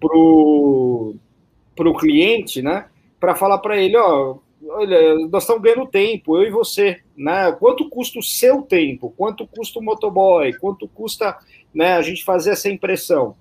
pro 0.00 1.14
pro 1.74 1.94
cliente, 1.94 2.60
né? 2.60 2.86
Para 3.20 3.36
falar 3.36 3.58
para 3.58 3.76
ele, 3.76 3.96
ó, 3.96 4.36
olha, 4.68 5.14
nós 5.28 5.44
estamos 5.44 5.62
ganhando 5.62 5.86
tempo, 5.86 6.36
eu 6.36 6.48
e 6.48 6.50
você, 6.50 6.98
né? 7.16 7.52
Quanto 7.52 7.88
custa 7.88 8.18
o 8.18 8.22
seu 8.22 8.62
tempo? 8.62 9.14
Quanto 9.16 9.46
custa 9.46 9.78
o 9.78 9.82
motoboy? 9.82 10.52
Quanto 10.54 10.88
custa, 10.88 11.36
né, 11.72 11.92
a 11.94 12.02
gente 12.02 12.24
fazer 12.24 12.50
essa 12.50 12.68
impressão? 12.68 13.36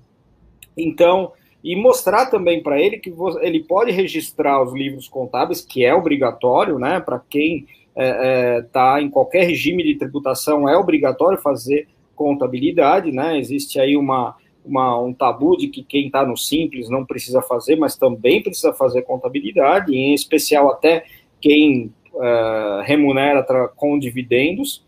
Então, 0.78 1.32
e 1.64 1.76
mostrar 1.76 2.28
também 2.28 2.62
para 2.62 2.80
ele 2.80 2.98
que 2.98 3.12
ele 3.42 3.64
pode 3.64 3.92
registrar 3.92 4.62
os 4.62 4.74
livros 4.74 5.08
contábeis, 5.08 5.62
que 5.62 5.84
é 5.84 5.94
obrigatório, 5.94 6.78
né? 6.78 7.00
Para 7.00 7.20
quem 7.20 7.66
está 7.66 8.02
é, 8.04 8.58
é, 8.58 8.62
tá 8.62 9.02
em 9.02 9.10
qualquer 9.10 9.44
regime 9.46 9.84
de 9.84 9.96
tributação, 9.96 10.70
é 10.70 10.78
obrigatório 10.78 11.40
fazer 11.40 11.88
contabilidade, 12.16 13.12
né? 13.12 13.40
Existe 13.40 13.80
aí 13.80 13.98
uma 13.98 14.36
uma, 14.68 15.00
um 15.00 15.14
tabu 15.14 15.56
de 15.56 15.68
que 15.68 15.82
quem 15.82 16.08
está 16.08 16.26
no 16.26 16.38
simples 16.38 16.90
não 16.90 17.06
precisa 17.06 17.42
fazer, 17.42 17.76
mas 17.76 17.96
também 17.96 18.44
precisa 18.44 18.74
fazer 18.74 19.04
contabilidade, 19.04 19.96
em 19.96 20.14
especial 20.14 20.70
até 20.70 21.06
quem 21.40 21.94
uh, 22.14 22.82
remunera 22.84 23.46
com 23.76 23.98
dividendos. 23.98 24.86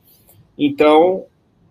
Então, 0.58 1.26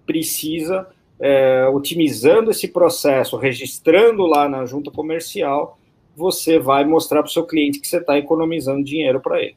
precisa, 0.06 0.88
uh, 1.20 1.76
otimizando 1.76 2.50
esse 2.50 2.68
processo, 2.68 3.36
registrando 3.36 4.24
lá 4.24 4.48
na 4.48 4.64
junta 4.64 4.90
comercial, 4.90 5.78
você 6.16 6.58
vai 6.58 6.84
mostrar 6.84 7.22
para 7.22 7.28
o 7.28 7.32
seu 7.32 7.44
cliente 7.44 7.78
que 7.78 7.86
você 7.86 7.98
está 7.98 8.18
economizando 8.18 8.82
dinheiro 8.82 9.20
para 9.20 9.40
ele. 9.40 9.56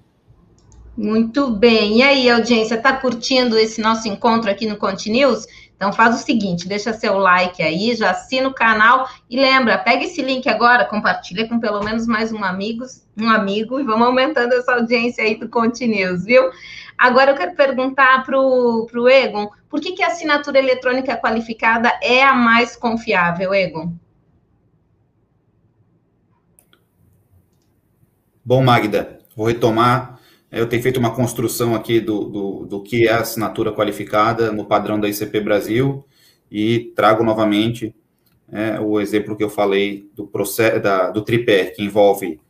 Muito 0.95 1.49
bem. 1.49 1.97
E 1.97 2.03
aí, 2.03 2.29
audiência, 2.29 2.75
está 2.75 2.95
curtindo 2.95 3.57
esse 3.57 3.81
nosso 3.81 4.07
encontro 4.07 4.51
aqui 4.51 4.67
no 4.67 4.77
Continuous? 4.77 5.47
Então 5.81 5.91
faz 5.91 6.13
o 6.13 6.23
seguinte, 6.23 6.67
deixa 6.67 6.93
seu 6.93 7.17
like 7.17 7.63
aí, 7.63 7.95
já 7.95 8.11
assina 8.11 8.47
o 8.47 8.53
canal 8.53 9.09
e 9.27 9.35
lembra, 9.35 9.79
pega 9.79 10.03
esse 10.03 10.21
link 10.21 10.47
agora, 10.47 10.85
compartilha 10.85 11.49
com 11.49 11.59
pelo 11.59 11.83
menos 11.83 12.05
mais 12.05 12.31
um 12.31 12.43
amigo, 12.43 12.85
um 13.19 13.27
amigo 13.27 13.79
e 13.79 13.83
vamos 13.83 14.05
aumentando 14.05 14.53
essa 14.53 14.75
audiência 14.75 15.23
aí 15.23 15.39
do 15.39 15.49
Continuous, 15.49 16.23
viu? 16.23 16.51
Agora 16.95 17.31
eu 17.31 17.35
quero 17.35 17.55
perguntar 17.55 18.23
para 18.23 18.39
o 18.39 19.09
Egon, 19.09 19.49
por 19.67 19.81
que, 19.81 19.93
que 19.93 20.03
a 20.03 20.09
assinatura 20.09 20.59
eletrônica 20.59 21.17
qualificada 21.17 21.91
é 22.03 22.21
a 22.21 22.35
mais 22.35 22.75
confiável, 22.75 23.51
Egon? 23.51 23.91
Bom, 28.45 28.63
Magda, 28.63 29.19
vou 29.35 29.47
retomar 29.47 30.19
eu 30.51 30.67
tenho 30.67 30.83
feito 30.83 30.99
uma 30.99 31.15
construção 31.15 31.73
aqui 31.73 32.01
do, 32.01 32.25
do, 32.25 32.65
do 32.65 32.83
que 32.83 33.07
é 33.07 33.11
a 33.11 33.21
assinatura 33.21 33.71
qualificada 33.71 34.51
no 34.51 34.65
padrão 34.65 34.99
da 34.99 35.07
ICP 35.07 35.39
Brasil 35.39 36.05
e 36.51 36.91
trago 36.93 37.23
novamente 37.23 37.95
é, 38.51 38.77
o 38.79 38.99
exemplo 38.99 39.37
que 39.37 39.43
eu 39.43 39.49
falei 39.49 40.09
do, 40.13 40.27
processo, 40.27 40.81
da, 40.81 41.09
do 41.09 41.21
tripé, 41.21 41.67
que 41.67 41.81
envolve 41.81 42.41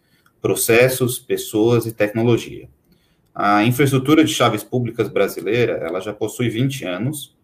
processos, 0.42 1.20
pessoas 1.20 1.86
e 1.86 1.92
tecnologia. 1.92 2.68
A 3.36 3.64
infraestrutura 3.64 4.24
de 4.24 4.34
chaves 4.34 4.64
públicas 4.64 5.08
brasileira, 5.08 5.74
ela 5.74 6.00
já 6.00 6.12
possui 6.12 6.50
20 6.50 6.84
anos 6.86 7.38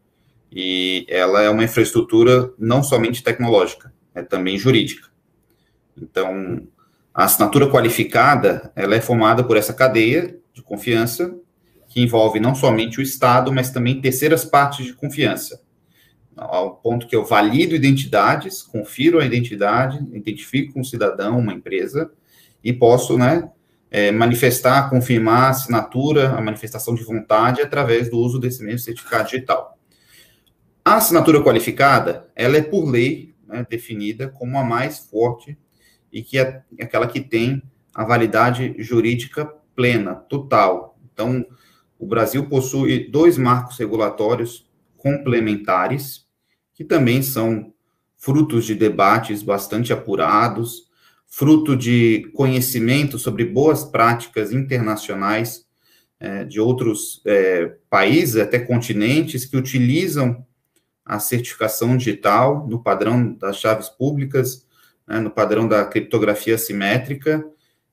e 0.51 1.05
ela 1.07 1.43
é 1.43 1.49
uma 1.51 1.63
infraestrutura 1.63 2.51
não 2.57 2.81
somente 2.81 3.23
tecnológica, 3.23 3.93
é 4.15 4.23
também 4.23 4.57
jurídica. 4.57 5.07
Então, 5.95 6.67
a 7.13 7.25
assinatura 7.25 7.69
qualificada, 7.69 8.71
ela 8.75 8.95
é 8.95 9.01
formada 9.01 9.43
por 9.43 9.55
essa 9.55 9.73
cadeia 9.73 10.38
de 10.57 10.63
confiança, 10.63 11.35
que 11.87 12.01
envolve 12.01 12.39
não 12.39 12.53
somente 12.53 12.99
o 12.99 13.01
Estado, 13.01 13.51
mas 13.51 13.71
também 13.71 14.01
terceiras 14.01 14.43
partes 14.43 14.85
de 14.85 14.93
confiança. 14.93 15.61
Ao 16.35 16.75
ponto 16.75 17.07
que 17.07 17.15
eu 17.15 17.25
valido 17.25 17.73
identidades, 17.73 18.61
confiro 18.61 19.19
a 19.19 19.25
identidade, 19.25 19.97
identifico 20.13 20.79
um 20.79 20.83
cidadão, 20.83 21.39
uma 21.39 21.53
empresa, 21.53 22.11
e 22.63 22.71
posso, 22.73 23.17
né, 23.17 23.49
é, 23.89 24.11
manifestar, 24.11 24.89
confirmar 24.89 25.43
a 25.43 25.49
assinatura, 25.49 26.31
a 26.31 26.41
manifestação 26.41 26.93
de 26.93 27.03
vontade 27.03 27.61
através 27.61 28.09
do 28.09 28.19
uso 28.19 28.39
desse 28.39 28.63
mesmo 28.63 28.79
certificado 28.79 29.29
digital. 29.29 29.77
A 30.83 30.95
assinatura 30.95 31.41
qualificada, 31.41 32.27
ela 32.35 32.57
é 32.57 32.61
por 32.61 32.89
lei 32.89 33.33
né, 33.47 33.65
definida 33.69 34.27
como 34.27 34.57
a 34.57 34.63
mais 34.63 34.99
forte 34.99 35.57
e 36.11 36.21
que 36.21 36.37
é 36.37 36.61
aquela 36.79 37.07
que 37.07 37.21
tem 37.21 37.61
a 37.93 38.03
validade 38.03 38.75
jurídica 38.77 39.51
plena, 39.78 40.15
total. 40.15 40.97
Então, 41.13 41.45
o 41.99 42.07
Brasil 42.07 42.49
possui 42.49 43.07
dois 43.09 43.38
marcos 43.38 43.78
regulatórios 43.78 44.67
complementares, 44.97 46.25
que 46.73 46.84
também 46.84 47.21
são 47.21 47.71
frutos 48.17 48.65
de 48.65 48.73
debates 48.73 49.43
bastante 49.43 49.93
apurados, 49.93 50.88
fruto 51.28 51.78
de 51.78 52.32
conhecimento 52.34 53.19
sobre 53.19 53.45
boas 53.45 53.84
práticas 53.84 54.51
internacionais 54.51 55.65
é, 56.19 56.43
de 56.43 56.59
outros 56.59 57.21
é, 57.25 57.75
países, 57.89 58.38
até 58.38 58.57
continentes, 58.57 59.45
que 59.45 59.57
utilizam 59.57 60.43
a 61.05 61.19
certificação 61.19 61.95
digital 61.95 62.67
no 62.67 62.82
padrão 62.82 63.34
das 63.34 63.57
chaves 63.57 63.89
públicas, 63.89 64.65
né, 65.07 65.19
no 65.19 65.30
padrão 65.30 65.67
da 65.67 65.86
criptografia 65.86 66.57
simétrica, 66.57 67.45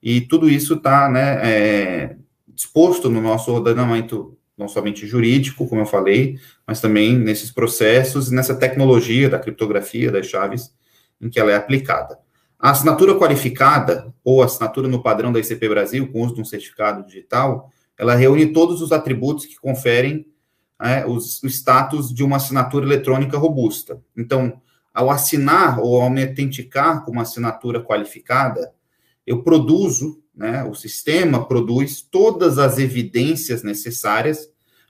e 0.06 0.20
tudo 0.20 0.50
isso 0.50 0.74
está 0.74 1.08
né, 1.08 1.40
é, 1.42 2.16
disposto 2.46 3.08
no 3.08 3.22
nosso 3.22 3.50
ordenamento, 3.50 4.36
não 4.54 4.68
somente 4.68 5.06
jurídico, 5.06 5.66
como 5.66 5.80
eu 5.80 5.86
falei, 5.86 6.38
mas 6.66 6.78
também 6.78 7.18
nesses 7.18 7.50
processos 7.50 8.30
e 8.30 8.34
nessa 8.34 8.54
tecnologia 8.54 9.30
da 9.30 9.38
criptografia 9.38 10.12
das 10.12 10.26
chaves 10.26 10.74
em 11.18 11.30
que 11.30 11.40
ela 11.40 11.52
é 11.52 11.56
aplicada. 11.56 12.18
A 12.58 12.70
assinatura 12.70 13.14
qualificada, 13.14 14.12
ou 14.22 14.42
assinatura 14.42 14.88
no 14.88 15.02
padrão 15.02 15.32
da 15.32 15.40
ICP 15.40 15.70
Brasil, 15.70 16.12
com 16.12 16.20
uso 16.20 16.34
de 16.34 16.42
um 16.42 16.44
certificado 16.44 17.06
digital, 17.06 17.70
ela 17.96 18.14
reúne 18.14 18.52
todos 18.52 18.82
os 18.82 18.92
atributos 18.92 19.46
que 19.46 19.56
conferem 19.56 20.26
é, 20.82 21.06
os, 21.06 21.42
o 21.42 21.46
status 21.46 22.12
de 22.12 22.22
uma 22.22 22.36
assinatura 22.36 22.84
eletrônica 22.84 23.38
robusta. 23.38 24.02
Então, 24.14 24.60
ao 24.92 25.10
assinar 25.10 25.80
ou 25.80 25.98
ao 25.98 26.10
me 26.10 26.22
autenticar 26.22 27.02
com 27.06 27.12
uma 27.12 27.22
assinatura 27.22 27.82
qualificada, 27.82 28.70
eu 29.26 29.42
produzo, 29.42 30.22
né, 30.34 30.64
o 30.64 30.74
sistema 30.74 31.46
produz 31.46 32.02
todas 32.02 32.58
as 32.58 32.78
evidências 32.78 33.62
necessárias 33.62 34.48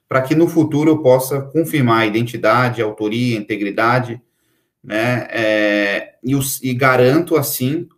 para 0.08 0.22
que 0.22 0.34
no 0.34 0.48
futuro 0.48 0.90
eu 0.90 0.98
possa 1.02 1.40
confirmar 1.40 2.02
a 2.02 2.06
identidade, 2.06 2.82
a 2.82 2.84
autoria, 2.84 3.36
a 3.36 3.40
integridade, 3.40 4.20
né, 4.82 5.26
é, 5.30 6.14
e, 6.22 6.34
os, 6.34 6.62
e 6.62 6.74
garanto, 6.74 7.36
assim, 7.36 7.88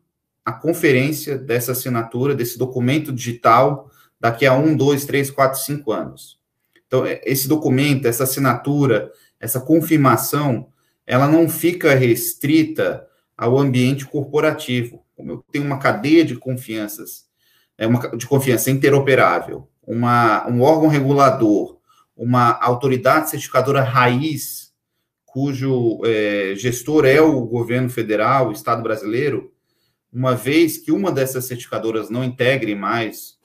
a 0.45 0.53
conferência 0.53 1.37
dessa 1.37 1.73
assinatura, 1.73 2.35
desse 2.35 2.57
documento 2.57 3.13
digital, 3.13 3.91
daqui 4.21 4.47
a 4.47 4.55
um, 4.55 4.77
dois, 4.77 5.05
três, 5.05 5.31
quatro, 5.31 5.61
cinco 5.61 5.93
anos. 5.93 6.39
Então, 6.87 7.05
é, 7.05 7.21
esse 7.25 7.49
documento, 7.49 8.07
essa 8.07 8.25
assinatura, 8.25 9.11
essa 9.41 9.61
confirmação, 9.61 10.69
ela 11.07 11.29
não 11.29 11.49
fica 11.49 11.95
restrita 11.95 13.07
ao 13.37 13.59
ambiente 13.59 14.07
corporativo. 14.07 15.05
Como 15.17 15.33
eu 15.33 15.45
tenho 15.51 15.65
uma 15.65 15.79
cadeia 15.79 16.25
de 16.25 16.37
confianças, 16.37 17.25
é 17.79 17.87
uma 17.87 18.17
de 18.17 18.27
confiança 18.27 18.71
interoperável, 18.71 19.69
uma, 19.87 20.47
um 20.49 20.61
órgão 20.63 20.89
regulador, 20.89 21.79
uma 22.17 22.59
autoridade 22.61 23.31
certificadora 23.31 23.83
raiz, 23.83 24.73
cujo 25.25 26.01
é, 26.05 26.55
gestor 26.57 27.05
é 27.05 27.21
o 27.21 27.43
governo 27.43 27.91
federal, 27.91 28.49
o 28.49 28.53
Estado 28.53 28.83
brasileiro, 28.83 29.53
uma 30.13 30.35
vez 30.35 30.79
que 30.79 30.93
uma 30.93 31.13
dessas 31.13 31.45
certificadoras 31.45 32.09
não 32.09 32.25
integre 32.25 32.75
mais 32.75 33.37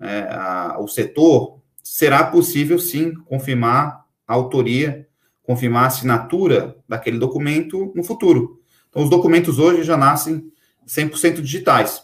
é, 0.00 0.28
a, 0.30 0.76
o 0.78 0.86
setor, 0.86 1.60
será 1.82 2.24
possível 2.24 2.78
sim 2.78 3.14
confirmar 3.14 4.04
a 4.26 4.34
autoria, 4.34 5.08
confirmar 5.42 5.84
a 5.84 5.86
assinatura 5.88 6.76
daquele 6.88 7.18
documento 7.18 7.92
no 7.94 8.02
futuro. 8.02 8.60
Então, 8.88 9.02
os 9.02 9.10
documentos 9.10 9.58
hoje 9.58 9.82
já 9.82 9.96
nascem 9.96 10.52
100% 10.86 11.40
digitais, 11.40 12.02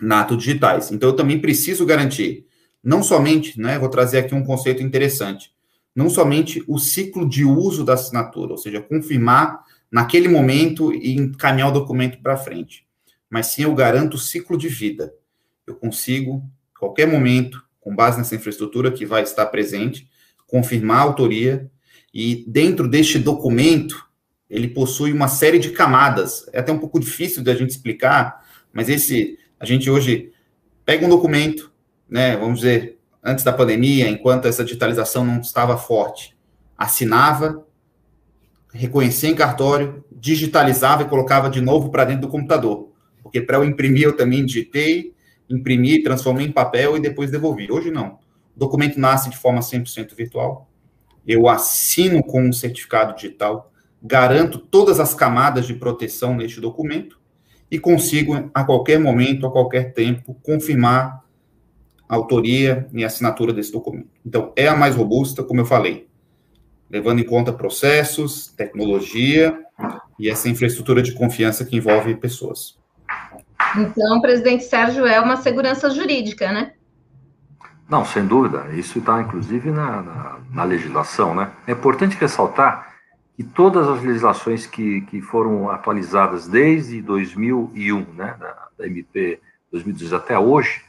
nato 0.00 0.36
digitais. 0.36 0.90
Então, 0.90 1.10
eu 1.10 1.16
também 1.16 1.40
preciso 1.40 1.86
garantir, 1.86 2.46
não 2.82 3.02
somente, 3.02 3.60
né, 3.60 3.78
vou 3.78 3.88
trazer 3.88 4.18
aqui 4.18 4.34
um 4.34 4.44
conceito 4.44 4.82
interessante, 4.82 5.52
não 5.94 6.08
somente 6.08 6.64
o 6.66 6.78
ciclo 6.78 7.28
de 7.28 7.44
uso 7.44 7.84
da 7.84 7.94
assinatura, 7.94 8.52
ou 8.52 8.58
seja, 8.58 8.80
confirmar 8.80 9.62
naquele 9.90 10.26
momento 10.26 10.92
e 10.92 11.14
encaminhar 11.14 11.68
o 11.68 11.72
documento 11.72 12.20
para 12.22 12.36
frente, 12.36 12.86
mas 13.28 13.48
sim 13.48 13.62
eu 13.62 13.74
garanto 13.74 14.14
o 14.14 14.18
ciclo 14.18 14.56
de 14.56 14.68
vida. 14.68 15.14
Eu 15.66 15.74
consigo, 15.74 16.42
qualquer 16.78 17.06
momento, 17.06 17.62
com 17.80 17.94
base 17.94 18.18
nessa 18.18 18.34
infraestrutura 18.34 18.90
que 18.90 19.04
vai 19.04 19.22
estar 19.22 19.46
presente, 19.46 20.08
confirmar 20.46 20.98
a 20.98 21.02
autoria 21.02 21.70
e 22.12 22.44
dentro 22.48 22.88
deste 22.88 23.18
documento 23.18 24.06
ele 24.52 24.68
possui 24.68 25.14
uma 25.14 25.28
série 25.28 25.58
de 25.58 25.70
camadas. 25.70 26.46
É 26.52 26.60
até 26.60 26.70
um 26.70 26.78
pouco 26.78 27.00
difícil 27.00 27.42
da 27.42 27.54
gente 27.54 27.70
explicar, 27.70 28.44
mas 28.70 28.90
esse 28.90 29.38
a 29.58 29.64
gente 29.64 29.88
hoje 29.88 30.30
pega 30.84 31.06
um 31.06 31.08
documento, 31.08 31.72
né, 32.06 32.36
vamos 32.36 32.60
dizer, 32.60 32.98
antes 33.24 33.44
da 33.44 33.52
pandemia, 33.52 34.10
enquanto 34.10 34.46
essa 34.46 34.62
digitalização 34.62 35.24
não 35.24 35.40
estava 35.40 35.78
forte, 35.78 36.36
assinava, 36.76 37.66
reconhecia 38.74 39.30
em 39.30 39.34
cartório, 39.34 40.04
digitalizava 40.10 41.02
e 41.02 41.08
colocava 41.08 41.48
de 41.48 41.62
novo 41.62 41.90
para 41.90 42.04
dentro 42.04 42.22
do 42.22 42.28
computador. 42.28 42.92
Porque 43.22 43.40
para 43.40 43.56
eu 43.56 43.64
imprimir, 43.64 44.02
eu 44.02 44.14
também 44.14 44.44
digitei, 44.44 45.14
imprimi, 45.48 46.02
transformei 46.02 46.46
em 46.46 46.52
papel 46.52 46.94
e 46.98 47.00
depois 47.00 47.30
devolvi. 47.30 47.72
Hoje 47.72 47.90
não. 47.90 48.18
O 48.54 48.58
documento 48.58 49.00
nasce 49.00 49.30
de 49.30 49.38
forma 49.38 49.60
100% 49.60 50.14
virtual. 50.14 50.68
Eu 51.26 51.48
assino 51.48 52.22
com 52.22 52.42
um 52.42 52.52
certificado 52.52 53.14
digital, 53.14 53.71
garanto 54.02 54.58
todas 54.58 54.98
as 54.98 55.14
camadas 55.14 55.66
de 55.66 55.74
proteção 55.74 56.34
neste 56.34 56.60
documento 56.60 57.20
e 57.70 57.78
consigo, 57.78 58.50
a 58.52 58.64
qualquer 58.64 58.98
momento, 58.98 59.46
a 59.46 59.50
qualquer 59.50 59.94
tempo, 59.94 60.34
confirmar 60.42 61.22
a 62.08 62.14
autoria 62.14 62.86
e 62.92 63.04
assinatura 63.04 63.52
desse 63.52 63.72
documento. 63.72 64.10
Então, 64.26 64.52
é 64.56 64.68
a 64.68 64.76
mais 64.76 64.94
robusta, 64.96 65.42
como 65.42 65.60
eu 65.60 65.64
falei, 65.64 66.06
levando 66.90 67.20
em 67.20 67.24
conta 67.24 67.52
processos, 67.52 68.48
tecnologia 68.48 69.58
e 70.18 70.28
essa 70.28 70.48
infraestrutura 70.48 71.02
de 71.02 71.12
confiança 71.12 71.64
que 71.64 71.76
envolve 71.76 72.14
pessoas. 72.16 72.78
Então, 73.78 74.20
presidente 74.20 74.64
Sérgio, 74.64 75.06
é 75.06 75.18
uma 75.18 75.36
segurança 75.36 75.88
jurídica, 75.88 76.52
né? 76.52 76.72
Não, 77.88 78.04
sem 78.04 78.26
dúvida. 78.26 78.66
Isso 78.74 78.98
está, 78.98 79.22
inclusive, 79.22 79.70
na, 79.70 80.02
na, 80.02 80.38
na, 80.50 80.64
legislação, 80.64 81.34
né? 81.34 81.50
É 81.66 81.72
importante 81.72 82.16
ressaltar 82.16 82.91
que 83.36 83.42
todas 83.42 83.88
as 83.88 84.02
legislações 84.02 84.66
que, 84.66 85.00
que 85.02 85.20
foram 85.22 85.70
atualizadas 85.70 86.46
desde 86.46 87.00
2001, 87.00 88.12
né, 88.14 88.36
da, 88.38 88.68
da 88.78 88.86
MP 88.86 89.40
2012 89.70 90.14
até 90.14 90.38
hoje, 90.38 90.82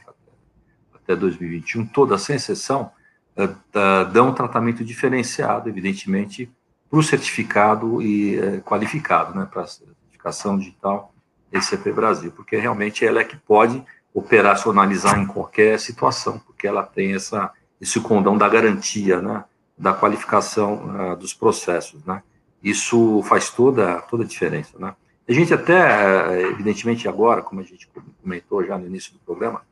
até 0.94 1.16
2021, 1.16 1.86
todas, 1.86 2.22
sem 2.22 2.36
exceção, 2.36 2.90
uh, 3.36 4.12
dão 4.12 4.32
tratamento 4.34 4.84
diferenciado, 4.84 5.68
evidentemente, 5.68 6.50
para 6.90 6.98
o 6.98 7.02
certificado 7.02 8.02
e 8.02 8.38
uh, 8.38 8.60
qualificado, 8.62 9.38
né, 9.38 9.48
para 9.50 9.62
a 9.62 9.66
certificação 9.66 10.58
digital 10.58 11.14
ECP 11.52 11.92
Brasil, 11.92 12.32
porque 12.32 12.56
realmente 12.56 13.06
ela 13.06 13.20
é 13.20 13.24
que 13.24 13.36
pode 13.36 13.82
operacionalizar 14.12 15.18
em 15.18 15.26
qualquer 15.26 15.78
situação, 15.78 16.38
porque 16.38 16.66
ela 16.66 16.82
tem 16.82 17.14
essa, 17.14 17.50
esse 17.80 18.00
condão 18.00 18.36
da 18.36 18.48
garantia, 18.48 19.20
né, 19.20 19.44
da 19.76 19.92
qualificação 19.92 21.12
uh, 21.12 21.16
dos 21.16 21.32
processos, 21.32 22.04
né. 22.04 22.22
Isso 22.64 23.22
faz 23.24 23.50
toda, 23.50 24.00
toda 24.02 24.24
a 24.24 24.26
diferença, 24.26 24.78
né. 24.78 24.94
A 25.28 25.32
gente 25.32 25.54
até, 25.54 26.42
evidentemente 26.50 27.08
agora, 27.08 27.40
como 27.40 27.60
a 27.60 27.64
gente 27.64 27.88
comentou 28.22 28.64
já 28.64 28.76
no 28.76 28.86
início 28.86 29.12
do 29.12 29.18
programa, 29.20 29.62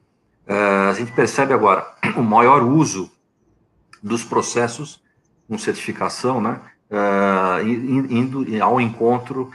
uh, 0.49 0.91
a 0.91 0.95
gente 0.95 1.13
percebe 1.13 1.53
agora 1.53 1.87
o 2.17 2.23
maior 2.23 2.63
uso 2.63 3.11
dos 4.03 4.25
processos 4.25 5.03
com 5.47 5.59
certificação, 5.59 6.41
né, 6.41 6.61
uh, 6.91 7.67
indo 7.67 8.47
ao 8.63 8.81
encontro 8.81 9.51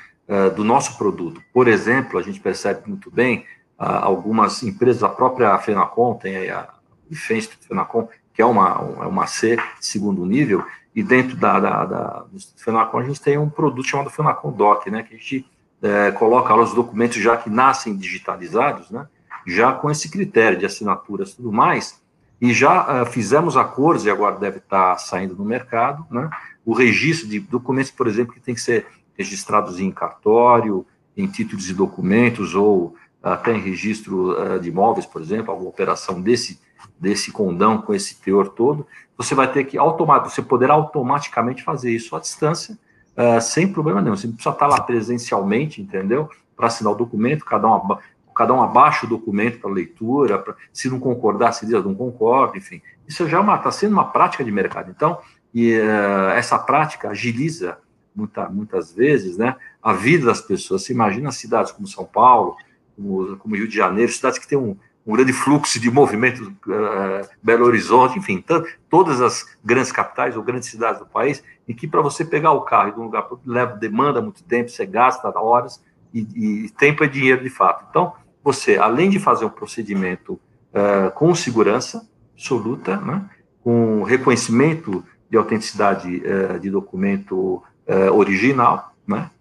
do 0.57 0.61
nosso 0.61 0.97
produto. 0.97 1.41
Por 1.53 1.69
exemplo, 1.69 2.19
a 2.19 2.21
gente 2.21 2.37
percebe 2.41 2.81
muito 2.85 3.09
bem 3.09 3.45
uh, 3.79 3.85
algumas 3.85 4.61
empresas, 4.61 5.01
a 5.01 5.09
própria 5.09 5.57
Fenacom, 5.59 6.15
tem 6.15 6.49
a 6.49 6.67
Defense 7.09 7.49
Fenacom, 7.61 8.09
que 8.33 8.41
é 8.41 8.45
uma, 8.45 8.95
é 9.01 9.07
uma 9.07 9.25
C 9.25 9.57
segundo 9.79 10.25
nível, 10.25 10.65
e 10.97 11.03
dentro 11.03 11.37
da, 11.37 11.59
da, 11.59 11.85
da 11.85 12.25
do 12.31 12.39
Fenacom 12.55 12.97
a 12.97 13.03
gente 13.03 13.21
tem 13.21 13.37
um 13.37 13.47
produto 13.47 13.87
chamado 13.87 14.09
Fenacom 14.09 14.51
Doc, 14.51 14.87
né, 14.87 15.03
que 15.03 15.13
a 15.13 15.17
gente 15.17 15.45
é, 15.79 16.09
coloca 16.09 16.55
lá 16.55 16.63
os 16.63 16.73
documentos 16.73 17.17
já 17.17 17.37
que 17.37 17.51
nascem 17.51 17.95
digitalizados, 17.95 18.89
né, 18.89 19.07
já 19.45 19.73
com 19.73 19.91
esse 19.91 20.09
critério 20.09 20.57
de 20.57 20.65
assinaturas 20.65 21.29
e 21.29 21.35
tudo 21.35 21.51
mais, 21.51 22.01
e 22.41 22.51
já 22.51 23.03
uh, 23.03 23.05
fizemos 23.05 23.55
acordos, 23.55 24.05
e 24.05 24.09
agora 24.09 24.37
deve 24.37 24.57
estar 24.57 24.97
saindo 24.97 25.35
no 25.35 25.45
mercado, 25.45 26.03
né, 26.09 26.31
o 26.65 26.73
registro 26.73 27.29
de 27.29 27.39
documentos, 27.41 27.91
por 27.91 28.07
exemplo, 28.07 28.33
que 28.33 28.39
tem 28.39 28.55
que 28.55 28.61
ser 28.61 28.87
registrados 29.15 29.79
em 29.79 29.91
cartório, 29.91 30.83
em 31.15 31.27
títulos 31.27 31.65
de 31.65 31.75
documentos 31.75 32.55
ou 32.55 32.95
até 33.21 33.53
em 33.53 33.61
registro 33.61 34.31
uh, 34.31 34.59
de 34.59 34.69
imóveis, 34.69 35.05
por 35.05 35.21
exemplo, 35.21 35.51
alguma 35.51 35.69
operação 35.69 36.19
desse 36.19 36.59
desse 36.99 37.31
condão 37.31 37.81
com 37.81 37.93
esse 37.93 38.19
teor 38.21 38.49
todo, 38.49 38.85
você 39.17 39.33
vai 39.33 39.51
ter 39.51 39.63
que 39.63 39.77
automaticamente, 39.77 40.35
você 40.35 40.41
poderá 40.41 40.73
automaticamente 40.73 41.63
fazer 41.63 41.91
isso 41.91 42.15
à 42.15 42.19
distância, 42.19 42.77
uh, 43.17 43.41
sem 43.41 43.71
problema 43.71 44.01
nenhum. 44.01 44.15
Você 44.15 44.27
precisa 44.27 44.51
estar 44.51 44.67
lá 44.67 44.81
presencialmente, 44.81 45.81
entendeu? 45.81 46.29
Para 46.55 46.67
assinar 46.67 46.93
o 46.93 46.95
documento, 46.95 47.43
cada 47.43 47.67
um, 47.67 47.97
cada 48.35 48.53
um 48.53 48.61
abaixa 48.61 49.05
o 49.05 49.09
documento 49.09 49.59
para 49.59 49.71
leitura, 49.71 50.37
pra, 50.37 50.55
se 50.71 50.89
não 50.89 50.99
concordar, 50.99 51.51
se 51.53 51.65
diz, 51.65 51.83
não 51.83 51.95
concordo, 51.95 52.57
enfim. 52.57 52.81
Isso 53.07 53.27
já 53.27 53.41
está 53.41 53.69
é 53.69 53.71
sendo 53.71 53.93
uma 53.93 54.05
prática 54.05 54.43
de 54.43 54.51
mercado. 54.51 54.91
Então, 54.95 55.17
e, 55.53 55.79
uh, 55.79 56.31
essa 56.35 56.59
prática 56.59 57.09
agiliza 57.09 57.79
muita, 58.15 58.49
muitas 58.49 58.93
vezes 58.93 59.37
né, 59.37 59.55
a 59.81 59.93
vida 59.93 60.25
das 60.27 60.41
pessoas. 60.41 60.83
Você 60.83 60.93
imagina 60.93 61.31
cidades 61.31 61.71
como 61.71 61.87
São 61.87 62.05
Paulo, 62.05 62.55
como, 62.95 63.37
como 63.37 63.55
Rio 63.55 63.67
de 63.67 63.75
Janeiro, 63.75 64.11
cidades 64.11 64.37
que 64.39 64.47
têm 64.47 64.57
um, 64.57 64.75
um 65.07 65.13
grande 65.15 65.31
fluxo 65.31 65.79
de 65.79 65.89
movimento, 65.89 66.53
uh, 66.67 67.27
Belo 67.41 67.65
Horizonte, 67.65 68.19
enfim, 68.19 68.43
todas 68.89 69.21
as 69.21 69.45
grandes 69.63 69.89
capitais 69.89 70.35
ou 70.35 70.43
grandes 70.43 70.67
cidades 70.67 70.99
do 70.99 71.05
país, 71.05 71.41
em 71.65 71.73
que 71.73 71.87
para 71.87 72.01
você 72.01 72.25
pegar 72.25 72.51
o 72.51 72.61
carro 72.61 72.91
de 72.91 72.99
um 72.99 73.03
lugar 73.03 73.25
leva 73.45 73.77
demanda 73.77 74.21
muito 74.21 74.43
tempo, 74.43 74.69
você 74.69 74.85
gasta 74.85 75.29
horas 75.39 75.81
e, 76.13 76.65
e, 76.65 76.69
tempo 76.71 77.05
é 77.05 77.07
dinheiro 77.07 77.41
de 77.41 77.49
fato. 77.49 77.85
Então, 77.89 78.13
você, 78.43 78.77
além 78.77 79.09
de 79.09 79.17
fazer 79.17 79.45
um 79.45 79.49
procedimento 79.49 80.33
uh, 80.33 81.09
com 81.15 81.33
segurança 81.33 82.05
absoluta, 82.33 82.97
né, 82.97 83.29
com 83.63 84.03
reconhecimento 84.03 85.05
de 85.29 85.37
autenticidade 85.37 86.21
uh, 86.21 86.59
de 86.59 86.69
documento 86.69 87.63
original, 88.11 88.93
né, 89.07 89.31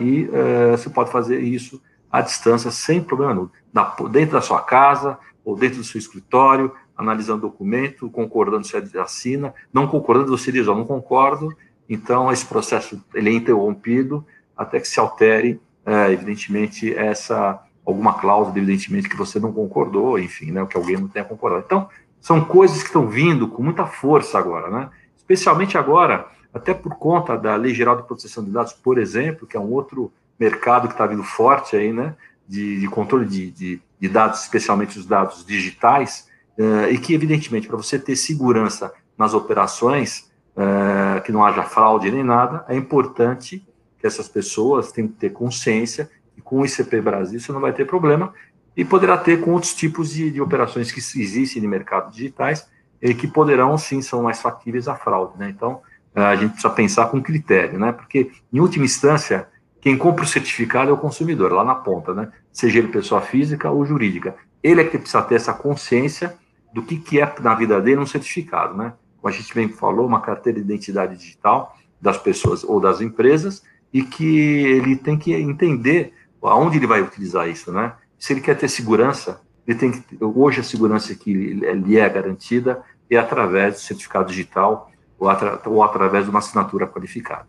e 0.00 0.28
você 0.72 0.90
pode 0.90 1.12
fazer 1.12 1.38
isso 1.38 1.80
à 2.12 2.20
distância, 2.20 2.70
sem 2.70 3.02
problema 3.02 3.34
nenhum, 3.34 4.08
dentro 4.10 4.34
da 4.34 4.42
sua 4.42 4.60
casa 4.60 5.18
ou 5.42 5.56
dentro 5.56 5.78
do 5.78 5.84
seu 5.84 5.98
escritório, 5.98 6.70
analisando 6.96 7.46
o 7.46 7.50
documento, 7.50 8.10
concordando 8.10 8.66
se 8.66 8.76
assina, 8.98 9.54
não 9.72 9.88
concordando, 9.88 10.36
você 10.36 10.52
diz, 10.52 10.68
ó, 10.68 10.74
não 10.74 10.84
concordo, 10.84 11.56
então 11.88 12.30
esse 12.30 12.44
processo 12.44 13.02
ele 13.14 13.30
é 13.30 13.32
interrompido 13.32 14.24
até 14.56 14.78
que 14.78 14.86
se 14.86 15.00
altere, 15.00 15.60
é, 15.84 16.12
evidentemente, 16.12 16.94
essa 16.94 17.60
alguma 17.84 18.14
cláusula, 18.14 18.56
evidentemente, 18.56 19.08
que 19.08 19.16
você 19.16 19.40
não 19.40 19.52
concordou, 19.52 20.18
enfim, 20.18 20.52
né, 20.52 20.64
que 20.66 20.76
alguém 20.76 20.96
não 20.96 21.08
tenha 21.08 21.24
concordado. 21.24 21.64
Então, 21.66 21.88
são 22.20 22.44
coisas 22.44 22.78
que 22.78 22.86
estão 22.86 23.08
vindo 23.08 23.48
com 23.48 23.62
muita 23.62 23.84
força 23.86 24.38
agora, 24.38 24.70
né? 24.70 24.90
Especialmente 25.16 25.76
agora, 25.76 26.28
até 26.54 26.72
por 26.72 26.94
conta 26.94 27.36
da 27.36 27.56
Lei 27.56 27.74
Geral 27.74 27.96
de 27.96 28.04
Proteção 28.04 28.44
de 28.44 28.50
Dados, 28.50 28.72
por 28.72 28.98
exemplo, 28.98 29.46
que 29.46 29.56
é 29.56 29.60
um 29.60 29.72
outro 29.72 30.12
mercado 30.42 30.88
que 30.88 30.94
está 30.94 31.06
vindo 31.06 31.22
forte 31.22 31.76
aí, 31.76 31.92
né, 31.92 32.14
de, 32.48 32.80
de 32.80 32.88
controle 32.88 33.26
de, 33.26 33.50
de, 33.50 33.80
de, 34.00 34.08
dados, 34.08 34.42
especialmente 34.42 34.98
os 34.98 35.06
dados 35.06 35.46
digitais, 35.46 36.28
uh, 36.58 36.90
e 36.90 36.98
que, 36.98 37.14
evidentemente, 37.14 37.68
para 37.68 37.76
você 37.76 37.98
ter 37.98 38.16
segurança 38.16 38.92
nas 39.16 39.34
operações, 39.34 40.30
uh, 40.56 41.22
que 41.22 41.30
não 41.30 41.44
haja 41.44 41.62
fraude 41.62 42.10
nem 42.10 42.24
nada, 42.24 42.64
é 42.68 42.76
importante 42.76 43.64
que 43.98 44.06
essas 44.06 44.28
pessoas 44.28 44.90
tenham 44.90 45.08
que 45.08 45.14
ter 45.14 45.30
consciência 45.30 46.10
que 46.34 46.42
com 46.42 46.60
o 46.60 46.66
ICP 46.66 47.00
Brasil 47.00 47.38
você 47.38 47.52
não 47.52 47.60
vai 47.60 47.72
ter 47.72 47.86
problema, 47.86 48.34
e 48.76 48.84
poderá 48.84 49.18
ter 49.18 49.40
com 49.40 49.52
outros 49.52 49.74
tipos 49.74 50.10
de, 50.10 50.30
de 50.30 50.40
operações 50.40 50.90
que 50.90 50.98
existem 50.98 51.62
no 51.62 51.68
mercado 51.68 52.10
digitais, 52.10 52.66
e 53.00 53.14
que 53.14 53.28
poderão, 53.28 53.76
sim, 53.76 54.00
são 54.00 54.22
mais 54.22 54.40
factíveis 54.40 54.88
à 54.88 54.94
fraude, 54.94 55.36
né? 55.36 55.50
Então, 55.50 55.82
a 56.14 56.36
gente 56.36 56.52
precisa 56.52 56.72
pensar 56.72 57.06
com 57.06 57.20
critério, 57.20 57.78
né? 57.78 57.92
Porque, 57.92 58.30
em 58.52 58.60
última 58.60 58.84
instância, 58.84 59.48
quem 59.82 59.98
compra 59.98 60.24
o 60.24 60.28
certificado 60.28 60.90
é 60.90 60.94
o 60.94 60.96
consumidor, 60.96 61.50
lá 61.50 61.64
na 61.64 61.74
ponta, 61.74 62.14
né? 62.14 62.30
Seja 62.52 62.78
ele 62.78 62.86
pessoa 62.86 63.20
física 63.20 63.68
ou 63.68 63.84
jurídica. 63.84 64.36
Ele 64.62 64.80
é 64.80 64.84
que 64.84 64.96
precisa 64.96 65.20
ter 65.22 65.34
essa 65.34 65.52
consciência 65.52 66.38
do 66.72 66.84
que, 66.84 66.96
que 66.96 67.20
é 67.20 67.34
na 67.40 67.52
vida 67.56 67.80
dele 67.80 68.00
um 68.00 68.06
certificado, 68.06 68.76
né? 68.76 68.92
Como 69.20 69.34
a 69.34 69.36
gente 69.36 69.52
bem 69.52 69.68
falou, 69.68 70.06
uma 70.06 70.20
carteira 70.20 70.60
de 70.60 70.64
identidade 70.64 71.16
digital 71.16 71.76
das 72.00 72.16
pessoas 72.16 72.62
ou 72.62 72.78
das 72.80 73.00
empresas 73.00 73.64
e 73.92 74.04
que 74.04 74.38
ele 74.66 74.94
tem 74.94 75.18
que 75.18 75.34
entender 75.34 76.14
aonde 76.40 76.76
ele 76.76 76.86
vai 76.86 77.02
utilizar 77.02 77.48
isso, 77.48 77.72
né? 77.72 77.92
Se 78.16 78.32
ele 78.32 78.40
quer 78.40 78.56
ter 78.56 78.68
segurança, 78.68 79.40
ele 79.66 79.76
tem 79.76 79.90
que 79.90 80.16
hoje 80.20 80.60
a 80.60 80.64
segurança 80.64 81.12
que 81.12 81.34
lhe 81.34 81.98
é 81.98 82.08
garantida 82.08 82.84
é 83.10 83.16
através 83.16 83.74
do 83.74 83.80
certificado 83.80 84.28
digital 84.28 84.92
ou, 85.18 85.28
atra, 85.28 85.60
ou 85.66 85.82
através 85.82 86.24
de 86.24 86.30
uma 86.30 86.38
assinatura 86.38 86.86
qualificada 86.86 87.48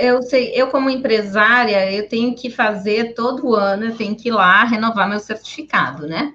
eu 0.00 0.22
sei, 0.22 0.52
eu 0.54 0.68
como 0.68 0.88
empresária, 0.88 1.92
eu 1.92 2.08
tenho 2.08 2.34
que 2.34 2.50
fazer 2.50 3.14
todo 3.14 3.54
ano, 3.54 3.86
eu 3.86 3.96
tenho 3.96 4.16
que 4.16 4.28
ir 4.28 4.32
lá 4.32 4.64
renovar 4.64 5.08
meu 5.08 5.20
certificado, 5.20 6.06
né? 6.06 6.34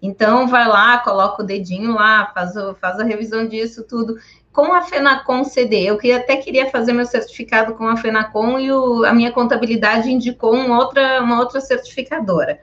Então, 0.00 0.48
vai 0.48 0.66
lá, 0.66 0.98
coloca 0.98 1.42
o 1.42 1.46
dedinho 1.46 1.94
lá, 1.94 2.30
faz, 2.34 2.56
o, 2.56 2.74
faz 2.74 2.98
a 2.98 3.04
revisão 3.04 3.46
disso 3.46 3.84
tudo. 3.84 4.16
Com 4.52 4.72
a 4.74 4.82
Fenacom 4.82 5.44
CD, 5.44 5.84
eu 5.84 5.98
até 6.16 6.36
queria 6.36 6.68
fazer 6.70 6.92
meu 6.92 7.06
certificado 7.06 7.74
com 7.74 7.86
a 7.86 7.96
Fenacom 7.96 8.58
e 8.58 8.70
o, 8.70 9.04
a 9.04 9.12
minha 9.12 9.32
contabilidade 9.32 10.10
indicou 10.10 10.54
outra, 10.76 11.22
uma 11.22 11.38
outra 11.38 11.60
certificadora. 11.60 12.60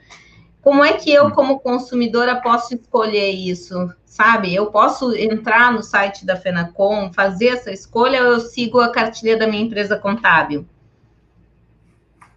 Como 0.69 0.85
é 0.85 0.93
que 0.93 1.11
eu, 1.11 1.25
hum. 1.25 1.31
como 1.31 1.59
consumidora, 1.59 2.39
posso 2.39 2.75
escolher 2.75 3.31
isso? 3.31 3.91
Sabe? 4.05 4.53
Eu 4.53 4.67
posso 4.67 5.15
entrar 5.15 5.73
no 5.73 5.81
site 5.81 6.23
da 6.27 6.35
Fenacom, 6.35 7.11
fazer 7.11 7.47
essa 7.47 7.71
escolha 7.71 8.21
ou 8.21 8.33
eu 8.33 8.39
sigo 8.39 8.79
a 8.79 8.91
cartilha 8.91 9.35
da 9.35 9.47
minha 9.47 9.63
empresa 9.63 9.97
contábil? 9.97 10.67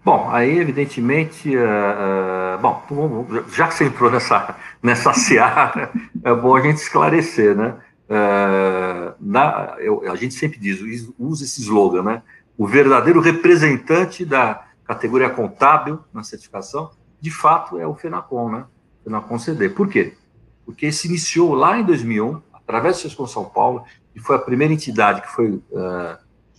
Bom, 0.02 0.30
aí, 0.30 0.58
evidentemente, 0.58 1.54
uh, 1.54 2.56
uh, 2.56 2.58
bom, 2.58 3.26
já 3.52 3.68
que 3.68 3.74
você 3.74 3.84
entrou 3.84 4.10
nessa, 4.10 4.56
nessa 4.82 5.12
seara, 5.12 5.90
é 6.24 6.32
bom 6.32 6.56
a 6.56 6.62
gente 6.62 6.78
esclarecer, 6.78 7.54
né? 7.54 7.74
Uh, 8.08 9.14
na, 9.20 9.74
eu, 9.78 10.10
a 10.10 10.16
gente 10.16 10.32
sempre 10.32 10.58
diz, 10.58 10.80
usa 11.18 11.44
esse 11.44 11.60
slogan, 11.60 12.02
né? 12.02 12.22
O 12.56 12.66
verdadeiro 12.66 13.20
representante 13.20 14.24
da 14.24 14.64
categoria 14.86 15.28
contábil 15.28 16.00
na 16.14 16.22
certificação 16.22 16.90
de 17.22 17.30
fato, 17.30 17.78
é 17.78 17.86
o 17.86 17.94
FENACOM, 17.94 18.50
né? 18.50 18.64
FENACOM 19.04 19.38
CD. 19.38 19.68
Por 19.68 19.88
quê? 19.88 20.14
Porque 20.66 20.90
se 20.90 21.06
iniciou 21.06 21.54
lá 21.54 21.78
em 21.78 21.84
2001, 21.84 22.42
através 22.52 22.96
do 22.96 23.02
Sescom 23.02 23.28
São 23.28 23.44
Paulo, 23.44 23.84
e 24.12 24.18
foi 24.18 24.34
a 24.34 24.40
primeira 24.40 24.74
entidade 24.74 25.22
que 25.22 25.30
foi, 25.30 25.50
uh, 25.52 26.18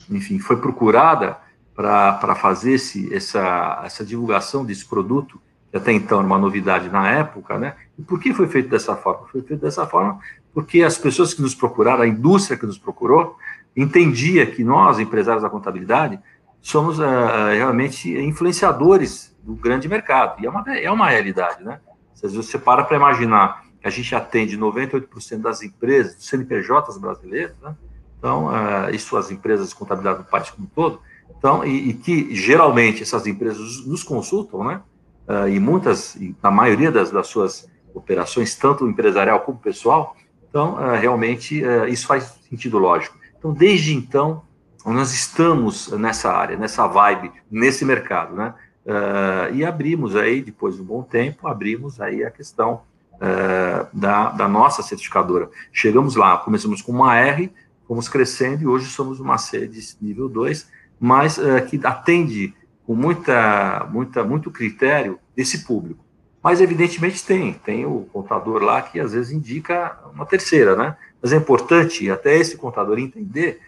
enfim, 0.09 0.39
foi 0.39 0.55
procurada 0.55 1.37
para 1.75 2.33
fazer 2.35 2.75
esse, 2.75 3.13
essa, 3.13 3.81
essa 3.83 4.05
divulgação 4.05 4.63
desse 4.63 4.85
produto, 4.85 5.41
que 5.69 5.75
até 5.75 5.91
então 5.91 6.19
era 6.19 6.25
uma 6.25 6.39
novidade 6.39 6.87
na 6.87 7.11
época, 7.11 7.59
né? 7.59 7.75
E 7.99 8.01
por 8.01 8.17
que 8.17 8.33
foi 8.33 8.47
feito 8.47 8.69
dessa 8.69 8.95
forma? 8.95 9.27
Foi 9.27 9.41
feito 9.41 9.59
dessa 9.59 9.85
forma 9.85 10.19
porque 10.53 10.81
as 10.81 10.97
pessoas 10.97 11.33
que 11.33 11.41
nos 11.41 11.55
procuraram, 11.55 12.03
a 12.03 12.07
indústria 12.07 12.57
que 12.57 12.65
nos 12.65 12.77
procurou, 12.77 13.35
entendia 13.75 14.45
que 14.45 14.63
nós, 14.63 14.97
empresários 14.97 15.43
da 15.43 15.49
contabilidade, 15.49 16.19
somos 16.61 16.99
uh, 16.99 17.03
realmente 17.51 18.15
influenciadores 18.17 19.32
do 19.43 19.53
grande 19.53 19.87
mercado. 19.87 20.41
E 20.41 20.45
é 20.45 20.49
uma, 20.49 20.77
é 20.77 20.89
uma 20.89 21.09
realidade, 21.09 21.63
né? 21.63 21.79
Se 22.15 22.27
você 22.27 22.57
para 22.57 22.83
para 22.83 22.95
imaginar 22.95 23.63
que 23.81 23.87
a 23.87 23.91
gente 23.91 24.15
atende 24.15 24.57
98% 24.57 25.41
das 25.41 25.61
empresas, 25.61 26.15
dos 26.15 26.27
CNPJs 26.27 26.97
brasileiros, 26.97 27.55
né? 27.61 27.75
Então, 28.17 28.47
uh, 28.47 28.99
suas 28.99 29.29
empresas 29.29 29.69
de 29.69 29.75
contabilidade 29.75 30.19
do 30.19 30.23
país 30.23 30.49
como 30.49 30.65
um 30.65 30.69
todo, 30.73 31.01
então, 31.37 31.65
e, 31.65 31.89
e, 31.89 31.93
que 31.93 32.33
geralmente 32.33 33.03
essas 33.03 33.27
empresas 33.27 33.85
nos 33.85 34.01
consultam, 34.01 34.63
né? 34.63 34.81
Uh, 35.27 35.49
e 35.49 35.59
muitas, 35.59 36.15
e 36.15 36.33
na 36.41 36.49
maioria 36.49 36.89
das, 36.89 37.11
das 37.11 37.27
suas 37.27 37.69
operações, 37.93 38.55
tanto 38.55 38.87
empresarial 38.87 39.41
como 39.41 39.57
pessoal, 39.57 40.15
então, 40.49 40.75
uh, 40.75 40.95
realmente, 40.95 41.61
isso 41.89 42.07
faz 42.07 42.39
sentido 42.49 42.77
lógico. 42.77 43.17
Então, 43.37 43.51
desde 43.51 43.93
então, 43.93 44.43
nós 44.85 45.13
estamos 45.13 45.91
nessa 45.91 46.31
área, 46.31 46.55
nessa 46.55 46.87
vibe, 46.87 47.31
nesse 47.51 47.83
mercado, 47.83 48.35
né? 48.35 48.53
Uh, 48.85 49.53
e 49.53 49.63
abrimos 49.63 50.13
aí, 50.15 50.41
depois 50.41 50.75
de 50.75 50.81
um 50.81 50.85
bom 50.85 51.03
tempo, 51.03 51.47
abrimos 51.47 52.01
aí 52.01 52.23
a 52.23 52.29
questão 52.29 52.81
uh, 53.13 53.87
da, 53.93 54.29
da, 54.31 54.47
nossa 54.47 54.83
certificadora. 54.83 55.49
Chegamos 55.71 56.15
lá, 56.15 56.37
começamos 56.37 56.81
com 56.81 56.91
uma 56.91 57.17
R, 57.17 57.49
fomos 57.87 58.09
crescendo 58.09 58.63
e 58.63 58.67
hoje 58.67 58.87
somos 58.87 59.21
uma 59.21 59.37
C 59.37 59.67
de 59.67 59.81
nível 60.01 60.27
2, 60.27 60.67
mas 60.99 61.37
uh, 61.37 61.65
que 61.69 61.79
atende 61.85 62.53
com 62.85 62.93
muita, 62.93 63.87
muita, 63.89 64.23
muito 64.23 64.51
critério 64.51 65.17
esse 65.35 65.63
público. 65.65 66.03
Mas, 66.43 66.59
evidentemente, 66.59 67.25
tem, 67.25 67.53
tem 67.53 67.85
o 67.85 68.01
contador 68.11 68.61
lá 68.61 68.81
que 68.81 68.99
às 68.99 69.13
vezes 69.13 69.31
indica 69.31 69.97
uma 70.13 70.25
terceira, 70.25 70.75
né? 70.75 70.97
Mas 71.21 71.31
é 71.31 71.37
importante 71.37 72.11
até 72.11 72.35
esse 72.37 72.57
contador 72.57 72.99
entender 72.99 73.61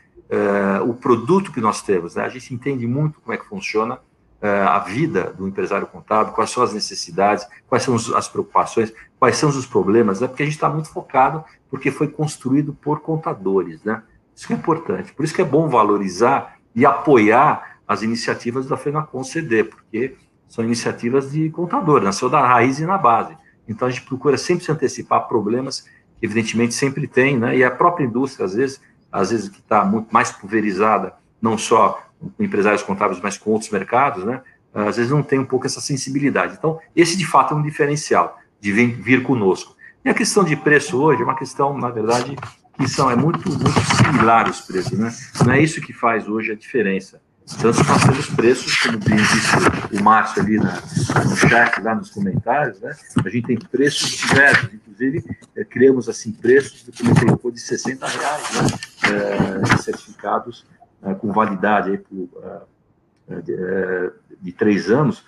o 0.85 0.93
produto 0.93 1.53
que 1.53 1.61
nós 1.61 1.81
temos, 1.81 2.15
né? 2.15 2.25
A 2.25 2.29
gente 2.29 2.53
entende 2.53 2.85
muito 2.85 3.21
como 3.21 3.33
é 3.33 3.37
que 3.37 3.45
funciona 3.45 3.97
a 4.41 4.79
vida 4.79 5.33
do 5.35 5.47
empresário 5.47 5.87
contábil, 5.87 6.33
quais 6.33 6.51
são 6.51 6.61
as 6.61 6.73
necessidades, 6.73 7.47
quais 7.67 7.83
são 7.83 7.95
as 7.95 8.27
preocupações, 8.27 8.93
quais 9.17 9.37
são 9.37 9.49
os 9.49 9.65
problemas, 9.65 10.21
né? 10.21 10.27
porque 10.27 10.43
a 10.43 10.45
gente 10.45 10.55
está 10.55 10.69
muito 10.69 10.89
focado, 10.89 11.43
porque 11.69 11.89
foi 11.89 12.07
construído 12.07 12.73
por 12.73 12.99
contadores, 12.99 13.83
né? 13.83 14.03
Isso 14.35 14.51
é 14.51 14.55
importante. 14.55 15.13
Por 15.13 15.23
isso 15.23 15.33
que 15.33 15.41
é 15.41 15.45
bom 15.45 15.67
valorizar 15.67 16.57
e 16.75 16.85
apoiar 16.85 17.79
as 17.87 18.01
iniciativas 18.01 18.67
da 18.67 18.75
FENACON 18.75 19.23
CD, 19.23 19.63
porque 19.63 20.15
são 20.47 20.63
iniciativas 20.63 21.31
de 21.31 21.49
contador, 21.49 22.01
nasceu 22.01 22.29
da 22.29 22.45
raiz 22.45 22.79
e 22.79 22.85
na 22.85 22.97
base. 22.97 23.35
Então 23.67 23.87
a 23.87 23.91
gente 23.91 24.05
procura 24.05 24.37
sempre 24.37 24.63
se 24.63 24.71
antecipar 24.71 25.27
problemas 25.27 25.81
que 26.19 26.25
evidentemente 26.25 26.73
sempre 26.73 27.07
tem, 27.07 27.37
né? 27.37 27.57
E 27.57 27.63
a 27.63 27.71
própria 27.71 28.05
indústria, 28.05 28.45
às 28.45 28.53
vezes, 28.53 28.81
às 29.11 29.31
vezes 29.31 29.49
que 29.49 29.59
está 29.59 29.83
muito 29.83 30.13
mais 30.13 30.31
pulverizada, 30.31 31.13
não 31.41 31.57
só 31.57 32.04
empresários 32.39 32.83
contábeis, 32.83 33.19
mas 33.21 33.37
com 33.37 33.51
outros 33.51 33.69
mercados, 33.71 34.23
né? 34.23 34.41
Às 34.73 34.97
vezes 34.97 35.11
não 35.11 35.23
tem 35.23 35.39
um 35.39 35.45
pouco 35.45 35.65
essa 35.65 35.79
sensibilidade. 35.79 36.55
Então, 36.57 36.79
esse 36.95 37.17
de 37.17 37.25
fato 37.25 37.53
é 37.53 37.57
um 37.57 37.61
diferencial 37.61 38.39
de 38.59 38.71
vir, 38.71 38.93
vir 39.01 39.23
conosco. 39.23 39.75
E 40.03 40.09
a 40.09 40.13
questão 40.13 40.43
de 40.43 40.55
preço 40.55 41.01
hoje 41.01 41.21
é 41.21 41.23
uma 41.23 41.35
questão, 41.35 41.77
na 41.77 41.89
verdade, 41.89 42.35
que 42.77 42.87
são, 42.87 43.09
é 43.09 43.15
muito, 43.15 43.49
muito 43.49 43.81
similar 43.95 44.49
os 44.49 44.61
preços, 44.61 44.97
né? 44.97 45.13
Não 45.45 45.53
é 45.53 45.61
isso 45.61 45.79
que 45.79 45.93
faz 45.93 46.27
hoje 46.27 46.51
a 46.51 46.55
diferença. 46.55 47.21
Tanto 47.61 47.83
nós 47.83 48.03
temos 48.03 48.25
preços, 48.27 48.75
como 48.79 48.97
bem 48.97 49.17
disse 49.17 49.99
o 49.99 50.03
Márcio 50.03 50.41
ali 50.41 50.57
na, 50.57 50.81
no 51.23 51.35
chat, 51.35 51.79
lá 51.81 51.93
nos 51.93 52.09
comentários, 52.09 52.81
né? 52.81 52.95
A 53.23 53.29
gente 53.29 53.47
tem 53.47 53.57
preços 53.57 54.09
diversos, 54.09 54.73
inclusive 54.73 55.23
é, 55.55 55.63
criamos 55.63 56.09
assim 56.09 56.31
preços 56.31 56.83
do 56.83 56.91
que 56.91 57.51
de 57.51 57.59
60 57.59 58.07
reais, 58.07 58.51
né? 58.51 58.67
É, 59.71 59.77
certificados 59.77 60.65
com 61.19 61.31
validade 61.31 61.91
aí 61.91 61.97
por, 61.97 62.29
de, 63.43 63.55
de, 64.41 64.51
três 64.51 64.89
anos, 64.89 65.23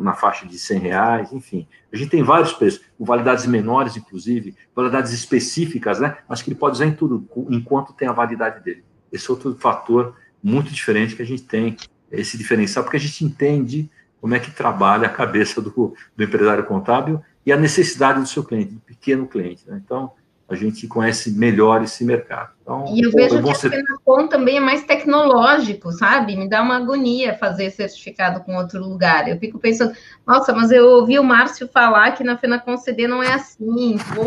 na 0.00 0.14
faixa 0.14 0.46
de 0.46 0.58
100 0.58 0.78
reais, 0.78 1.32
enfim. 1.32 1.66
A 1.92 1.96
gente 1.96 2.10
tem 2.10 2.22
vários 2.22 2.52
preços, 2.52 2.84
com 2.98 3.04
validades 3.04 3.46
menores, 3.46 3.96
inclusive, 3.96 4.56
validades 4.74 5.12
específicas, 5.12 6.00
né? 6.00 6.16
Acho 6.28 6.42
que 6.42 6.50
ele 6.50 6.58
pode 6.58 6.76
usar 6.76 6.86
em 6.86 6.94
tudo, 6.94 7.26
enquanto 7.50 7.92
tem 7.92 8.08
a 8.08 8.12
validade 8.12 8.62
dele. 8.64 8.84
Esse 9.12 9.30
é 9.30 9.32
outro 9.32 9.54
fator 9.56 10.16
muito 10.42 10.72
diferente 10.72 11.16
que 11.16 11.22
a 11.22 11.26
gente 11.26 11.42
tem 11.42 11.76
esse 12.10 12.36
diferencial, 12.36 12.84
porque 12.84 12.96
a 12.96 13.00
gente 13.00 13.24
entende 13.24 13.90
como 14.20 14.34
é 14.34 14.40
que 14.40 14.50
trabalha 14.50 15.06
a 15.06 15.10
cabeça 15.10 15.60
do, 15.60 15.70
do 16.16 16.24
empresário 16.24 16.64
contábil 16.64 17.22
e 17.44 17.52
a 17.52 17.56
necessidade 17.56 18.20
do 18.20 18.26
seu 18.26 18.42
cliente, 18.42 18.72
do 18.72 18.80
pequeno 18.80 19.26
cliente. 19.26 19.68
Né? 19.68 19.80
Então, 19.84 20.12
a 20.48 20.54
gente 20.54 20.86
conhece 20.86 21.30
melhor 21.30 21.82
esse 21.82 22.04
mercado. 22.04 22.50
Então, 22.62 22.84
e 22.94 23.02
eu 23.02 23.10
vejo 23.10 23.42
que 23.42 23.54
ser... 23.54 23.68
a 23.68 23.70
Fenacom 23.70 24.28
também 24.28 24.58
é 24.58 24.60
mais 24.60 24.84
tecnológico, 24.84 25.90
sabe? 25.92 26.36
Me 26.36 26.48
dá 26.48 26.62
uma 26.62 26.76
agonia 26.76 27.36
fazer 27.36 27.70
certificado 27.70 28.40
com 28.40 28.56
outro 28.56 28.78
lugar. 28.80 29.26
Eu 29.26 29.38
fico 29.38 29.58
pensando, 29.58 29.94
nossa, 30.26 30.52
mas 30.52 30.70
eu 30.70 30.86
ouvi 30.86 31.18
o 31.18 31.24
Márcio 31.24 31.68
falar 31.68 32.12
que 32.12 32.22
na 32.22 32.36
Fenacom 32.36 32.76
CD 32.76 33.08
não 33.08 33.22
é 33.22 33.32
assim. 33.32 33.96
Pô, 34.14 34.22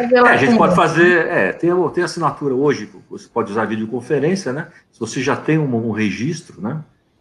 é, 0.00 0.20
a 0.20 0.36
gente 0.36 0.56
pode 0.56 0.74
fazer, 0.76 1.26
é, 1.26 1.52
tem, 1.52 1.70
tem 1.90 2.04
assinatura 2.04 2.54
hoje, 2.54 2.88
você 3.10 3.28
pode 3.28 3.50
usar 3.50 3.64
videoconferência, 3.64 4.52
né? 4.52 4.68
Se 4.92 5.00
você 5.00 5.20
já 5.20 5.36
tem 5.36 5.58
um, 5.58 5.88
um 5.88 5.90
registro, 5.90 6.60
né? 6.60 6.80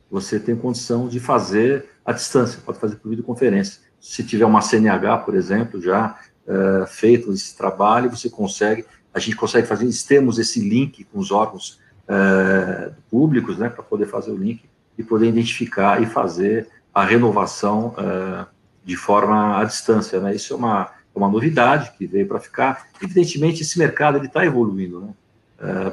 Você 0.10 0.40
tem 0.40 0.56
condição 0.56 1.08
de 1.08 1.20
fazer 1.20 1.86
à 2.06 2.12
distância, 2.12 2.60
pode 2.64 2.80
fazer 2.80 2.98
por 2.98 3.10
videoconferência. 3.10 3.82
Se 4.00 4.24
tiver 4.24 4.46
uma 4.46 4.62
CNH, 4.62 5.20
por 5.20 5.36
exemplo, 5.36 5.82
já 5.82 6.18
uh, 6.48 6.86
feito 6.88 7.32
esse 7.32 7.56
trabalho, 7.56 8.10
você 8.10 8.30
consegue, 8.30 8.86
a 9.14 9.20
gente 9.20 9.36
consegue 9.36 9.68
fazer, 9.68 9.90
temos 10.08 10.40
esse 10.40 10.60
link 10.60 11.04
com 11.06 11.20
os 11.20 11.32
órgãos 11.32 11.80
uh, 12.08 12.94
públicos, 13.10 13.58
né, 13.58 13.70
para 13.70 13.84
poder 13.84 14.08
fazer 14.08 14.32
o 14.32 14.38
link 14.38 14.64
e 14.98 15.04
poder 15.04 15.28
identificar 15.28 16.02
e 16.02 16.06
fazer 16.06 16.68
a 16.94 17.04
renovação 17.04 17.96
uh, 17.98 18.46
de 18.84 18.96
forma 18.96 19.60
à 19.60 19.64
distância, 19.64 20.20
né, 20.20 20.36
isso 20.36 20.54
é 20.54 20.56
uma, 20.56 20.92
é 21.16 21.18
uma 21.18 21.30
novidade 21.30 21.92
que 21.98 22.06
veio 22.08 22.28
para 22.28 22.40
ficar, 22.40 22.88
evidentemente 23.02 23.62
esse 23.62 23.78
mercado 23.78 24.18
ele 24.18 24.28
está 24.28 24.46
evoluindo, 24.46 25.02
né, 25.02 25.14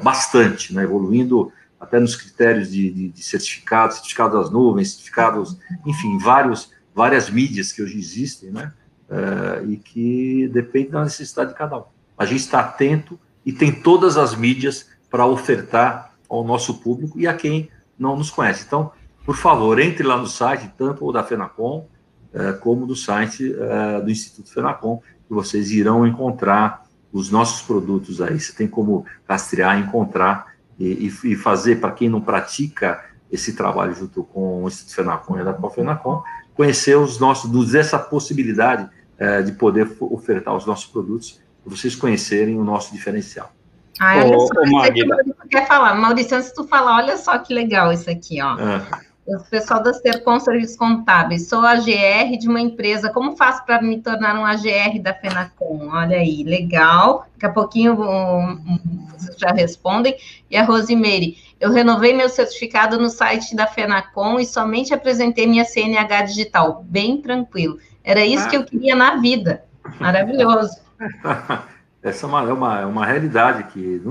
bastante, 0.01 0.73
né, 0.73 0.83
evoluindo 0.83 1.51
até 1.79 1.99
nos 1.99 2.15
critérios 2.15 2.71
de, 2.71 2.91
de, 2.91 3.09
de 3.09 3.23
certificados, 3.23 3.97
certificados 3.97 4.39
das 4.39 4.51
nuvens, 4.51 4.91
certificados, 4.91 5.57
enfim, 5.85 6.17
vários, 6.17 6.71
várias 6.93 7.29
mídias 7.29 7.71
que 7.71 7.81
hoje 7.81 7.97
existem, 7.97 8.49
né, 8.49 8.73
uh, 9.09 9.69
e 9.69 9.77
que 9.77 10.47
depende 10.49 10.89
da 10.89 11.03
necessidade 11.03 11.51
de 11.51 11.57
cada 11.57 11.77
um. 11.77 11.83
A 12.17 12.25
gente 12.25 12.41
está 12.41 12.59
atento 12.59 13.19
e 13.45 13.51
tem 13.51 13.71
todas 13.71 14.17
as 14.17 14.35
mídias 14.35 14.89
para 15.09 15.25
ofertar 15.25 16.13
ao 16.29 16.43
nosso 16.43 16.75
público 16.75 17.19
e 17.19 17.27
a 17.27 17.33
quem 17.33 17.69
não 17.97 18.15
nos 18.15 18.29
conhece. 18.29 18.65
Então, 18.67 18.91
por 19.25 19.35
favor, 19.35 19.79
entre 19.79 20.05
lá 20.05 20.17
no 20.17 20.27
site, 20.27 20.71
tanto 20.77 21.11
da 21.11 21.23
FENACOM, 21.23 21.87
uh, 22.33 22.59
como 22.59 22.85
do 22.85 22.95
site 22.95 23.51
uh, 23.51 24.03
do 24.03 24.11
Instituto 24.11 24.51
FENACOM, 24.51 25.01
que 25.27 25.33
vocês 25.33 25.71
irão 25.71 26.05
encontrar 26.05 26.85
os 27.11 27.31
nossos 27.31 27.61
produtos 27.61 28.21
aí. 28.21 28.39
Você 28.39 28.53
tem 28.53 28.67
como 28.67 29.05
rastrear, 29.27 29.79
encontrar 29.79 30.53
e, 30.79 31.35
fazer, 31.35 31.81
para 31.81 31.91
quem 31.91 32.07
não 32.07 32.21
pratica 32.21 33.03
esse 33.29 33.53
trabalho 33.53 33.93
junto 33.93 34.23
com 34.23 34.63
o 34.63 34.67
Instituto 34.67 34.95
FENACOM 34.95 35.37
e 35.37 35.41
a 35.41 35.69
FENACOM, 35.69 36.23
conhecer 36.55 36.97
os 36.97 37.19
nossos, 37.19 37.75
essa 37.75 37.99
possibilidade 37.99 38.89
é, 39.19 39.41
de 39.41 39.51
poder 39.51 39.91
ofertar 39.99 40.55
os 40.55 40.65
nossos 40.65 40.85
produtos, 40.85 41.39
para 41.63 41.75
vocês 41.75 41.95
conhecerem 41.95 42.57
o 42.57 42.63
nosso 42.63 42.93
diferencial. 42.93 43.51
Ah, 43.99 44.23
olha 44.23 44.37
ô, 44.37 44.47
só, 44.47 44.61
ô, 44.61 44.71
Magda. 44.71 45.17
quer 45.49 45.67
falar. 45.67 45.93
Maurício, 45.95 46.37
antes 46.37 46.53
tu 46.53 46.63
falar, 46.63 46.97
olha 46.97 47.17
só 47.17 47.37
que 47.37 47.53
legal 47.53 47.91
isso 47.91 48.09
aqui, 48.09 48.41
ó. 48.41 48.57
É. 48.57 49.09
O 49.27 49.43
pessoal 49.43 49.83
da 49.83 49.93
Sercom 49.93 50.39
Serviços 50.39 50.75
Contábeis, 50.75 51.47
sou 51.47 51.59
AGR 51.59 52.35
de 52.39 52.47
uma 52.47 52.59
empresa, 52.59 53.11
como 53.11 53.37
faço 53.37 53.63
para 53.63 53.79
me 53.79 54.01
tornar 54.01 54.35
um 54.35 54.43
AGR 54.43 54.99
da 54.99 55.13
FENACOM? 55.13 55.89
Olha 55.91 56.17
aí, 56.17 56.43
legal. 56.43 57.27
Daqui 57.33 57.45
a 57.45 57.49
pouquinho 57.49 57.93
um, 57.93 58.51
um, 58.53 59.07
vocês 59.11 59.37
já 59.37 59.51
respondem. 59.51 60.15
E 60.49 60.57
a 60.57 60.63
Rosemary, 60.63 61.37
eu 61.59 61.71
renovei 61.71 62.11
meu 62.11 62.27
certificado 62.27 62.97
no 62.97 63.07
site 63.07 63.55
da 63.55 63.67
FENACOM 63.67 64.39
e 64.39 64.45
somente 64.45 64.95
apresentei 64.95 65.45
minha 65.45 65.63
CNH 65.63 66.23
digital, 66.23 66.83
bem 66.87 67.21
tranquilo. 67.21 67.77
Era 68.09 68.25
isso 68.25 68.49
que 68.49 68.57
eu 68.57 68.63
queria 68.63 68.95
na 68.95 69.17
vida. 69.17 69.63
Maravilhoso. 69.99 70.75
Essa 72.01 72.25
é 72.25 72.29
uma, 72.29 72.41
é 72.41 72.53
uma, 72.53 72.79
é 72.79 72.85
uma 72.85 73.05
realidade 73.05 73.65
que, 73.71 74.01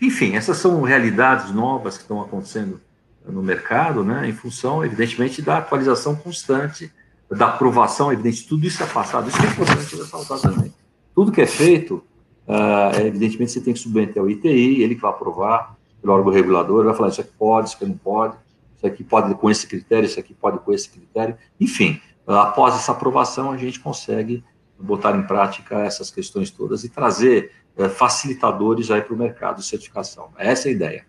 enfim, 0.00 0.36
essas 0.36 0.58
são 0.58 0.82
realidades 0.82 1.50
novas 1.50 1.96
que 1.96 2.02
estão 2.02 2.20
acontecendo 2.20 2.78
no 3.26 3.42
mercado, 3.42 4.04
né, 4.04 4.28
em 4.28 4.32
função, 4.32 4.84
evidentemente, 4.84 5.40
da 5.40 5.56
atualização 5.56 6.14
constante, 6.14 6.92
da 7.30 7.46
aprovação, 7.46 8.12
evidente, 8.12 8.46
tudo 8.46 8.66
isso 8.66 8.82
é 8.82 8.86
passado, 8.86 9.30
isso 9.30 9.40
é 9.42 9.46
importante 9.46 9.96
ressaltar 9.96 10.38
também. 10.38 10.74
Tudo 11.14 11.32
que 11.32 11.40
é 11.40 11.46
feito, 11.46 12.04
uh, 12.46 13.00
evidentemente, 13.00 13.52
você 13.52 13.60
tem 13.62 13.72
que 13.72 13.80
submeter 13.80 14.22
ao 14.22 14.28
ITI, 14.28 14.82
ele 14.82 14.94
que 14.94 15.00
vai 15.00 15.10
aprovar, 15.10 15.76
pelo 16.02 16.12
órgão 16.12 16.32
regulador, 16.32 16.84
vai 16.84 16.94
falar 16.94 17.08
isso 17.08 17.22
aqui 17.22 17.32
pode, 17.38 17.68
isso 17.68 17.76
aqui 17.76 17.86
não 17.86 17.96
pode, 17.96 18.34
isso 18.76 18.86
aqui 18.86 19.02
pode 19.02 19.34
com 19.34 19.50
esse 19.50 19.66
critério, 19.66 20.04
isso 20.04 20.20
aqui 20.20 20.34
pode 20.34 20.58
com 20.58 20.72
esse 20.74 20.90
critério, 20.90 21.38
enfim, 21.58 21.98
após 22.34 22.74
essa 22.74 22.92
aprovação, 22.92 23.50
a 23.50 23.56
gente 23.56 23.80
consegue 23.80 24.44
botar 24.78 25.16
em 25.16 25.22
prática 25.22 25.80
essas 25.80 26.10
questões 26.10 26.50
todas 26.50 26.84
e 26.84 26.88
trazer 26.88 27.52
é, 27.76 27.88
facilitadores 27.88 28.90
aí 28.90 29.02
para 29.02 29.14
o 29.14 29.18
mercado 29.18 29.56
de 29.56 29.66
certificação. 29.66 30.28
Essa 30.38 30.68
é 30.68 30.70
a 30.70 30.74
ideia. 30.74 31.06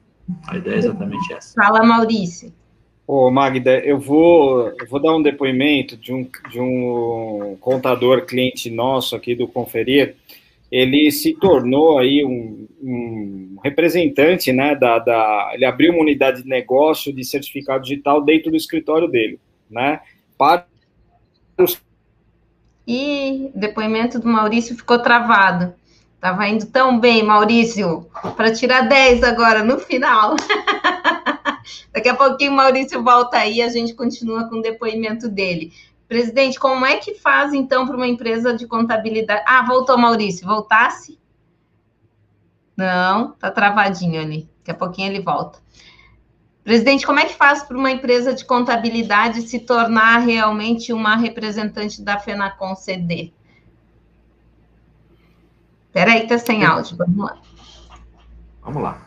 A 0.48 0.58
ideia 0.58 0.76
é 0.76 0.80
exatamente 0.80 1.34
essa. 1.34 1.54
Fala, 1.54 1.84
Maurício. 1.84 2.54
Ô, 3.08 3.30
Magda, 3.30 3.80
eu 3.80 4.00
vou, 4.00 4.70
eu 4.70 4.88
vou 4.90 5.02
dar 5.02 5.16
um 5.16 5.22
depoimento 5.22 5.98
de 5.98 6.14
um, 6.14 6.28
de 6.50 6.60
um 6.60 7.58
contador 7.60 8.26
cliente 8.26 8.70
nosso 8.70 9.16
aqui 9.16 9.36
do 9.36 9.48
Conferir. 9.48 10.16
Ele 10.72 11.12
se 11.12 11.34
tornou 11.34 12.00
aí 12.00 12.24
um, 12.24 12.68
um 12.82 13.58
representante, 13.62 14.54
né, 14.54 14.76
da, 14.76 15.00
da, 15.00 15.52
ele 15.54 15.66
abriu 15.66 15.92
uma 15.92 16.02
unidade 16.02 16.44
de 16.44 16.48
negócio 16.48 17.12
de 17.12 17.26
certificado 17.26 17.84
digital 17.84 18.24
dentro 18.24 18.50
do 18.50 18.56
escritório 18.56 19.10
dele, 19.10 19.38
né, 19.70 20.00
para 20.38 20.66
e 22.88 23.52
depoimento 23.56 24.20
do 24.20 24.28
Maurício 24.28 24.76
ficou 24.76 25.00
travado. 25.00 25.74
Estava 26.16 26.48
indo 26.48 26.66
tão 26.68 27.00
bem, 27.00 27.24
Maurício, 27.24 28.08
para 28.36 28.54
tirar 28.54 28.82
10 28.82 29.24
agora 29.24 29.64
no 29.64 29.80
final. 29.80 30.36
Daqui 31.92 32.10
a 32.10 32.16
pouquinho 32.16 32.52
o 32.52 32.56
Maurício 32.56 33.04
volta 33.04 33.38
aí 33.38 33.58
e 33.58 33.62
a 33.62 33.70
gente 33.70 33.94
continua 33.94 34.48
com 34.48 34.58
o 34.58 34.62
depoimento 34.62 35.28
dele. 35.28 35.74
Presidente, 36.08 36.60
como 36.60 36.86
é 36.86 36.98
que 36.98 37.16
faz 37.16 37.54
então 37.54 37.88
para 37.88 37.96
uma 37.96 38.08
empresa 38.08 38.54
de 38.54 38.68
contabilidade? 38.68 39.44
Ah, 39.48 39.66
voltou 39.66 39.98
Maurício, 39.98 40.46
voltasse? 40.46 41.18
Não, 42.76 43.32
tá 43.32 43.50
travadinho 43.50 44.22
ali. 44.22 44.50
Daqui 44.60 44.72
a 44.72 44.76
pouquinho 44.76 45.08
ele 45.08 45.22
volta. 45.22 45.60
Presidente, 46.64 47.06
como 47.06 47.20
é 47.20 47.26
que 47.26 47.34
faz 47.34 47.64
para 47.64 47.78
uma 47.78 47.90
empresa 47.90 48.34
de 48.34 48.46
contabilidade 48.46 49.42
se 49.42 49.60
tornar 49.60 50.20
realmente 50.20 50.94
uma 50.94 51.16
representante 51.16 52.02
da 52.04 52.20
FENACON 52.20 52.76
CD? 52.76 53.32
Espera 55.88 56.12
aí, 56.12 56.24
está 56.24 56.38
sem 56.38 56.64
áudio, 56.64 56.96
vamos 56.96 57.18
lá. 57.18 57.38
Vamos 58.62 58.84
lá. 58.84 59.02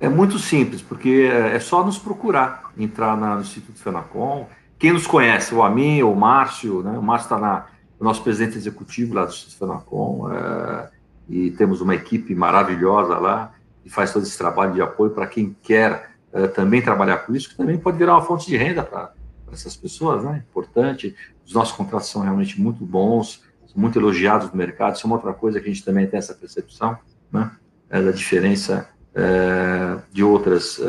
É 0.00 0.08
muito 0.08 0.38
simples, 0.38 0.82
porque 0.82 1.30
é 1.30 1.58
só 1.60 1.84
nos 1.84 1.96
procurar, 1.96 2.72
entrar 2.76 3.16
no 3.16 3.40
Instituto 3.40 3.78
FENACOM. 3.78 4.46
Quem 4.76 4.92
nos 4.92 5.06
conhece, 5.06 5.54
o 5.54 5.62
Amin, 5.62 6.02
o 6.02 6.14
Márcio, 6.14 6.82
né? 6.82 6.98
o 6.98 7.02
Márcio 7.02 7.36
está 7.36 7.68
o 7.98 8.04
nosso 8.04 8.22
presidente 8.22 8.58
executivo 8.58 9.14
lá 9.14 9.24
do 9.24 9.30
Instituto 9.30 9.58
FENACOM, 9.58 10.32
é, 10.32 10.90
e 11.28 11.50
temos 11.52 11.80
uma 11.80 11.94
equipe 11.94 12.34
maravilhosa 12.34 13.16
lá, 13.16 13.54
que 13.82 13.88
faz 13.88 14.12
todo 14.12 14.24
esse 14.24 14.36
trabalho 14.36 14.72
de 14.72 14.82
apoio 14.82 15.12
para 15.12 15.26
quem 15.26 15.56
quer 15.62 16.13
uh, 16.34 16.48
também 16.48 16.82
trabalhar 16.82 17.18
com 17.18 17.34
isso, 17.34 17.48
que 17.48 17.56
também 17.56 17.78
pode 17.78 17.96
virar 17.96 18.14
uma 18.14 18.22
fonte 18.22 18.46
de 18.46 18.56
renda 18.56 18.82
para 18.82 19.12
essas 19.52 19.76
pessoas, 19.76 20.24
né? 20.24 20.42
Importante. 20.50 21.14
Os 21.46 21.52
nossos 21.54 21.74
contratos 21.74 22.08
são 22.08 22.22
realmente 22.22 22.60
muito 22.60 22.84
bons, 22.84 23.42
são 23.66 23.80
muito 23.80 23.98
elogiados 23.98 24.50
no 24.50 24.56
mercado. 24.56 24.96
Isso 24.96 25.06
é 25.06 25.08
uma 25.08 25.16
outra 25.16 25.32
coisa 25.32 25.60
que 25.60 25.70
a 25.70 25.72
gente 25.72 25.84
também 25.84 26.06
tem 26.06 26.18
essa 26.18 26.34
percepção, 26.34 26.98
né? 27.32 27.50
É 27.88 28.02
da 28.02 28.10
diferença 28.10 28.88
é, 29.14 29.96
de 30.12 30.24
outras, 30.24 30.80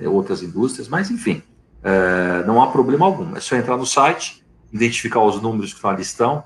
é, 0.00 0.08
outras 0.08 0.42
indústrias, 0.42 0.88
mas 0.88 1.10
enfim, 1.10 1.42
não 2.46 2.62
há 2.62 2.70
problema 2.70 3.04
algum. 3.04 3.36
É 3.36 3.40
só 3.40 3.56
entrar 3.56 3.76
no 3.76 3.84
site, 3.84 4.42
identificar 4.72 5.20
os 5.20 5.42
números 5.42 5.70
que 5.70 5.76
estão 5.76 5.90
à 5.90 5.94
listão 5.94 6.44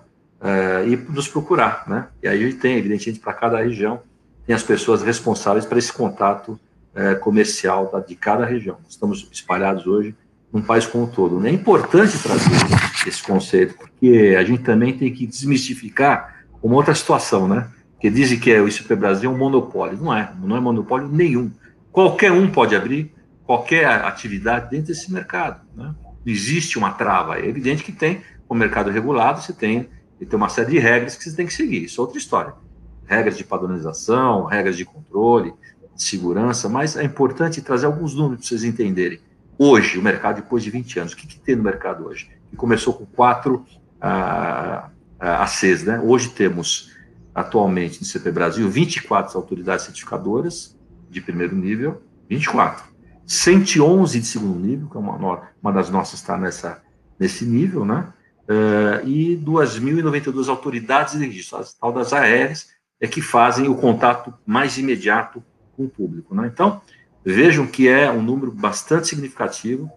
e 0.85 0.97
nos 0.97 1.29
procurar, 1.29 1.85
né? 1.87 2.09
E 2.21 2.27
aí 2.27 2.43
a 2.43 2.51
gente 2.51 2.59
tem, 2.59 2.77
evidentemente, 2.77 3.21
para 3.21 3.33
cada 3.33 3.59
região, 3.59 4.01
tem 4.45 4.57
as 4.57 4.65
pessoas 4.65 5.03
responsáveis 5.03 5.65
para 5.65 5.79
esse 5.79 5.93
contato 5.93 6.59
comercial 7.21 7.91
de 8.07 8.15
cada 8.15 8.45
região. 8.45 8.79
Estamos 8.89 9.29
espalhados 9.31 9.87
hoje 9.87 10.15
num 10.53 10.63
país 10.63 10.87
como 10.87 11.05
um 11.05 11.07
todo. 11.07 11.45
É 11.47 11.51
importante 11.51 12.19
trazer 12.19 12.51
esse 13.07 13.23
conceito, 13.23 13.75
porque 13.77 14.35
a 14.39 14.43
gente 14.43 14.63
também 14.63 14.97
tem 14.97 15.13
que 15.13 15.27
desmistificar 15.27 16.45
uma 16.63 16.77
outra 16.77 16.95
situação, 16.95 17.47
né? 17.47 17.69
Que 18.01 18.11
dizem 18.11 18.39
que 18.39 18.51
é, 18.51 18.61
o 18.61 18.69
ICP 18.69 18.95
Brasil 18.97 19.31
é 19.31 19.35
um 19.35 19.37
monopólio. 19.37 19.99
Não 19.99 20.15
é, 20.15 20.33
não 20.41 20.57
é 20.57 20.61
monopólio 20.61 21.09
nenhum. 21.09 21.51
Qualquer 21.91 22.33
um 22.33 22.49
pode 22.51 22.75
abrir 22.75 23.13
qualquer 23.45 23.87
atividade 23.87 24.71
dentro 24.71 24.89
desse 24.89 25.11
mercado. 25.13 25.61
Né? 25.75 25.95
Existe 26.25 26.79
uma 26.79 26.93
trava. 26.93 27.39
É 27.39 27.47
evidente 27.47 27.83
que 27.83 27.93
tem 27.93 28.21
o 28.49 28.55
mercado 28.55 28.91
regulado, 28.91 29.41
você 29.41 29.53
tem, 29.53 29.89
tem 30.19 30.29
uma 30.37 30.49
série 30.49 30.73
de 30.73 30.79
regras 30.79 31.17
que 31.17 31.25
você 31.25 31.35
tem 31.35 31.47
que 31.47 31.55
seguir. 31.55 31.85
Isso 31.85 32.01
é 32.01 32.03
outra 32.03 32.19
história. 32.19 32.55
Regras 33.07 33.37
de 33.37 33.45
padronização, 33.45 34.45
regras 34.45 34.77
de 34.77 34.85
controle, 34.85 35.55
de 35.99 36.05
segurança, 36.05 36.69
mas 36.69 36.97
é 36.97 37.03
importante 37.03 37.61
trazer 37.61 37.87
alguns 37.87 38.15
números 38.15 38.39
para 38.39 38.49
vocês 38.49 38.63
entenderem. 38.63 39.19
Hoje, 39.59 39.99
o 39.99 40.03
mercado, 40.03 40.37
depois 40.37 40.63
de 40.63 40.71
20 40.71 41.01
anos, 41.01 41.13
o 41.13 41.17
que, 41.17 41.27
que 41.27 41.41
tem 41.41 41.57
no 41.57 41.63
mercado 41.65 42.07
hoje? 42.07 42.31
Que 42.49 42.57
começou 42.57 42.95
com 42.95 43.05
quatro 43.05 43.67
ah, 44.01 44.91
ah, 45.19 45.43
ACs, 45.43 45.83
né? 45.83 45.99
Hoje 45.99 46.29
temos, 46.29 46.93
atualmente, 47.35 47.99
no 48.01 48.07
CP 48.07 48.31
Brasil, 48.31 48.71
24 48.71 49.37
autoridades 49.37 49.87
certificadoras 49.87 50.79
de 51.11 51.21
primeiro 51.21 51.57
nível, 51.57 52.01
24. 52.31 52.85
111 53.27 54.21
de 54.21 54.27
segundo 54.27 54.61
nível, 54.61 54.89
que 54.89 54.97
é 54.97 55.01
uma, 55.01 55.43
uma 55.61 55.73
das 55.73 55.91
nossas 55.91 56.21
está 56.21 56.39
nessa, 56.39 56.81
nesse 57.19 57.45
nível, 57.45 57.85
né? 57.85 58.07
Uh, 58.49 59.07
e 59.07 59.37
2.092 59.45 60.49
autoridades 60.49 61.19
de 61.19 61.27
registro, 61.27 61.59
as 61.59 61.75
tal 61.75 61.93
das 61.93 62.13
ARs, 62.13 62.69
é 63.01 63.09
que 63.09 63.21
fazem 63.21 63.69
o 63.69 63.75
contato 63.75 64.33
mais 64.47 64.79
imediato 64.79 65.43
com 65.79 65.85
o 65.85 65.89
público. 65.89 66.35
Né? 66.35 66.51
Então, 66.53 66.83
Vejam 67.31 67.67
que 67.67 67.87
é 67.87 68.11
um 68.11 68.23
número 68.23 68.51
bastante 68.51 69.09
significativo 69.09 69.91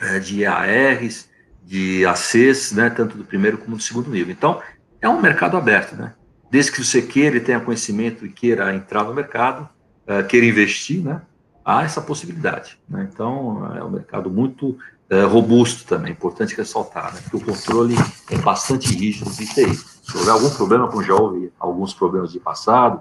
é, 0.00 0.18
de 0.18 0.44
ARs, 0.44 1.28
de 1.64 2.04
ACs, 2.04 2.72
né, 2.72 2.90
tanto 2.90 3.16
do 3.16 3.24
primeiro 3.24 3.58
como 3.58 3.76
do 3.76 3.82
segundo 3.82 4.10
nível. 4.10 4.32
Então, 4.32 4.60
é 5.00 5.08
um 5.08 5.20
mercado 5.20 5.56
aberto, 5.56 5.94
né? 5.94 6.14
Desde 6.50 6.72
que 6.72 6.84
você 6.84 7.00
queira 7.00 7.36
e 7.36 7.40
tenha 7.40 7.60
conhecimento 7.60 8.26
e 8.26 8.28
queira 8.28 8.74
entrar 8.74 9.04
no 9.04 9.14
mercado, 9.14 9.68
é, 10.04 10.22
queira 10.24 10.44
investir, 10.44 11.04
né? 11.04 11.22
Há 11.64 11.84
essa 11.84 12.00
possibilidade. 12.00 12.76
Né? 12.88 13.08
Então, 13.12 13.72
é 13.76 13.84
um 13.84 13.90
mercado 13.90 14.28
muito 14.28 14.76
é, 15.08 15.22
robusto 15.22 15.84
também, 15.86 16.10
é 16.10 16.12
importante 16.12 16.56
ressaltar, 16.56 17.14
né? 17.14 17.20
Porque 17.22 17.36
o 17.36 17.54
controle 17.54 17.94
é 18.30 18.38
bastante 18.38 18.92
rígido 18.96 19.30
de 19.30 19.46
TI. 19.46 19.76
Se 19.76 20.16
houver 20.16 20.32
algum 20.32 20.50
problema, 20.50 20.88
como 20.88 21.04
já 21.04 21.14
houve 21.14 21.52
alguns 21.60 21.94
problemas 21.94 22.32
de 22.32 22.40
passado, 22.40 23.00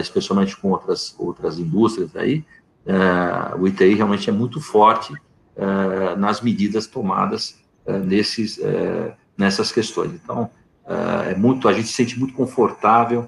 especialmente 0.00 0.56
com 0.56 0.70
outras, 0.70 1.14
outras 1.18 1.58
indústrias 1.58 2.14
aí, 2.16 2.44
é, 2.86 3.54
o 3.58 3.68
ITI 3.68 3.94
realmente 3.94 4.30
é 4.30 4.32
muito 4.32 4.60
forte 4.62 5.12
é, 5.54 6.16
nas 6.16 6.40
medidas 6.40 6.86
tomadas 6.86 7.58
nesses, 8.04 8.60
nessas 9.34 9.72
questões. 9.72 10.12
Então, 10.12 10.50
é 11.24 11.34
muito, 11.34 11.66
a 11.66 11.72
gente 11.72 11.88
se 11.88 11.94
sente 11.94 12.18
muito 12.18 12.34
confortável 12.34 13.26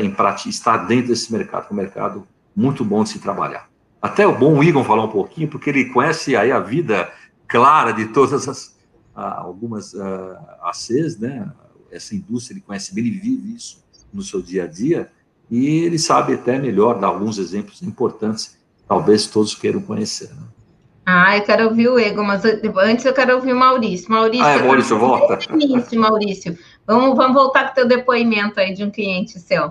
em 0.00 0.14
estar 0.48 0.76
dentro 0.86 1.08
desse 1.08 1.32
mercado, 1.32 1.66
é 1.68 1.72
um 1.72 1.76
mercado 1.76 2.28
muito 2.54 2.84
bom 2.84 3.02
de 3.02 3.08
se 3.08 3.18
trabalhar. 3.18 3.68
Até 4.00 4.24
o 4.24 4.38
bom 4.38 4.62
Igor 4.62 4.84
falar 4.84 5.02
um 5.02 5.10
pouquinho, 5.10 5.48
porque 5.48 5.70
ele 5.70 5.86
conhece 5.86 6.36
aí 6.36 6.52
a 6.52 6.60
vida 6.60 7.12
clara 7.48 7.90
de 7.90 8.06
todas 8.06 8.48
as 8.48 8.76
algumas 9.12 9.92
ACs, 10.62 11.18
né? 11.18 11.50
Essa 11.90 12.14
indústria 12.14 12.54
ele 12.54 12.60
conhece 12.60 12.94
bem, 12.94 13.04
ele 13.04 13.18
vive 13.18 13.56
isso 13.56 13.84
no 14.12 14.22
seu 14.22 14.40
dia 14.40 14.64
a 14.64 14.66
dia 14.68 15.10
e 15.50 15.84
ele 15.84 15.98
sabe 15.98 16.34
até 16.34 16.58
melhor 16.58 16.98
dar 16.98 17.08
alguns 17.08 17.38
exemplos 17.38 17.82
importantes, 17.82 18.58
talvez 18.88 19.26
todos 19.26 19.54
queiram 19.54 19.80
conhecer. 19.80 20.28
Né? 20.28 20.42
Ah, 21.04 21.36
eu 21.36 21.44
quero 21.44 21.68
ouvir 21.68 21.88
o 21.88 21.98
Ego, 21.98 22.24
mas 22.24 22.44
antes 22.44 23.04
eu 23.04 23.14
quero 23.14 23.36
ouvir 23.36 23.52
o 23.52 23.56
Maurício. 23.56 24.10
Maurício, 24.10 24.44
ah, 24.44 24.50
é, 24.50 24.62
Maurício, 24.62 24.98
volta. 24.98 25.38
Início, 25.54 26.00
Maurício. 26.00 26.58
Vamos, 26.84 27.16
vamos 27.16 27.34
voltar 27.34 27.66
com 27.66 27.70
o 27.70 27.74
teu 27.74 27.86
depoimento 27.86 28.58
aí 28.58 28.74
de 28.74 28.82
um 28.82 28.90
cliente 28.90 29.38
seu. 29.38 29.70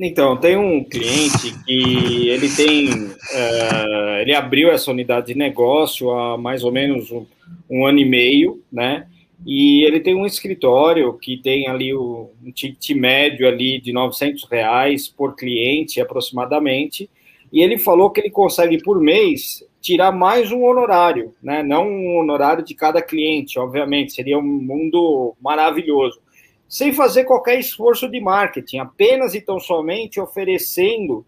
Então, 0.00 0.36
tem 0.36 0.56
um 0.56 0.82
cliente 0.82 1.54
que 1.64 2.28
ele 2.28 2.48
tem, 2.48 2.92
uh, 2.92 4.16
ele 4.20 4.34
abriu 4.34 4.70
essa 4.70 4.90
unidade 4.90 5.28
de 5.28 5.36
negócio 5.36 6.10
há 6.10 6.36
mais 6.36 6.64
ou 6.64 6.72
menos 6.72 7.12
um, 7.12 7.24
um 7.70 7.86
ano 7.86 8.00
e 8.00 8.04
meio, 8.04 8.60
né? 8.72 9.06
E 9.44 9.84
ele 9.84 10.00
tem 10.00 10.14
um 10.14 10.26
escritório 10.26 11.12
que 11.18 11.36
tem 11.36 11.68
ali 11.68 11.92
o, 11.92 12.30
um 12.44 12.52
ticket 12.52 12.96
médio 12.96 13.46
ali 13.46 13.80
de 13.80 13.92
900 13.92 14.44
reais 14.44 15.08
por 15.08 15.34
cliente 15.34 16.00
aproximadamente. 16.00 17.10
E 17.52 17.60
ele 17.60 17.78
falou 17.78 18.10
que 18.10 18.20
ele 18.20 18.30
consegue 18.30 18.82
por 18.82 19.00
mês 19.00 19.64
tirar 19.80 20.12
mais 20.12 20.52
um 20.52 20.62
honorário, 20.62 21.34
né? 21.42 21.62
Não 21.62 21.88
um 21.88 22.18
honorário 22.18 22.64
de 22.64 22.74
cada 22.74 23.02
cliente, 23.02 23.58
obviamente, 23.58 24.12
seria 24.12 24.38
um 24.38 24.42
mundo 24.42 25.34
maravilhoso. 25.40 26.20
Sem 26.68 26.92
fazer 26.92 27.24
qualquer 27.24 27.58
esforço 27.58 28.08
de 28.08 28.20
marketing, 28.20 28.78
apenas 28.78 29.34
e 29.34 29.40
tão 29.40 29.58
somente 29.58 30.20
oferecendo 30.20 31.26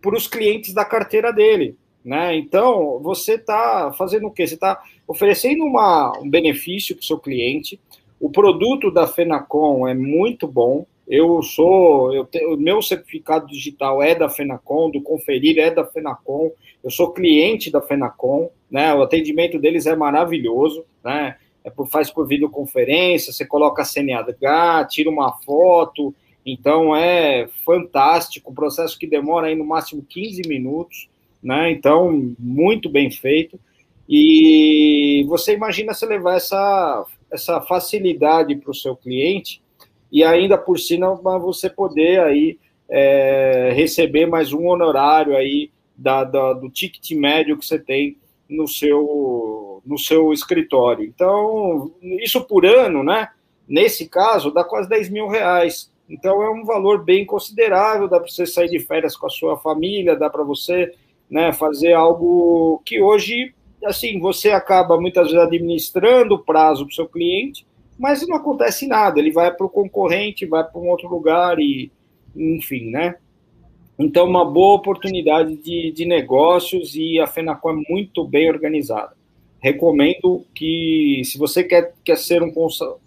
para 0.00 0.14
os 0.14 0.28
clientes 0.28 0.72
da 0.74 0.84
carteira 0.84 1.32
dele. 1.32 1.74
Né? 2.04 2.36
Então, 2.36 3.00
você 3.02 3.34
está 3.34 3.92
fazendo 3.98 4.28
o 4.28 4.30
quê? 4.30 4.46
Você 4.46 4.54
está 4.54 4.80
oferecendo 5.06 5.64
uma, 5.64 6.18
um 6.20 6.28
benefício 6.28 6.94
para 6.94 7.02
o 7.02 7.06
seu 7.06 7.18
cliente. 7.18 7.80
O 8.20 8.30
produto 8.30 8.90
da 8.90 9.06
Fenacom 9.06 9.86
é 9.86 9.94
muito 9.94 10.46
bom. 10.46 10.86
Eu 11.06 11.42
sou, 11.42 12.12
eu 12.12 12.24
tenho, 12.24 12.54
o 12.54 12.56
meu 12.56 12.82
certificado 12.82 13.46
digital 13.46 14.02
é 14.02 14.14
da 14.14 14.28
Fenacom, 14.28 14.90
do 14.90 15.00
Conferir 15.00 15.58
é 15.58 15.70
da 15.70 15.84
Fenacom. 15.84 16.50
Eu 16.82 16.90
sou 16.90 17.12
cliente 17.12 17.70
da 17.70 17.80
Fenacom, 17.80 18.50
né? 18.70 18.92
O 18.94 19.02
atendimento 19.02 19.58
deles 19.58 19.86
é 19.86 19.94
maravilhoso, 19.94 20.84
né? 21.04 21.36
É 21.62 21.70
por, 21.70 21.86
faz 21.86 22.10
por 22.10 22.26
videoconferência, 22.26 23.32
você 23.32 23.44
coloca 23.44 23.82
a 23.82 23.84
CNH, 23.84 24.84
tira 24.88 25.10
uma 25.10 25.32
foto, 25.32 26.14
então 26.44 26.94
é 26.94 27.48
fantástico, 27.64 28.52
um 28.52 28.54
processo 28.54 28.96
que 28.96 29.06
demora 29.06 29.48
aí 29.48 29.54
no 29.56 29.64
máximo 29.64 30.04
15 30.08 30.42
minutos 30.48 31.08
né? 31.46 31.70
Então, 31.70 32.34
muito 32.38 32.88
bem 32.88 33.08
feito. 33.08 33.58
E 34.08 35.24
você 35.28 35.54
imagina 35.54 35.92
se 35.92 36.06
levar 36.06 36.36
essa, 36.36 37.04
essa 37.30 37.60
facilidade 37.60 38.54
para 38.56 38.70
o 38.70 38.74
seu 38.74 38.96
cliente 38.96 39.62
e 40.12 40.22
ainda 40.22 40.56
por 40.56 40.78
cima 40.78 41.14
você 41.14 41.68
poder 41.68 42.20
aí 42.20 42.58
é, 42.88 43.72
receber 43.74 44.26
mais 44.26 44.52
um 44.52 44.66
honorário 44.68 45.36
aí 45.36 45.70
da, 45.96 46.24
da, 46.24 46.52
do 46.52 46.70
ticket 46.70 47.10
médio 47.12 47.58
que 47.58 47.66
você 47.66 47.78
tem 47.78 48.16
no 48.48 48.68
seu, 48.68 49.82
no 49.84 49.98
seu 49.98 50.32
escritório. 50.32 51.04
Então, 51.04 51.90
isso 52.20 52.44
por 52.44 52.64
ano, 52.64 53.02
né? 53.02 53.28
Nesse 53.66 54.08
caso, 54.08 54.52
dá 54.52 54.62
quase 54.62 54.88
10 54.88 55.10
mil 55.10 55.26
reais. 55.26 55.90
Então, 56.08 56.40
é 56.42 56.50
um 56.50 56.64
valor 56.64 57.04
bem 57.04 57.26
considerável. 57.26 58.08
Dá 58.08 58.20
para 58.20 58.28
você 58.28 58.46
sair 58.46 58.68
de 58.68 58.78
férias 58.78 59.16
com 59.16 59.26
a 59.26 59.30
sua 59.30 59.56
família, 59.56 60.14
dá 60.14 60.30
para 60.30 60.44
você 60.44 60.92
né, 61.28 61.52
fazer 61.52 61.92
algo 61.92 62.80
que 62.84 63.00
hoje, 63.00 63.52
assim, 63.86 64.18
você 64.18 64.50
acaba 64.50 65.00
muitas 65.00 65.30
vezes 65.30 65.40
administrando 65.40 66.34
o 66.34 66.38
prazo 66.38 66.84
para 66.84 66.92
o 66.92 66.94
seu 66.94 67.08
cliente, 67.08 67.66
mas 67.98 68.26
não 68.26 68.36
acontece 68.36 68.86
nada, 68.86 69.18
ele 69.18 69.30
vai 69.30 69.50
para 69.50 69.66
o 69.66 69.70
concorrente, 69.70 70.44
vai 70.44 70.62
para 70.64 70.80
um 70.80 70.88
outro 70.88 71.08
lugar 71.08 71.58
e, 71.58 71.90
enfim, 72.34 72.90
né? 72.90 73.16
Então, 73.98 74.26
uma 74.26 74.44
boa 74.44 74.76
oportunidade 74.76 75.56
de, 75.56 75.90
de 75.90 76.04
negócios 76.04 76.94
e 76.94 77.18
a 77.18 77.26
FENACOM 77.26 77.70
é 77.70 77.82
muito 77.88 78.24
bem 78.24 78.50
organizada. 78.50 79.14
Recomendo 79.58 80.44
que, 80.54 81.22
se 81.24 81.38
você 81.38 81.64
quer, 81.64 81.94
quer 82.04 82.18
ser 82.18 82.42
um 82.42 82.52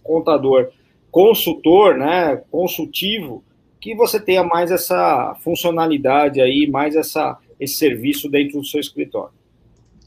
contador 0.01 0.69
consultor, 1.11 1.95
né, 1.95 2.41
consultivo, 2.51 3.43
que 3.79 3.95
você 3.95 4.19
tenha 4.19 4.43
mais 4.43 4.71
essa 4.71 5.35
funcionalidade 5.43 6.41
aí, 6.41 6.67
mais 6.67 6.95
essa 6.95 7.37
esse 7.59 7.75
serviço 7.75 8.29
dentro 8.29 8.59
do 8.59 8.65
seu 8.65 8.79
escritório. 8.79 9.33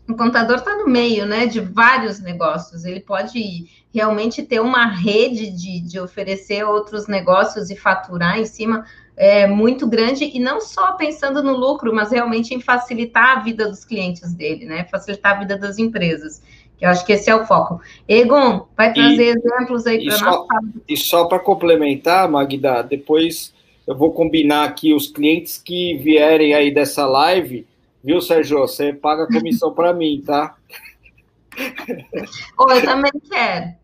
O 0.08 0.14
contador 0.14 0.56
está 0.56 0.76
no 0.76 0.88
meio, 0.88 1.24
né, 1.24 1.46
de 1.46 1.60
vários 1.60 2.20
negócios. 2.20 2.84
Ele 2.84 3.00
pode 3.00 3.66
realmente 3.94 4.42
ter 4.42 4.60
uma 4.60 4.86
rede 4.86 5.50
de, 5.50 5.80
de 5.80 6.00
oferecer 6.00 6.64
outros 6.64 7.06
negócios 7.06 7.70
e 7.70 7.76
faturar 7.76 8.38
em 8.38 8.44
cima 8.44 8.84
é, 9.16 9.46
muito 9.46 9.86
grande 9.86 10.24
e 10.24 10.40
não 10.40 10.60
só 10.60 10.92
pensando 10.92 11.42
no 11.42 11.56
lucro, 11.56 11.94
mas 11.94 12.10
realmente 12.10 12.54
em 12.54 12.60
facilitar 12.60 13.38
a 13.38 13.40
vida 13.40 13.68
dos 13.68 13.84
clientes 13.84 14.32
dele, 14.34 14.64
né? 14.64 14.84
Facilitar 14.90 15.36
a 15.36 15.38
vida 15.40 15.56
das 15.56 15.78
empresas. 15.78 16.42
Que 16.76 16.84
eu 16.84 16.88
acho 16.88 17.04
que 17.06 17.12
esse 17.12 17.30
é 17.30 17.36
o 17.36 17.46
foco. 17.46 17.80
Egon, 18.08 18.66
vai 18.76 18.92
trazer 18.92 19.24
e, 19.24 19.38
exemplos 19.38 19.86
aí 19.86 20.04
para 20.06 20.18
nós. 20.18 20.46
E 20.88 20.96
só 20.96 21.26
para 21.26 21.38
complementar, 21.38 22.28
Magda, 22.28 22.82
depois 22.82 23.54
eu 23.86 23.96
vou 23.96 24.12
combinar 24.12 24.64
aqui 24.64 24.94
os 24.94 25.06
clientes 25.06 25.58
que 25.58 25.96
vierem 25.98 26.54
aí 26.54 26.72
dessa 26.72 27.06
live, 27.06 27.66
viu, 28.02 28.20
Sérgio? 28.20 28.58
Você 28.60 28.92
paga 28.92 29.26
comissão 29.26 29.72
para 29.72 29.92
mim, 29.92 30.22
tá? 30.24 30.56
Ou 32.56 32.70
eu 32.70 32.84
também 32.84 33.12
quero. 33.30 33.74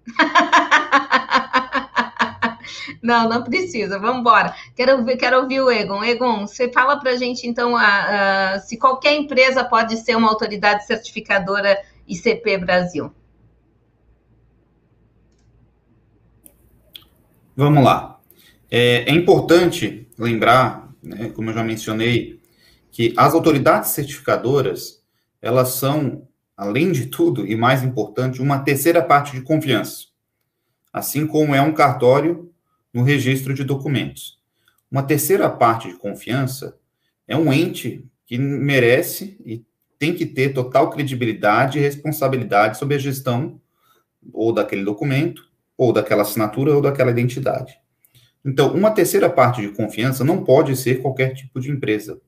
Não, 3.02 3.28
não 3.28 3.42
precisa, 3.42 3.98
vamos 3.98 4.20
embora. 4.20 4.54
Quero, 4.74 5.04
quero 5.16 5.40
ouvir 5.40 5.60
o 5.60 5.70
Egon. 5.70 6.02
Egon, 6.04 6.46
você 6.46 6.70
fala 6.70 6.98
para 6.98 7.12
a 7.12 7.16
gente, 7.16 7.46
então, 7.46 7.76
a, 7.76 8.54
a, 8.54 8.60
se 8.60 8.76
qualquer 8.76 9.14
empresa 9.14 9.64
pode 9.64 9.96
ser 9.98 10.16
uma 10.16 10.28
autoridade 10.28 10.86
certificadora 10.86 11.78
ICP 12.06 12.58
Brasil. 12.58 13.12
Vamos 17.56 17.82
lá. 17.82 18.20
É, 18.70 19.10
é 19.10 19.12
importante 19.12 20.06
lembrar, 20.18 20.88
né, 21.02 21.30
como 21.34 21.50
eu 21.50 21.54
já 21.54 21.64
mencionei, 21.64 22.37
que 22.90 23.14
as 23.16 23.34
autoridades 23.34 23.90
certificadoras, 23.90 25.02
elas 25.40 25.70
são, 25.70 26.26
além 26.56 26.90
de 26.92 27.06
tudo, 27.06 27.46
e 27.46 27.54
mais 27.54 27.82
importante, 27.82 28.42
uma 28.42 28.58
terceira 28.60 29.02
parte 29.02 29.32
de 29.32 29.42
confiança. 29.42 30.06
Assim 30.92 31.26
como 31.26 31.54
é 31.54 31.60
um 31.60 31.72
cartório 31.72 32.52
no 32.92 33.02
registro 33.02 33.54
de 33.54 33.64
documentos. 33.64 34.38
Uma 34.90 35.02
terceira 35.02 35.48
parte 35.50 35.88
de 35.88 35.98
confiança 35.98 36.76
é 37.26 37.36
um 37.36 37.52
ente 37.52 38.04
que 38.26 38.38
merece 38.38 39.38
e 39.44 39.64
tem 39.98 40.14
que 40.14 40.24
ter 40.24 40.54
total 40.54 40.90
credibilidade 40.90 41.78
e 41.78 41.82
responsabilidade 41.82 42.78
sobre 42.78 42.94
a 42.94 42.98
gestão 42.98 43.60
ou 44.32 44.52
daquele 44.52 44.84
documento, 44.84 45.48
ou 45.76 45.92
daquela 45.92 46.22
assinatura, 46.22 46.74
ou 46.74 46.82
daquela 46.82 47.10
identidade. 47.10 47.78
Então, 48.44 48.74
uma 48.74 48.90
terceira 48.90 49.30
parte 49.30 49.60
de 49.60 49.68
confiança 49.68 50.24
não 50.24 50.42
pode 50.42 50.76
ser 50.76 51.00
qualquer 51.00 51.34
tipo 51.34 51.60
de 51.60 51.70
empresa. 51.70 52.20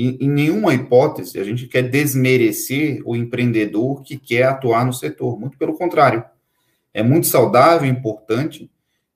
Em 0.00 0.28
nenhuma 0.28 0.72
hipótese 0.72 1.40
a 1.40 1.44
gente 1.44 1.66
quer 1.66 1.82
desmerecer 1.82 3.02
o 3.04 3.16
empreendedor 3.16 4.00
que 4.04 4.16
quer 4.16 4.44
atuar 4.44 4.86
no 4.86 4.92
setor. 4.92 5.36
Muito 5.40 5.58
pelo 5.58 5.76
contrário. 5.76 6.24
É 6.94 7.02
muito 7.02 7.26
saudável 7.26 7.88
e 7.88 7.90
importante 7.90 8.70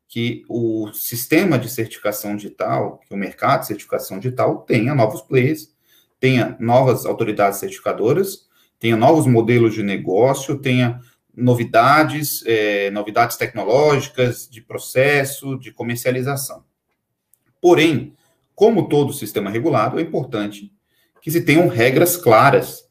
que 0.09 0.45
o 0.49 0.93
sistema 0.93 1.57
de 1.57 1.71
certificação 1.71 2.35
digital, 2.35 2.99
que 3.07 3.15
o 3.15 3.17
mercado 3.17 3.61
de 3.61 3.69
certificação 3.69 4.19
digital 4.19 4.59
tenha 4.63 4.93
novos 4.93 5.23
players, 5.23 5.73
tenha 6.19 6.57
novas 6.59 7.07
autoridades 7.07 7.61
certificadoras, 7.61 8.49
tenha 8.81 8.97
novos 8.97 9.25
modelos 9.25 9.75
de 9.75 9.85
negócio, 9.85 10.59
tenha 10.59 11.01
novidades, 11.33 12.45
é, 12.45 12.91
novidades 12.91 13.37
tecnológicas, 13.37 14.49
de 14.51 14.61
processo, 14.61 15.57
de 15.61 15.71
comercialização. 15.71 16.65
Porém, 17.61 18.15
como 18.55 18.89
todo 18.89 19.13
sistema 19.13 19.49
regulado, 19.49 19.99
é 19.99 20.03
importante 20.03 20.72
que 21.23 21.31
se 21.31 21.41
tenham 21.41 21.69
regras 21.69 22.17
claras, 22.17 22.85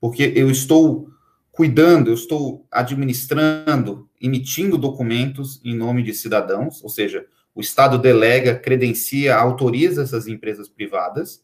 porque 0.00 0.32
eu 0.34 0.50
estou 0.50 1.08
cuidando, 1.52 2.08
eu 2.10 2.14
estou 2.14 2.66
administrando, 2.70 4.10
emitindo 4.20 4.76
documentos 4.76 5.60
em 5.64 5.74
nome 5.74 6.02
de 6.02 6.12
cidadãos, 6.12 6.82
ou 6.82 6.90
seja, 6.90 7.24
o 7.54 7.60
Estado 7.60 7.96
delega, 7.96 8.58
credencia, 8.58 9.36
autoriza 9.36 10.02
essas 10.02 10.26
empresas 10.26 10.68
privadas, 10.68 11.42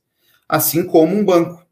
assim 0.49 0.85
como 0.85 1.17
um 1.17 1.25
banco. 1.25 1.65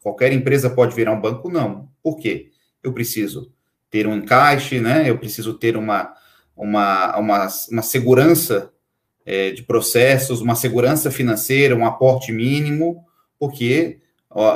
Qualquer 0.00 0.32
empresa 0.32 0.70
pode 0.70 0.94
virar 0.94 1.12
um 1.12 1.20
banco? 1.20 1.50
Não. 1.50 1.90
Por 2.02 2.16
quê? 2.16 2.52
Eu 2.82 2.92
preciso 2.92 3.52
ter 3.90 4.06
um 4.06 4.16
encaixe, 4.16 4.80
né? 4.80 5.10
Eu 5.10 5.18
preciso 5.18 5.54
ter 5.54 5.76
uma, 5.76 6.14
uma, 6.56 7.18
uma, 7.18 7.48
uma 7.70 7.82
segurança 7.82 8.72
é, 9.26 9.50
de 9.50 9.64
processos, 9.64 10.40
uma 10.40 10.54
segurança 10.54 11.10
financeira, 11.10 11.76
um 11.76 11.84
aporte 11.84 12.32
mínimo, 12.32 13.04
porque 13.40 13.98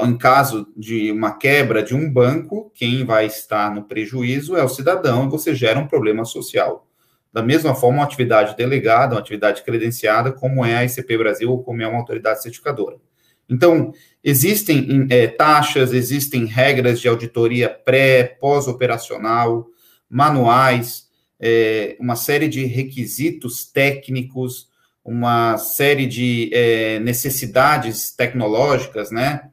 em 0.04 0.16
caso 0.16 0.68
de 0.76 1.10
uma 1.10 1.36
quebra 1.36 1.82
de 1.82 1.96
um 1.96 2.08
banco, 2.08 2.70
quem 2.76 3.04
vai 3.04 3.26
estar 3.26 3.74
no 3.74 3.82
prejuízo 3.82 4.56
é 4.56 4.62
o 4.62 4.68
cidadão 4.68 5.26
e 5.26 5.30
você 5.30 5.52
gera 5.52 5.80
um 5.80 5.88
problema 5.88 6.24
social. 6.24 6.86
Da 7.32 7.42
mesma 7.42 7.74
forma, 7.74 7.98
uma 7.98 8.04
atividade 8.04 8.56
delegada, 8.56 9.16
uma 9.16 9.20
atividade 9.20 9.64
credenciada, 9.64 10.30
como 10.30 10.64
é 10.64 10.76
a 10.76 10.84
ICP 10.84 11.18
Brasil 11.18 11.50
ou 11.50 11.64
como 11.64 11.82
é 11.82 11.88
uma 11.88 11.98
autoridade 11.98 12.40
certificadora. 12.40 12.96
Então, 13.48 13.92
existem 14.22 15.08
é, 15.10 15.26
taxas, 15.26 15.92
existem 15.92 16.44
regras 16.44 17.00
de 17.00 17.08
auditoria 17.08 17.68
pré, 17.68 18.22
pós-operacional, 18.22 19.66
manuais, 20.08 21.08
é, 21.40 21.96
uma 21.98 22.14
série 22.14 22.46
de 22.46 22.64
requisitos 22.64 23.64
técnicos, 23.64 24.68
uma 25.04 25.58
série 25.58 26.06
de 26.06 26.50
é, 26.52 26.98
necessidades 26.98 28.10
tecnológicas, 28.10 29.10
né? 29.10 29.50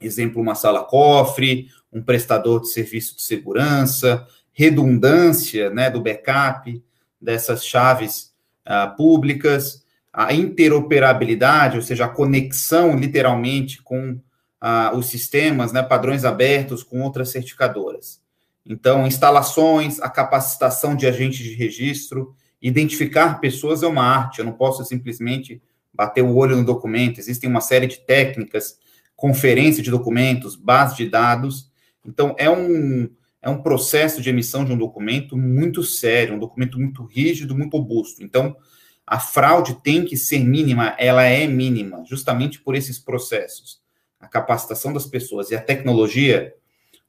exemplo, 0.00 0.40
uma 0.40 0.54
sala-cofre, 0.54 1.68
um 1.92 2.02
prestador 2.02 2.60
de 2.60 2.68
serviço 2.68 3.16
de 3.16 3.22
segurança, 3.22 4.26
redundância 4.52 5.70
né, 5.70 5.90
do 5.90 6.00
backup 6.00 6.82
dessas 7.20 7.64
chaves 7.64 8.32
uh, 8.66 8.96
públicas, 8.96 9.84
a 10.12 10.32
interoperabilidade, 10.32 11.76
ou 11.76 11.82
seja, 11.82 12.04
a 12.04 12.08
conexão 12.08 12.96
literalmente 12.96 13.82
com 13.82 14.12
uh, 14.12 14.96
os 14.96 15.06
sistemas, 15.06 15.72
né, 15.72 15.82
padrões 15.82 16.24
abertos 16.24 16.82
com 16.82 17.00
outras 17.02 17.30
certificadoras. 17.30 18.20
Então, 18.64 19.06
instalações, 19.06 20.00
a 20.00 20.10
capacitação 20.10 20.94
de 20.94 21.06
agentes 21.06 21.38
de 21.38 21.54
registro, 21.54 22.34
identificar 22.60 23.40
pessoas 23.40 23.82
é 23.82 23.86
uma 23.86 24.04
arte, 24.04 24.38
eu 24.38 24.44
não 24.44 24.52
posso 24.52 24.84
simplesmente 24.84 25.62
bater 25.92 26.22
o 26.22 26.34
olho 26.34 26.56
no 26.56 26.64
documento, 26.64 27.18
existem 27.18 27.48
uma 27.48 27.60
série 27.60 27.86
de 27.86 28.00
técnicas 28.00 28.78
conferência 29.18 29.82
de 29.82 29.90
documentos, 29.90 30.54
base 30.54 30.94
de 30.94 31.10
dados. 31.10 31.68
Então, 32.06 32.36
é 32.38 32.48
um, 32.48 33.10
é 33.42 33.50
um 33.50 33.60
processo 33.60 34.22
de 34.22 34.30
emissão 34.30 34.64
de 34.64 34.72
um 34.72 34.78
documento 34.78 35.36
muito 35.36 35.82
sério, 35.82 36.36
um 36.36 36.38
documento 36.38 36.78
muito 36.78 37.02
rígido, 37.02 37.58
muito 37.58 37.76
robusto. 37.76 38.22
Então, 38.22 38.56
a 39.04 39.18
fraude 39.18 39.82
tem 39.82 40.04
que 40.04 40.16
ser 40.16 40.38
mínima, 40.38 40.94
ela 41.00 41.24
é 41.24 41.48
mínima, 41.48 42.04
justamente 42.08 42.60
por 42.60 42.76
esses 42.76 42.96
processos. 42.96 43.80
A 44.20 44.28
capacitação 44.28 44.92
das 44.92 45.04
pessoas 45.04 45.50
e 45.50 45.56
a 45.56 45.60
tecnologia, 45.60 46.54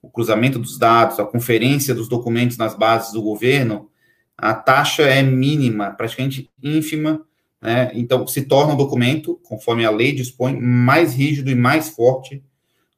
o 0.01 0.09
cruzamento 0.09 0.57
dos 0.57 0.79
dados, 0.79 1.19
a 1.19 1.25
conferência 1.25 1.93
dos 1.93 2.09
documentos 2.09 2.57
nas 2.57 2.73
bases 2.73 3.13
do 3.13 3.21
governo, 3.21 3.87
a 4.41 4.53
taxa 4.53 5.03
é 5.03 5.21
mínima, 5.21 5.91
praticamente 5.91 6.49
ínfima, 6.61 7.25
né? 7.61 7.91
Então, 7.93 8.25
se 8.25 8.43
torna 8.43 8.73
um 8.73 8.77
documento, 8.77 9.39
conforme 9.43 9.85
a 9.85 9.91
lei 9.91 10.13
dispõe, 10.13 10.59
mais 10.59 11.13
rígido 11.13 11.49
e 11.49 11.55
mais 11.55 11.89
forte 11.89 12.43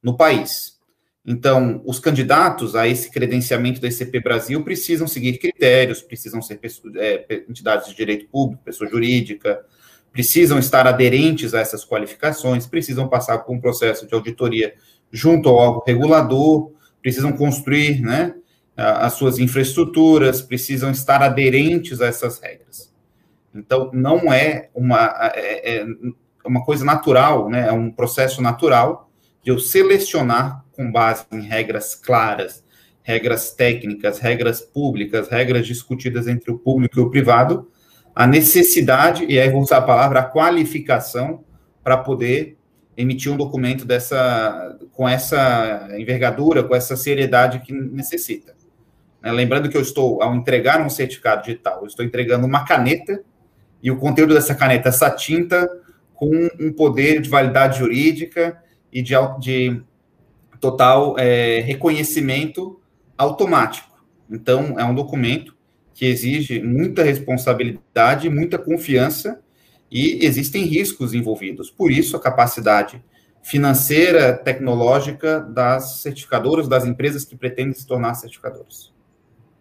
no 0.02 0.16
país. 0.16 0.80
Então, 1.26 1.82
os 1.86 2.00
candidatos 2.00 2.76
a 2.76 2.88
esse 2.88 3.12
credenciamento 3.12 3.80
da 3.80 3.88
ICP 3.88 4.20
Brasil 4.20 4.64
precisam 4.64 5.08
seguir 5.08 5.38
critérios, 5.38 6.02
precisam 6.02 6.42
ser 6.42 6.60
é, 6.96 7.44
entidades 7.48 7.88
de 7.88 7.96
direito 7.96 8.28
público, 8.28 8.64
pessoa 8.64 8.90
jurídica, 8.90 9.64
precisam 10.12 10.58
estar 10.58 10.88
aderentes 10.88 11.54
a 11.54 11.60
essas 11.60 11.86
qualificações, 11.86 12.66
precisam 12.66 13.08
passar 13.08 13.40
por 13.40 13.56
um 13.56 13.62
processo 13.62 14.08
de 14.08 14.14
auditoria 14.14 14.74
junto 15.12 15.48
ao 15.48 15.56
órgão 15.56 15.84
regulador, 15.86 16.72
precisam 17.02 17.32
construir 17.32 18.02
né, 18.02 18.34
as 18.76 19.14
suas 19.14 19.38
infraestruturas, 19.38 20.42
precisam 20.42 20.92
estar 20.92 21.22
aderentes 21.22 22.02
a 22.02 22.08
essas 22.08 22.40
regras. 22.40 22.92
Então, 23.54 23.92
não 23.94 24.32
é 24.32 24.70
uma, 24.74 25.32
é, 25.36 25.82
é 25.82 25.86
uma 26.46 26.64
coisa 26.64 26.86
natural, 26.86 27.50
né? 27.50 27.68
é 27.68 27.72
um 27.72 27.92
processo 27.92 28.42
natural 28.42 29.10
de 29.44 29.52
eu 29.52 29.60
selecionar 29.60 30.64
com 30.72 30.92
base 30.92 31.26
em 31.32 31.42
regras 31.42 31.96
claras, 31.96 32.64
regras 33.04 33.52
técnicas, 33.52 34.20
regras 34.20 34.62
públicas, 34.62 35.28
regras 35.28 35.68
discutidas 35.68 36.28
entre 36.28 36.52
o 36.52 36.58
público 36.58 37.00
e 37.00 37.04
o 37.04 37.10
privado, 37.10 37.70
a 38.16 38.28
necessidade, 38.28 39.26
e 39.28 39.40
aí 39.40 39.50
vou 39.50 39.62
usar 39.62 39.78
a 39.78 39.82
palavra, 39.82 40.20
a 40.20 40.24
qualificação 40.24 41.44
para 41.84 41.98
poder 41.98 42.58
emitir 42.96 43.32
um 43.32 43.38
documento 43.38 43.86
dessa, 43.86 44.78
com 44.92 45.08
essa 45.08 45.90
envergadura, 45.98 46.64
com 46.64 46.76
essa 46.76 46.96
seriedade 46.96 47.60
que 47.60 47.74
necessita. 47.74 48.54
Né? 49.22 49.32
Lembrando 49.32 49.70
que 49.70 49.78
eu 49.78 49.82
estou, 49.82 50.22
ao 50.22 50.36
entregar 50.36 50.82
um 50.82 50.90
certificado 50.90 51.44
digital, 51.44 51.82
eu 51.82 51.88
estou 51.88 52.04
entregando 52.04 52.46
uma 52.46 52.66
caneta 52.66 53.22
e 53.82 53.92
o 53.92 53.98
conteúdo 53.98 54.34
dessa 54.34 54.56
caneta, 54.56 54.90
essa 54.90 55.10
tinta, 55.10 55.70
com 56.14 56.50
um 56.60 56.72
poder 56.72 57.22
de 57.22 57.30
validade 57.30 57.80
jurídica 57.80 58.62
e 58.92 59.02
de, 59.02 59.14
de 59.40 59.82
total 60.60 61.18
é, 61.18 61.62
reconhecimento 61.62 62.80
automático. 63.18 63.90
Então, 64.30 64.80
é 64.80 64.86
um 64.86 64.94
documento 64.94 65.56
que 65.94 66.06
exige 66.06 66.62
muita 66.62 67.04
responsabilidade, 67.04 68.30
muita 68.30 68.58
confiança 68.58 69.42
e 69.92 70.26
existem 70.26 70.64
riscos 70.64 71.14
envolvidos. 71.14 71.70
Por 71.70 71.92
isso, 71.92 72.16
a 72.16 72.20
capacidade 72.20 73.04
financeira, 73.44 74.34
tecnológica 74.34 75.40
das 75.40 76.02
certificadoras, 76.02 76.68
das 76.68 76.86
empresas 76.86 77.26
que 77.26 77.36
pretendem 77.36 77.74
se 77.74 77.86
tornar 77.86 78.14
certificadoras. 78.14 78.94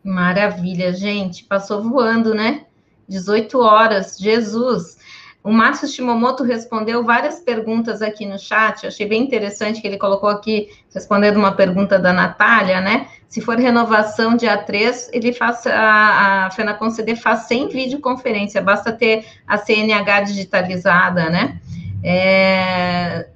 Maravilha, 0.02 0.92
gente. 0.92 1.44
Passou 1.44 1.82
voando, 1.82 2.34
né? 2.34 2.64
18 3.08 3.58
horas, 3.58 4.16
Jesus. 4.18 4.98
O 5.42 5.50
Márcio 5.50 5.88
Shimomoto 5.88 6.44
respondeu 6.44 7.02
várias 7.02 7.40
perguntas 7.40 8.02
aqui 8.02 8.26
no 8.26 8.38
chat, 8.38 8.84
eu 8.84 8.88
achei 8.88 9.08
bem 9.08 9.22
interessante 9.22 9.80
que 9.80 9.86
ele 9.86 9.96
colocou 9.96 10.28
aqui, 10.28 10.68
respondendo 10.94 11.38
uma 11.38 11.52
pergunta 11.52 11.98
da 11.98 12.12
Natália, 12.12 12.78
né? 12.80 13.08
Se 13.26 13.40
for 13.40 13.56
renovação 13.56 14.36
dia 14.36 14.58
3, 14.58 15.10
ele 15.14 15.32
faz, 15.32 15.66
a, 15.66 16.46
a 16.46 16.50
FENACON 16.50 16.90
CD 16.90 17.16
faz 17.16 17.44
sem 17.44 17.68
videoconferência, 17.68 18.60
basta 18.60 18.92
ter 18.92 19.24
a 19.46 19.56
CNH 19.56 20.20
digitalizada, 20.22 21.30
né? 21.30 21.58
É, 22.04 23.26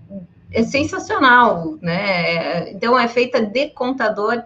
é 0.53 0.62
sensacional, 0.62 1.79
né? 1.81 2.71
Então, 2.71 2.99
é 2.99 3.09
feita 3.09 3.41
de 3.41 3.71
contador 3.71 4.43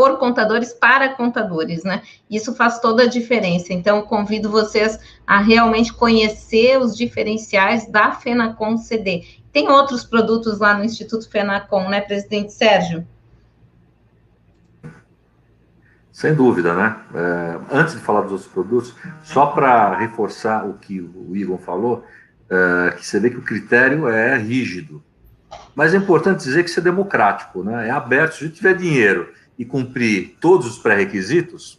por 0.00 0.16
contadores 0.16 0.72
para 0.72 1.10
contadores, 1.10 1.84
né? 1.84 2.00
Isso 2.30 2.54
faz 2.54 2.80
toda 2.80 3.02
a 3.02 3.06
diferença. 3.06 3.74
Então, 3.74 4.00
convido 4.00 4.48
vocês 4.48 4.98
a 5.26 5.42
realmente 5.42 5.92
conhecer 5.92 6.78
os 6.80 6.96
diferenciais 6.96 7.86
da 7.86 8.12
Fenacom 8.12 8.78
CD. 8.78 9.26
Tem 9.52 9.68
outros 9.68 10.02
produtos 10.02 10.58
lá 10.58 10.72
no 10.72 10.84
Instituto 10.84 11.28
Fenacom, 11.28 11.90
né, 11.90 12.00
presidente 12.00 12.50
Sérgio? 12.50 13.06
Sem 16.10 16.34
dúvida, 16.34 16.72
né? 16.72 16.96
É, 17.14 17.58
antes 17.70 17.92
de 17.92 18.00
falar 18.00 18.22
dos 18.22 18.32
outros 18.32 18.50
produtos, 18.50 18.94
só 19.22 19.48
para 19.48 19.98
reforçar 19.98 20.66
o 20.66 20.78
que 20.78 20.98
o 20.98 21.36
Igor 21.36 21.58
falou, 21.58 22.06
é, 22.48 22.92
que 22.92 23.06
você 23.06 23.20
vê 23.20 23.28
que 23.28 23.36
o 23.36 23.42
critério 23.42 24.08
é 24.08 24.38
rígido. 24.38 25.02
Mas 25.74 25.92
é 25.92 25.98
importante 25.98 26.42
dizer 26.42 26.64
que 26.64 26.70
isso 26.70 26.80
é 26.80 26.82
democrático, 26.82 27.62
né? 27.62 27.88
É 27.88 27.90
aberto. 27.90 28.36
Se 28.36 28.48
tiver 28.48 28.72
dinheiro 28.72 29.38
e 29.60 29.64
cumprir 29.66 30.38
todos 30.40 30.66
os 30.66 30.78
pré-requisitos, 30.78 31.78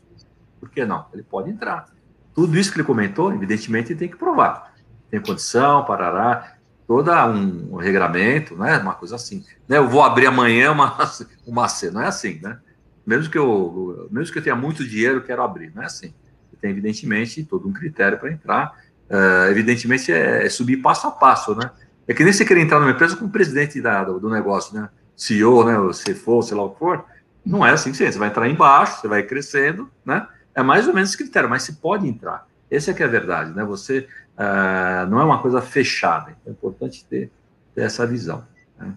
por 0.60 0.70
que 0.70 0.86
não? 0.86 1.08
Ele 1.12 1.24
pode 1.24 1.50
entrar. 1.50 1.88
Tudo 2.32 2.56
isso 2.56 2.72
que 2.72 2.78
ele 2.78 2.86
comentou, 2.86 3.34
evidentemente, 3.34 3.92
ele 3.92 3.98
tem 3.98 4.08
que 4.08 4.16
provar. 4.16 4.76
Tem 5.10 5.20
condição, 5.20 5.84
parará, 5.84 6.58
todo 6.86 7.12
um, 7.12 7.78
regramento, 7.78 8.56
né? 8.56 8.78
Uma 8.78 8.94
coisa 8.94 9.16
assim. 9.16 9.44
Né? 9.68 9.80
Eu 9.80 9.90
vou 9.90 10.04
abrir 10.04 10.28
amanhã 10.28 10.72
uma, 10.72 10.96
uma 11.44 11.68
C, 11.68 11.90
não 11.90 12.04
é 12.04 12.06
assim, 12.06 12.40
né? 12.44 12.60
Mesmo 13.04 13.32
que 13.32 13.38
eu, 13.40 14.08
mesmo 14.12 14.32
que 14.32 14.38
eu 14.38 14.44
tenha 14.44 14.56
muito 14.56 14.88
dinheiro, 14.88 15.16
eu 15.16 15.24
quero 15.24 15.42
abrir, 15.42 15.74
não 15.74 15.82
é 15.82 15.88
assim. 15.88 16.14
Tem, 16.62 16.70
evidentemente, 16.70 17.44
todo 17.44 17.68
um 17.68 17.74
critério 17.74 18.20
para 18.20 18.32
entrar. 18.32 18.78
Uh, 19.10 19.50
evidentemente, 19.50 20.12
é, 20.12 20.46
é, 20.46 20.50
subir 20.50 20.78
passo 20.78 21.08
a 21.08 21.12
passo, 21.12 21.56
né? 21.56 21.72
É 22.08 22.14
que 22.14 22.24
nem 22.24 22.32
você 22.32 22.46
querer 22.46 22.62
entrar 22.62 22.80
numa 22.80 22.92
empresa 22.92 23.16
com 23.16 23.26
o 23.26 23.30
presidente 23.30 23.82
da, 23.82 24.04
do, 24.04 24.20
do 24.20 24.30
negócio, 24.30 24.80
né? 24.80 24.88
CEO, 25.18 25.66
né? 25.66 25.94
Se 25.94 26.14
for, 26.14 26.44
sei 26.44 26.56
lá 26.56 26.64
o 26.64 26.70
que 26.70 26.78
for, 26.78 27.04
não 27.46 27.66
é 27.66 27.72
assim 27.72 27.92
que 27.92 27.98
você, 27.98 28.12
você 28.12 28.20
vai 28.20 28.30
entrar 28.30 28.48
embaixo, 28.48 29.02
você 29.02 29.08
vai 29.08 29.24
crescendo, 29.24 29.90
né? 30.06 30.28
É 30.54 30.62
mais 30.62 30.88
ou 30.88 30.94
menos 30.94 31.10
esse 31.10 31.18
critério, 31.18 31.50
mas 31.50 31.64
se 31.64 31.74
pode 31.74 32.08
entrar. 32.08 32.48
Essa 32.70 32.92
é 32.92 32.94
que 32.94 33.04
é 33.04 33.06
a 33.06 33.10
verdade, 33.10 33.52
né? 33.52 33.64
Você 33.66 34.08
uh, 34.38 35.10
não 35.10 35.20
é 35.20 35.24
uma 35.24 35.42
coisa 35.42 35.62
fechada, 35.62 36.32
então 36.32 36.48
é 36.48 36.52
importante 36.52 37.06
ter, 37.06 37.32
ter 37.74 37.82
essa 37.82 38.06
visão. 38.06 38.46
Né? 38.78 38.94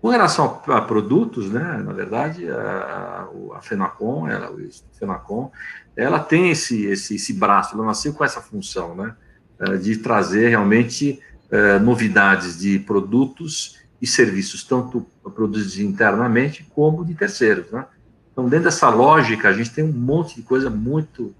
Com 0.00 0.08
relação 0.08 0.62
a, 0.66 0.76
a, 0.76 0.82
produtos, 0.82 1.50
né? 1.50 1.82
Na 1.84 1.92
verdade, 1.92 2.48
a, 2.50 3.28
a 3.54 3.60
Fenacom, 3.62 4.28
ela, 4.28 4.50
o 4.50 4.58
Fenacom, 4.92 5.50
ela 5.96 6.20
tem 6.20 6.50
esse, 6.50 6.84
esse, 6.86 7.16
esse 7.16 7.32
braço, 7.32 7.74
ela 7.74 7.86
nasceu 7.86 8.12
com 8.12 8.24
essa 8.24 8.40
função, 8.40 8.94
né? 8.94 9.14
Uh, 9.58 9.78
de 9.78 9.96
trazer 9.96 10.48
realmente 10.48 11.20
uh, 11.50 11.82
novidades 11.82 12.58
de 12.58 12.78
produtos 12.78 13.79
e 14.00 14.06
serviços, 14.06 14.64
tanto 14.64 15.06
produzidos 15.34 15.78
internamente 15.78 16.64
como 16.74 17.04
de 17.04 17.14
terceiros. 17.14 17.70
Né? 17.70 17.84
Então, 18.32 18.48
dentro 18.48 18.64
dessa 18.64 18.88
lógica, 18.88 19.48
a 19.48 19.52
gente 19.52 19.70
tem 19.70 19.84
um 19.84 19.92
monte 19.92 20.36
de 20.36 20.42
coisa 20.42 20.70
muito, 20.70 21.34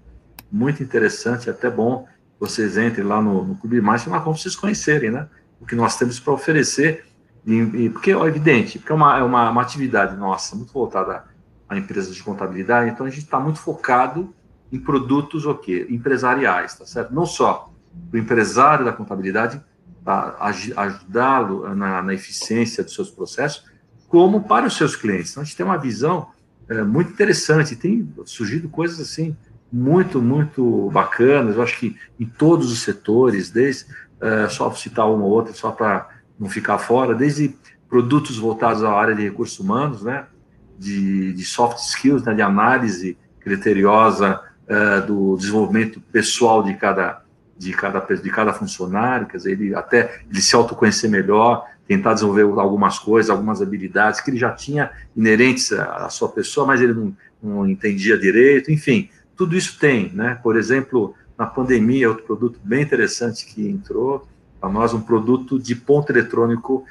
muito 0.51 0.83
interessante, 0.83 1.49
até 1.49 1.69
bom 1.69 2.07
vocês 2.39 2.77
entrem 2.77 3.05
lá 3.05 3.21
no, 3.21 3.45
no 3.45 3.55
Clube 3.55 3.81
Mais, 3.81 4.03
para 4.03 4.19
vocês 4.19 4.55
conhecerem 4.55 5.11
né? 5.11 5.27
o 5.59 5.65
que 5.65 5.75
nós 5.75 5.97
temos 5.97 6.19
para 6.19 6.33
oferecer, 6.33 7.05
e, 7.45 7.53
e, 7.53 7.89
porque 7.89 8.11
é 8.11 8.15
evidente, 8.15 8.77
porque 8.77 8.91
é 8.91 8.95
uma, 8.95 9.17
é 9.17 9.23
uma, 9.23 9.49
uma 9.49 9.61
atividade 9.61 10.15
nossa 10.15 10.55
muito 10.55 10.71
voltada 10.71 11.25
a 11.67 11.77
empresas 11.77 12.13
de 12.15 12.21
contabilidade, 12.21 12.89
então 12.89 13.05
a 13.05 13.09
gente 13.09 13.23
está 13.23 13.39
muito 13.39 13.59
focado 13.59 14.33
em 14.71 14.79
produtos 14.79 15.45
o 15.45 15.55
quê? 15.55 15.87
empresariais, 15.89 16.75
tá 16.75 16.85
certo? 16.85 17.13
Não 17.13 17.25
só 17.25 17.71
o 18.11 18.17
empresário 18.17 18.85
da 18.85 18.91
contabilidade, 18.91 19.61
ajudá-lo 20.75 21.75
na, 21.75 22.01
na, 22.01 22.13
eficiência 22.13 22.83
dos 22.83 22.93
seus 22.93 23.09
processos, 23.09 23.63
como 24.07 24.43
para 24.43 24.65
os 24.65 24.75
seus 24.75 24.95
clientes. 24.95 25.31
Então, 25.31 25.43
a 25.43 25.45
gente 25.45 25.55
tem 25.55 25.65
uma 25.65 25.77
visão 25.77 26.29
é, 26.67 26.83
muito 26.83 27.11
interessante, 27.11 27.75
tem 27.75 28.11
surgido 28.25 28.67
coisas 28.69 28.99
assim 28.99 29.35
muito, 29.71 30.21
muito 30.21 30.89
bacanas, 30.91 31.55
eu 31.55 31.61
acho 31.61 31.79
que 31.79 31.95
em 32.19 32.25
todos 32.25 32.71
os 32.71 32.81
setores, 32.81 33.49
desde, 33.49 33.85
é, 34.19 34.49
só 34.49 34.69
citar 34.73 35.09
uma 35.09 35.23
ou 35.23 35.31
outra, 35.31 35.53
só 35.53 35.71
para 35.71 36.09
não 36.37 36.49
ficar 36.49 36.77
fora, 36.77 37.15
desde 37.15 37.55
produtos 37.87 38.37
voltados 38.37 38.83
à 38.83 38.91
área 38.91 39.15
de 39.15 39.23
recursos 39.23 39.59
humanos, 39.59 40.03
né, 40.03 40.25
de, 40.77 41.33
de 41.33 41.45
soft 41.45 41.77
skills, 41.77 42.23
né, 42.23 42.33
de 42.33 42.41
análise 42.41 43.17
criteriosa 43.39 44.41
é, 44.67 45.01
do 45.01 45.37
desenvolvimento 45.37 46.01
pessoal 46.11 46.63
de 46.63 46.73
cada 46.73 47.21
de 47.61 47.73
cada, 47.73 47.99
de 47.99 48.29
cada 48.31 48.53
funcionário, 48.53 49.27
quer 49.27 49.37
dizer, 49.37 49.51
ele 49.51 49.75
até 49.75 50.21
ele 50.27 50.41
se 50.41 50.55
autoconhecer 50.55 51.07
melhor, 51.07 51.67
tentar 51.87 52.15
desenvolver 52.15 52.41
algumas 52.59 52.97
coisas, 52.97 53.29
algumas 53.29 53.61
habilidades 53.61 54.19
que 54.19 54.31
ele 54.31 54.37
já 54.39 54.51
tinha 54.51 54.89
inerentes 55.15 55.71
à, 55.71 56.09
sua 56.09 56.29
pessoa, 56.29 56.65
mas 56.65 56.81
ele 56.81 56.93
não, 56.93 57.15
não, 57.41 57.69
entendia 57.69 58.17
direito, 58.17 58.71
enfim, 58.71 59.11
tudo 59.37 59.55
isso 59.55 59.77
tem, 59.77 60.11
né? 60.11 60.39
Por 60.41 60.57
exemplo, 60.57 61.13
na 61.37 61.45
pandemia, 61.45 62.09
outro 62.09 62.25
produto 62.25 62.59
bem 62.63 62.81
interessante 62.81 63.45
que 63.45 63.69
entrou 63.69 64.27
para 64.59 64.69
nós, 64.69 64.91
um 64.91 65.01
produto 65.01 65.59
de 65.59 65.75
ponto 65.75 66.11
eletrônico, 66.11 66.83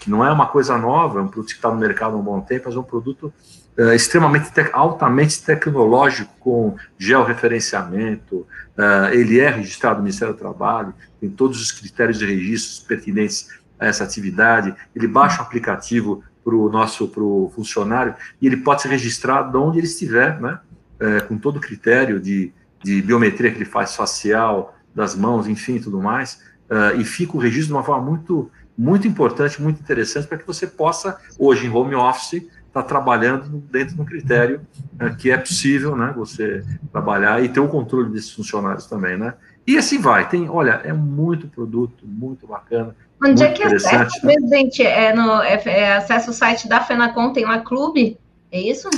que 0.00 0.10
não 0.10 0.24
é 0.24 0.32
uma 0.32 0.46
coisa 0.48 0.76
nova, 0.76 1.20
é 1.20 1.22
um 1.22 1.28
produto 1.28 1.50
que 1.50 1.56
está 1.56 1.70
no 1.70 1.78
mercado 1.78 2.16
há 2.16 2.18
um 2.18 2.22
bom 2.22 2.40
tempo, 2.40 2.64
mas 2.66 2.74
é 2.74 2.78
um 2.78 2.84
produto 2.84 3.32
uh, 3.78 3.92
extremamente, 3.92 4.52
te 4.52 4.68
altamente 4.72 5.42
tecnológico, 5.42 6.32
com 6.40 6.76
georreferenciamento, 6.98 8.46
uh, 8.76 9.12
ele 9.12 9.40
é 9.40 9.50
registrado 9.50 9.96
no 9.96 10.02
Ministério 10.04 10.34
do 10.34 10.38
Trabalho, 10.38 10.94
tem 11.20 11.30
todos 11.30 11.60
os 11.60 11.72
critérios 11.72 12.18
de 12.18 12.26
registros 12.26 12.80
pertinentes 12.80 13.48
a 13.78 13.86
essa 13.86 14.04
atividade, 14.04 14.74
ele 14.94 15.06
baixa 15.06 15.42
o 15.42 15.44
aplicativo 15.44 16.22
para 16.44 16.54
o 16.54 16.68
nosso 16.68 17.08
pro 17.08 17.50
funcionário 17.54 18.14
e 18.40 18.46
ele 18.46 18.58
pode 18.58 18.82
ser 18.82 18.88
registrado 18.88 19.50
de 19.50 19.56
onde 19.58 19.78
ele 19.78 19.86
estiver, 19.86 20.40
né, 20.40 20.58
uh, 21.00 21.26
com 21.26 21.36
todo 21.36 21.56
o 21.56 21.60
critério 21.60 22.20
de, 22.20 22.52
de 22.82 23.02
biometria 23.02 23.50
que 23.50 23.58
ele 23.58 23.64
faz 23.64 23.94
facial, 23.96 24.76
das 24.96 25.14
mãos, 25.14 25.46
enfim, 25.46 25.78
tudo 25.78 26.00
mais, 26.00 26.40
uh, 26.70 26.98
e 26.98 27.04
fica 27.04 27.36
o 27.36 27.40
registro 27.40 27.68
de 27.68 27.72
uma 27.74 27.84
forma 27.84 28.02
muito, 28.10 28.50
muito 28.76 29.06
importante, 29.06 29.60
muito 29.60 29.78
interessante, 29.78 30.26
para 30.26 30.38
que 30.38 30.46
você 30.46 30.66
possa, 30.66 31.18
hoje 31.38 31.66
em 31.66 31.70
home 31.70 31.94
office, 31.94 32.48
está 32.76 32.82
trabalhando 32.82 33.62
dentro 33.70 33.94
de 33.94 34.00
um 34.00 34.04
critério 34.04 34.60
né, 34.98 35.16
que 35.18 35.30
é 35.30 35.36
possível, 35.38 35.96
né, 35.96 36.12
você 36.14 36.62
trabalhar 36.92 37.42
e 37.42 37.48
ter 37.48 37.60
o 37.60 37.68
controle 37.68 38.10
desses 38.10 38.30
funcionários 38.32 38.86
também, 38.86 39.16
né? 39.16 39.34
E 39.66 39.76
assim 39.76 39.98
vai. 39.98 40.28
Tem, 40.28 40.48
olha, 40.48 40.80
é 40.84 40.92
muito 40.92 41.48
produto, 41.48 42.06
muito 42.06 42.46
bacana. 42.46 42.94
Onde 43.22 43.42
é 43.42 43.50
que 43.50 43.62
acessa, 43.62 44.20
presidente? 44.20 44.82
É 44.82 45.12
no 45.12 45.42
é, 45.42 45.60
é, 45.64 45.96
acessa 45.96 46.30
o 46.30 46.34
site 46.34 46.68
da 46.68 46.80
Fenacom, 46.80 47.32
tem 47.32 47.44
lá 47.44 47.60
clube? 47.60 48.18
É 48.52 48.60
isso? 48.60 48.88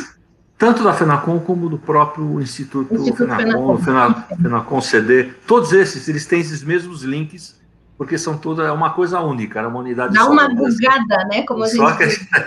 Tanto 0.58 0.82
da 0.82 0.92
Fenacom 0.92 1.38
como 1.38 1.70
do 1.70 1.78
próprio 1.78 2.40
Instituto, 2.40 2.92
Instituto 2.92 3.34
Fenacom, 3.34 3.78
Fenacom. 3.78 4.36
Fenacom 4.42 4.80
CD. 4.80 5.30
Todos 5.46 5.72
esses, 5.72 6.06
eles 6.08 6.26
têm 6.26 6.40
esses 6.40 6.62
mesmos 6.64 7.02
links 7.02 7.58
porque 7.98 8.16
são 8.16 8.38
todas 8.38 8.64
é 8.64 8.70
uma 8.70 8.90
coisa 8.90 9.20
única, 9.20 9.58
é 9.58 9.66
uma 9.66 9.80
unidade 9.80 10.14
Dá 10.14 10.24
uma 10.24 10.48
bugada, 10.48 11.24
né? 11.28 11.42
Como 11.42 11.64
a 11.64 11.66
gente 11.66 11.76
só 11.76 11.96
que, 11.96 12.04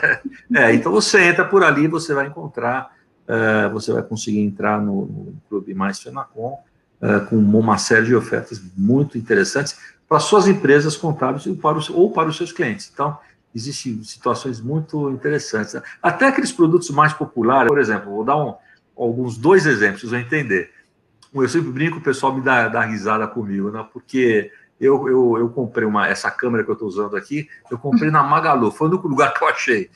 é, 0.57 0.73
então 0.73 0.93
você 0.93 1.21
entra 1.23 1.43
por 1.43 1.61
ali, 1.61 1.89
você 1.89 2.13
vai 2.13 2.27
encontrar, 2.27 2.95
uh, 3.27 3.69
você 3.73 3.91
vai 3.91 4.01
conseguir 4.01 4.39
entrar 4.39 4.81
no, 4.81 5.05
no 5.05 5.35
Clube 5.49 5.73
Mais 5.73 5.99
Fenacom 5.99 6.57
uh, 7.01 7.25
com 7.25 7.35
uma 7.35 7.77
série 7.77 8.05
de 8.05 8.15
ofertas 8.15 8.61
muito 8.77 9.17
interessantes 9.17 9.77
para 10.07 10.21
suas 10.21 10.47
empresas 10.47 10.95
contábeis 10.95 11.45
ou 11.45 11.55
para, 11.57 11.77
os, 11.77 11.89
ou 11.89 12.11
para 12.11 12.29
os 12.29 12.37
seus 12.37 12.53
clientes. 12.53 12.89
Então, 12.93 13.17
existem 13.53 14.01
situações 14.05 14.61
muito 14.61 15.09
interessantes. 15.09 15.75
Até 16.01 16.27
aqueles 16.27 16.53
produtos 16.53 16.89
mais 16.91 17.11
populares, 17.11 17.67
por 17.67 17.79
exemplo, 17.79 18.09
vou 18.09 18.23
dar 18.23 18.37
um, 18.37 18.55
alguns 18.97 19.37
dois 19.37 19.65
exemplos, 19.65 19.99
vocês 19.99 20.11
vão 20.11 20.21
entender. 20.21 20.71
Eu 21.33 21.47
sempre 21.49 21.71
brinco, 21.71 21.97
o 21.97 22.01
pessoal 22.01 22.33
me 22.33 22.41
dá, 22.41 22.69
dá 22.69 22.81
risada 22.85 23.27
comigo, 23.27 23.69
né? 23.69 23.85
porque 23.91 24.51
eu, 24.81 25.07
eu, 25.07 25.37
eu 25.37 25.49
comprei 25.49 25.87
uma, 25.87 26.07
essa 26.07 26.31
câmera 26.31 26.63
que 26.63 26.71
eu 26.71 26.73
estou 26.73 26.87
usando 26.87 27.15
aqui, 27.15 27.47
eu 27.69 27.77
comprei 27.77 28.09
na 28.09 28.23
Magalu, 28.23 28.71
foi 28.71 28.87
o 28.87 28.91
único 28.91 29.07
lugar 29.07 29.31
que 29.31 29.43
eu 29.43 29.47
achei. 29.47 29.91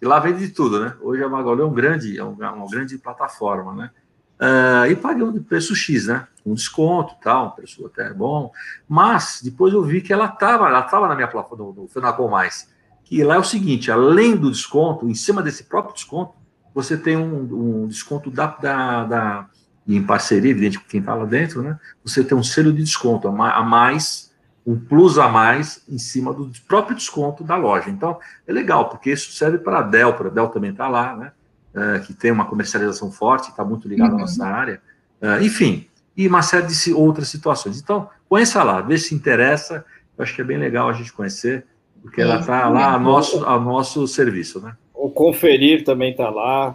E 0.00 0.04
lá 0.04 0.20
vende 0.20 0.46
de 0.46 0.52
tudo, 0.52 0.78
né? 0.78 0.94
Hoje 1.00 1.24
a 1.24 1.28
Magalu 1.28 1.62
é 1.62 1.64
um 1.64 1.72
grande, 1.72 2.18
é 2.18 2.22
uma 2.22 2.68
grande 2.70 2.98
plataforma, 2.98 3.74
né? 3.74 3.90
Uh, 4.38 4.90
e 4.90 4.96
paguei 4.96 5.24
um 5.24 5.42
preço 5.42 5.74
X, 5.74 6.06
né? 6.06 6.26
Um 6.44 6.52
desconto 6.52 7.14
tal, 7.22 7.46
um 7.46 7.50
preço 7.52 7.86
até 7.86 8.12
bom. 8.12 8.52
Mas 8.86 9.40
depois 9.42 9.72
eu 9.72 9.82
vi 9.82 10.02
que 10.02 10.12
ela 10.12 10.26
estava 10.26 10.68
ela 10.68 10.82
tava 10.82 11.08
na 11.08 11.14
minha 11.14 11.26
plataforma, 11.26 11.64
no, 11.64 11.72
no 11.72 11.88
Fenacom 11.88 12.28
Mais. 12.28 12.68
Que 13.04 13.24
lá 13.24 13.36
é 13.36 13.38
o 13.38 13.44
seguinte: 13.44 13.90
além 13.90 14.36
do 14.36 14.50
desconto, 14.50 15.08
em 15.08 15.14
cima 15.14 15.42
desse 15.42 15.64
próprio 15.64 15.94
desconto, 15.94 16.34
você 16.74 16.94
tem 16.94 17.16
um, 17.16 17.84
um 17.84 17.86
desconto 17.86 18.30
da, 18.30 18.48
da, 18.48 19.04
da, 19.04 19.46
em 19.88 20.02
parceria, 20.02 20.50
evidente, 20.50 20.78
com 20.78 20.86
quem 20.86 21.00
está 21.00 21.14
lá 21.14 21.24
dentro, 21.24 21.62
né? 21.62 21.80
Você 22.04 22.22
tem 22.22 22.36
um 22.36 22.42
selo 22.42 22.70
de 22.70 22.82
desconto 22.82 23.28
a 23.28 23.62
mais 23.62 24.25
um 24.66 24.76
plus 24.76 25.16
a 25.18 25.28
mais 25.28 25.82
em 25.88 25.96
cima 25.96 26.32
do 26.34 26.50
próprio 26.66 26.96
desconto 26.96 27.44
da 27.44 27.56
loja. 27.56 27.88
Então, 27.88 28.18
é 28.46 28.52
legal, 28.52 28.88
porque 28.88 29.12
isso 29.12 29.30
serve 29.32 29.58
para 29.58 29.78
a 29.78 29.82
Dell, 29.82 30.14
para 30.14 30.28
a 30.28 30.30
Dell 30.30 30.48
também 30.48 30.70
está 30.72 30.88
lá, 30.88 31.14
né? 31.14 31.32
É, 31.72 31.98
que 32.00 32.12
tem 32.12 32.32
uma 32.32 32.46
comercialização 32.46 33.12
forte, 33.12 33.50
está 33.50 33.64
muito 33.64 33.86
ligada 33.86 34.12
uhum. 34.12 34.18
à 34.18 34.20
nossa 34.22 34.44
área. 34.44 34.80
É, 35.20 35.44
enfim, 35.44 35.86
e 36.16 36.26
uma 36.26 36.42
série 36.42 36.66
de 36.66 36.92
outras 36.92 37.28
situações. 37.28 37.78
Então, 37.80 38.08
conheça 38.28 38.62
lá, 38.62 38.80
vê 38.80 38.98
se 38.98 39.14
interessa. 39.14 39.84
Eu 40.16 40.24
acho 40.24 40.34
que 40.34 40.40
é 40.40 40.44
bem 40.44 40.58
legal 40.58 40.88
a 40.88 40.94
gente 40.94 41.12
conhecer, 41.12 41.64
porque 42.02 42.20
ela 42.20 42.40
está 42.40 42.68
lá 42.68 42.94
a 42.94 42.98
nosso, 42.98 43.44
a 43.44 43.60
nosso 43.60 44.08
serviço, 44.08 44.60
né? 44.60 44.74
O 44.94 45.10
Conferir 45.10 45.84
também 45.84 46.10
está 46.10 46.30
lá. 46.30 46.74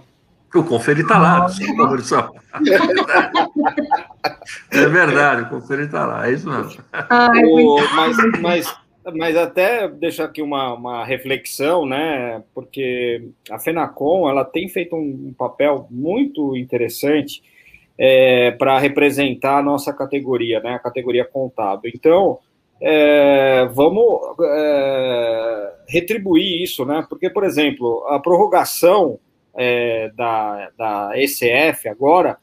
O 0.54 0.64
Conferir 0.64 1.04
está 1.04 1.18
lá, 1.18 1.46
desculpa, 1.46 1.84
Maurício. 1.84 2.18
É 4.72 4.86
verdade, 4.88 5.44
o 5.44 5.50
Conferir 5.50 5.86
está 5.86 6.06
lá, 6.06 6.28
é 6.28 6.34
isso 6.34 6.50
mesmo. 6.50 6.84
o, 7.46 7.80
mas, 7.96 8.18
mas, 8.42 8.78
mas 9.16 9.38
até 9.38 9.88
deixar 9.88 10.26
aqui 10.26 10.42
uma, 10.42 10.74
uma 10.74 11.06
reflexão, 11.06 11.86
né? 11.86 12.44
Porque 12.54 13.30
a 13.50 13.58
FENACOM 13.58 14.30
ela 14.30 14.44
tem 14.44 14.68
feito 14.68 14.96
um 14.96 15.34
papel 15.38 15.88
muito 15.90 16.56
interessante 16.58 17.42
é, 17.98 18.52
para 18.52 18.78
representar 18.80 19.60
a 19.60 19.64
nossa 19.64 19.94
categoria, 19.94 20.60
né? 20.60 20.74
A 20.74 20.80
categoria 20.80 21.24
contábil. 21.24 21.92
Então, 21.96 22.40
é, 22.82 23.70
vamos 23.74 24.20
é, 24.42 25.74
retribuir 25.88 26.62
isso, 26.64 26.84
né? 26.84 27.06
Porque, 27.08 27.30
por 27.30 27.44
exemplo, 27.44 28.06
a 28.10 28.20
prorrogação 28.20 29.20
é, 29.56 30.10
da, 30.16 30.70
da 30.78 31.12
ECF 31.16 31.88
agora, 31.88 32.38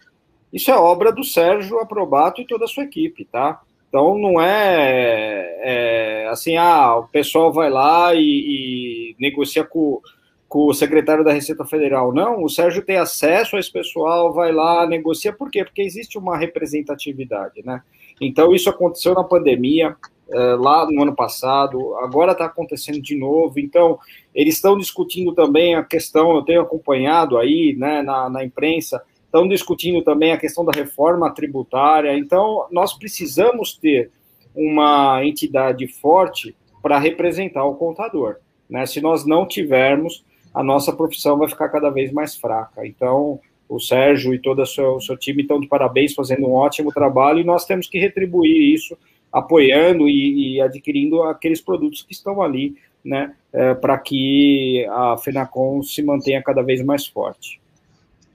isso 0.53 0.71
é 0.71 0.77
obra 0.77 1.13
do 1.13 1.25
Sérgio 1.25 1.79
Aprobato 1.79 2.41
e 2.41 2.47
toda 2.47 2.65
a 2.65 2.69
sua 2.69 2.85
equipe, 2.85 3.25
tá? 3.25 3.61
Então 3.89 4.19
não 4.19 4.41
é, 4.41 5.57
é 5.61 6.29
assim, 6.29 6.57
ah, 6.57 6.97
o 6.97 7.09
pessoal 7.09 7.53
vai 7.53 7.71
lá 7.71 8.15
e, 8.15 8.21
e 8.21 9.17
negocia 9.19 9.65
com, 9.65 10.01
com 10.47 10.67
o 10.67 10.75
secretário 10.75 11.25
da 11.25 11.33
Receita 11.33 11.65
Federal. 11.65 12.13
Não, 12.13 12.43
o 12.43 12.49
Sérgio 12.49 12.85
tem 12.85 12.97
acesso 12.97 13.57
a 13.57 13.61
esse 13.61 13.73
pessoal, 13.73 14.33
vai 14.33 14.53
lá, 14.53 14.87
negocia. 14.87 15.33
Por 15.33 15.51
quê? 15.51 15.65
Porque 15.65 15.83
existe 15.83 16.19
uma 16.19 16.37
representatividade, 16.37 17.63
né? 17.65 17.83
Então 18.21 18.55
isso 18.55 18.69
aconteceu 18.69 19.15
na 19.15 19.25
pandemia, 19.25 19.97
eh, 20.31 20.57
lá 20.57 20.91
no 20.91 21.03
ano 21.03 21.15
passado, 21.15 21.97
agora 21.97 22.33
está 22.33 22.45
acontecendo 22.45 23.01
de 23.01 23.17
novo. 23.17 23.59
Então, 23.59 23.99
eles 24.35 24.57
estão 24.57 24.77
discutindo 24.77 25.33
também 25.33 25.75
a 25.75 25.83
questão, 25.83 26.37
eu 26.37 26.43
tenho 26.43 26.61
acompanhado 26.61 27.39
aí 27.39 27.75
né, 27.79 28.03
na, 28.03 28.29
na 28.29 28.45
imprensa, 28.45 29.03
estão 29.25 29.49
discutindo 29.49 30.03
também 30.03 30.33
a 30.33 30.37
questão 30.37 30.67
da 30.67 30.73
reforma 30.73 31.33
tributária. 31.33 32.17
Então, 32.17 32.67
nós 32.71 32.93
precisamos 32.93 33.75
ter 33.75 34.11
uma 34.55 35.25
entidade 35.25 35.87
forte 35.87 36.55
para 36.83 36.99
representar 36.99 37.65
o 37.65 37.77
contador. 37.77 38.37
Né? 38.69 38.85
Se 38.85 39.01
nós 39.01 39.25
não 39.25 39.47
tivermos, 39.47 40.25
a 40.53 40.63
nossa 40.63 40.93
profissão 40.93 41.39
vai 41.39 41.49
ficar 41.49 41.71
cada 41.71 41.89
vez 41.89 42.13
mais 42.13 42.37
fraca. 42.37 42.87
Então, 42.87 43.41
o 43.69 43.79
Sérgio 43.79 44.35
e 44.35 44.39
todo 44.39 44.63
o 44.63 44.67
seu, 44.67 45.01
seu 45.01 45.17
time 45.17 45.43
estão 45.43 45.61
de 45.61 45.69
parabéns, 45.69 46.15
fazendo 46.15 46.47
um 46.47 46.55
ótimo 46.55 46.93
trabalho, 46.93 47.41
e 47.41 47.45
nós 47.45 47.65
temos 47.65 47.87
que 47.87 47.99
retribuir 47.99 48.75
isso 48.75 48.97
apoiando 49.33 50.09
e, 50.09 50.55
e 50.55 50.61
adquirindo 50.61 51.23
aqueles 51.23 51.61
produtos 51.61 52.03
que 52.03 52.13
estão 52.13 52.41
ali, 52.41 52.77
né, 53.05 53.35
é, 53.53 53.75
para 53.75 53.99
que 53.99 54.87
a 54.91 55.17
FENACOM 55.19 55.83
se 55.83 56.03
mantenha 56.03 56.43
cada 56.43 56.63
vez 56.63 56.83
mais 56.83 57.07
forte. 57.07 57.61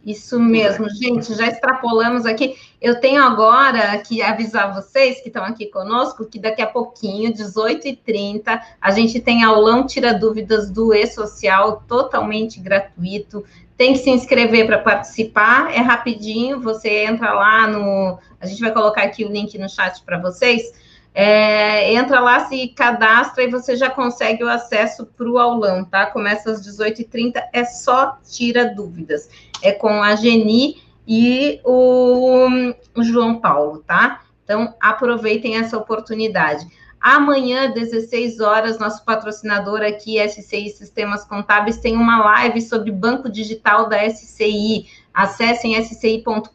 Isso 0.05 0.38
mesmo, 0.38 0.89
gente, 0.89 1.34
já 1.34 1.47
extrapolamos 1.47 2.25
aqui. 2.25 2.57
Eu 2.81 2.99
tenho 2.99 3.23
agora 3.23 3.97
que 3.99 4.21
avisar 4.21 4.73
vocês 4.75 5.21
que 5.21 5.29
estão 5.29 5.45
aqui 5.45 5.67
conosco 5.67 6.25
que 6.25 6.38
daqui 6.38 6.61
a 6.61 6.67
pouquinho, 6.67 7.31
18h30, 7.31 8.61
a 8.81 8.91
gente 8.91 9.21
tem 9.21 9.43
aulão 9.43 9.88
Tira 9.88 10.13
Dúvidas 10.13 10.69
do 10.69 10.93
E-Social, 10.93 11.84
totalmente 11.88 12.59
gratuito. 12.59 13.45
Tem 13.84 13.91
que 13.91 13.99
se 13.99 14.09
inscrever 14.09 14.65
para 14.65 14.77
participar, 14.77 15.69
é 15.73 15.79
rapidinho, 15.81 16.61
você 16.61 17.03
entra 17.03 17.34
lá 17.34 17.67
no. 17.67 18.17
A 18.39 18.45
gente 18.45 18.61
vai 18.61 18.71
colocar 18.71 19.03
aqui 19.03 19.25
o 19.25 19.29
link 19.29 19.57
no 19.57 19.69
chat 19.69 20.01
para 20.05 20.17
vocês. 20.17 20.71
É, 21.13 21.93
entra 21.93 22.21
lá, 22.21 22.45
se 22.45 22.69
cadastra 22.69 23.43
e 23.43 23.51
você 23.51 23.75
já 23.75 23.89
consegue 23.89 24.41
o 24.41 24.47
acesso 24.47 25.05
para 25.05 25.29
o 25.29 25.38
aulão, 25.38 25.84
tá? 25.84 26.05
Começa 26.05 26.49
às 26.49 26.65
18h30, 26.65 27.34
é 27.51 27.65
só 27.65 28.17
tira 28.23 28.73
dúvidas. 28.73 29.27
É 29.61 29.73
com 29.73 30.01
a 30.01 30.15
Geni 30.15 30.81
e 31.05 31.59
o, 31.65 32.47
o 32.95 33.03
João 33.03 33.41
Paulo, 33.41 33.84
tá? 33.86 34.21
Então, 34.45 34.73
aproveitem 34.79 35.57
essa 35.57 35.77
oportunidade. 35.77 36.65
Amanhã, 37.04 37.70
16 37.70 38.39
horas, 38.39 38.80
nosso 38.80 39.04
patrocinador 39.04 39.82
aqui, 39.82 40.18
SCI 40.26 40.70
Sistemas 40.70 41.26
Contábeis, 41.26 41.78
tem 41.78 41.97
uma 41.97 42.24
live 42.24 42.62
sobre 42.62 42.91
banco 42.91 43.30
digital 43.30 43.89
da 43.89 44.10
SCI. 44.10 44.86
Acessem 45.14 45.76
sci.com.br, 45.84 46.47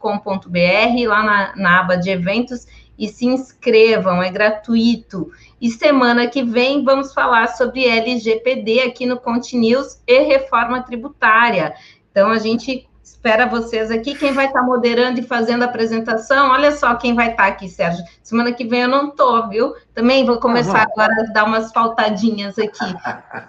lá 1.07 1.23
na, 1.23 1.55
na 1.55 1.81
aba 1.81 1.97
de 1.97 2.09
eventos, 2.09 2.67
e 2.99 3.09
se 3.09 3.27
inscrevam, 3.27 4.23
é 4.23 4.31
gratuito. 4.31 5.31
E 5.61 5.71
semana 5.71 6.27
que 6.27 6.43
vem 6.43 6.83
vamos 6.83 7.13
falar 7.13 7.49
sobre 7.49 7.87
LGPD 7.87 8.81
aqui 8.81 9.05
no 9.05 9.21
Conte 9.21 9.55
News 9.55 10.01
e 10.07 10.21
reforma 10.21 10.83
tributária. 10.83 11.75
Então 12.11 12.31
a 12.31 12.39
gente 12.39 12.88
espera 13.19 13.47
vocês 13.47 13.91
aqui. 13.91 14.15
Quem 14.15 14.33
vai 14.33 14.47
estar 14.47 14.63
moderando 14.63 15.19
e 15.19 15.25
fazendo 15.25 15.63
a 15.63 15.67
apresentação? 15.67 16.51
Olha 16.51 16.73
só 16.73 16.95
quem 16.95 17.15
vai 17.15 17.33
estar 17.33 17.47
aqui, 17.47 17.69
Sérgio. 17.69 18.05
Semana 18.23 18.53
que 18.53 18.65
vem 18.65 18.83
eu 18.83 18.89
não 18.89 19.11
tô, 19.11 19.49
viu? 19.49 19.75
Também 19.93 20.25
vou 20.25 20.39
começar 20.39 20.87
uhum. 20.87 20.93
agora 20.93 21.13
a 21.21 21.33
dar 21.33 21.45
umas 21.45 21.73
faltadinhas 21.73 22.57
aqui. 22.59 22.95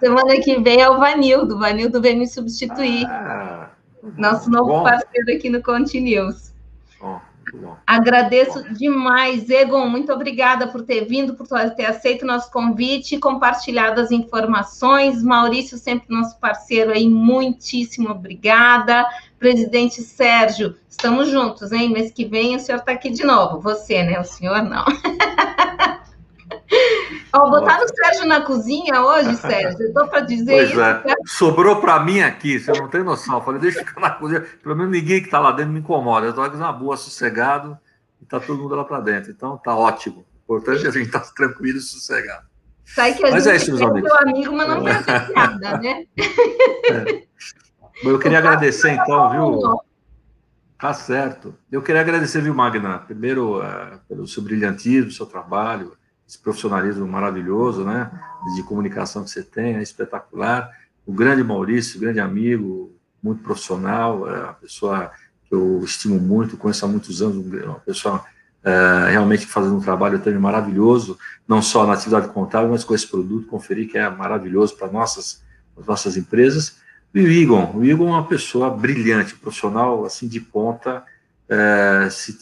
Semana 0.00 0.40
que 0.40 0.58
vem 0.60 0.82
é 0.82 0.90
o 0.90 0.98
Vanildo. 0.98 1.54
O 1.54 1.58
Vanildo 1.58 2.00
vem 2.00 2.18
me 2.18 2.26
substituir. 2.26 3.06
Ah, 3.06 3.70
Nosso 4.18 4.50
novo 4.50 4.70
bom. 4.70 4.82
parceiro 4.82 5.32
aqui 5.36 5.48
no 5.48 5.62
Conte 5.62 6.00
News. 6.00 6.52
Bom. 7.00 7.20
Agradeço 7.86 8.72
demais, 8.74 9.50
Egon. 9.50 9.88
Muito 9.88 10.12
obrigada 10.12 10.68
por 10.68 10.82
ter 10.82 11.04
vindo, 11.04 11.34
por 11.34 11.46
ter 11.74 11.86
aceito 11.86 12.22
o 12.22 12.26
nosso 12.26 12.50
convite, 12.50 13.18
compartilhado 13.18 14.00
as 14.00 14.10
informações. 14.10 15.22
Maurício, 15.22 15.76
sempre 15.76 16.14
nosso 16.14 16.38
parceiro 16.38 16.92
aí, 16.92 17.08
muitíssimo 17.08 18.10
obrigada. 18.10 19.04
Presidente 19.40 20.02
Sérgio, 20.02 20.76
estamos 20.86 21.30
juntos, 21.30 21.72
hein? 21.72 21.90
Mês 21.90 22.12
que 22.12 22.26
vem 22.26 22.54
o 22.54 22.60
senhor 22.60 22.76
está 22.78 22.92
aqui 22.92 23.08
de 23.08 23.24
novo. 23.24 23.58
Você, 23.58 24.02
né? 24.02 24.20
O 24.20 24.24
senhor 24.24 24.62
não. 24.62 24.84
Vou 27.32 27.48
botar 27.48 27.80
o 27.82 27.88
Sérgio 27.88 28.26
na 28.26 28.42
cozinha 28.42 29.00
hoje, 29.02 29.34
Sérgio. 29.36 29.80
Estou 29.86 30.06
para 30.08 30.20
dizer 30.20 30.52
pois 30.52 30.70
isso. 30.70 30.80
É. 30.82 31.14
Sobrou 31.26 31.80
para 31.80 32.00
mim 32.00 32.20
aqui, 32.20 32.58
você 32.58 32.70
não 32.72 32.88
tem 32.88 33.02
noção. 33.02 33.36
Eu 33.38 33.42
falei, 33.42 33.60
deixa 33.62 33.80
eu 33.80 33.86
ficar 33.86 34.00
na 34.02 34.10
cozinha. 34.10 34.44
Pelo 34.62 34.76
menos 34.76 34.92
ninguém 34.92 35.20
que 35.20 35.28
está 35.28 35.40
lá 35.40 35.52
dentro 35.52 35.72
me 35.72 35.80
incomoda. 35.80 36.26
Eu 36.26 36.30
estou 36.30 36.44
aqui 36.44 36.58
na 36.58 36.70
boa, 36.70 36.98
sossegado, 36.98 37.78
e 38.20 38.24
está 38.24 38.38
todo 38.40 38.60
mundo 38.60 38.74
lá 38.74 38.84
para 38.84 39.00
dentro. 39.00 39.30
Então, 39.30 39.54
está 39.54 39.74
ótimo. 39.74 40.26
O 40.46 40.56
importante 40.56 40.84
é 40.84 40.88
a 40.90 40.92
gente 40.92 41.06
estar 41.06 41.20
tá 41.20 41.32
tranquilo 41.34 41.78
e 41.78 41.80
sossegado. 41.80 42.44
Sai 42.84 43.14
que 43.14 43.24
a 43.24 43.30
mas 43.30 43.46
é 43.46 43.52
gente 43.52 43.62
é 43.62 43.62
isso, 43.62 43.70
meus 43.70 43.90
amigos. 43.90 44.12
amigo, 44.12 44.52
mas 44.54 44.68
não 44.68 44.84
pensa 44.84 45.32
nada, 45.34 45.78
né? 45.78 46.04
É. 46.90 47.30
Eu 48.02 48.18
queria 48.18 48.38
agradecer, 48.38 48.90
então, 48.90 49.30
viu? 49.30 49.80
Tá 50.78 50.94
certo. 50.94 51.54
Eu 51.70 51.82
queria 51.82 52.00
agradecer, 52.00 52.40
viu, 52.40 52.54
Magna? 52.54 52.98
Primeiro, 52.98 53.58
uh, 53.58 53.98
pelo 54.08 54.26
seu 54.26 54.42
brilhantismo, 54.42 55.10
seu 55.10 55.26
trabalho, 55.26 55.92
esse 56.26 56.38
profissionalismo 56.38 57.06
maravilhoso, 57.06 57.84
né, 57.84 58.10
de 58.54 58.62
comunicação 58.62 59.24
que 59.24 59.30
você 59.30 59.42
tem, 59.42 59.76
é 59.76 59.82
espetacular. 59.82 60.70
O 61.04 61.12
grande 61.12 61.42
Maurício, 61.42 62.00
grande 62.00 62.20
amigo, 62.20 62.92
muito 63.22 63.42
profissional, 63.42 64.28
é 64.28 64.44
uma 64.44 64.54
pessoa 64.54 65.10
que 65.44 65.54
eu 65.54 65.82
estimo 65.84 66.18
muito, 66.18 66.56
conheço 66.56 66.84
há 66.84 66.88
muitos 66.88 67.20
anos, 67.20 67.44
uma 67.64 67.80
pessoa 67.80 68.24
é, 68.62 69.10
realmente 69.10 69.46
fazendo 69.46 69.76
um 69.76 69.80
trabalho 69.80 70.20
também 70.20 70.38
maravilhoso, 70.38 71.18
não 71.48 71.60
só 71.60 71.86
na 71.86 71.94
atividade 71.94 72.28
contábil, 72.28 72.70
mas 72.70 72.84
com 72.84 72.94
esse 72.94 73.06
produto, 73.06 73.46
conferir 73.48 73.90
que 73.90 73.98
é 73.98 74.08
maravilhoso 74.08 74.76
para 74.76 74.90
nossas, 74.90 75.42
as 75.76 75.84
nossas 75.84 76.16
empresas. 76.16 76.79
E 77.12 77.20
o 77.20 77.28
Igon, 77.28 77.72
o 77.74 77.84
Igon 77.84 78.08
é 78.08 78.12
uma 78.12 78.26
pessoa 78.26 78.70
brilhante, 78.70 79.34
profissional, 79.34 80.04
assim, 80.04 80.28
de 80.28 80.40
ponta, 80.40 81.04
é, 81.48 82.08
se, 82.10 82.32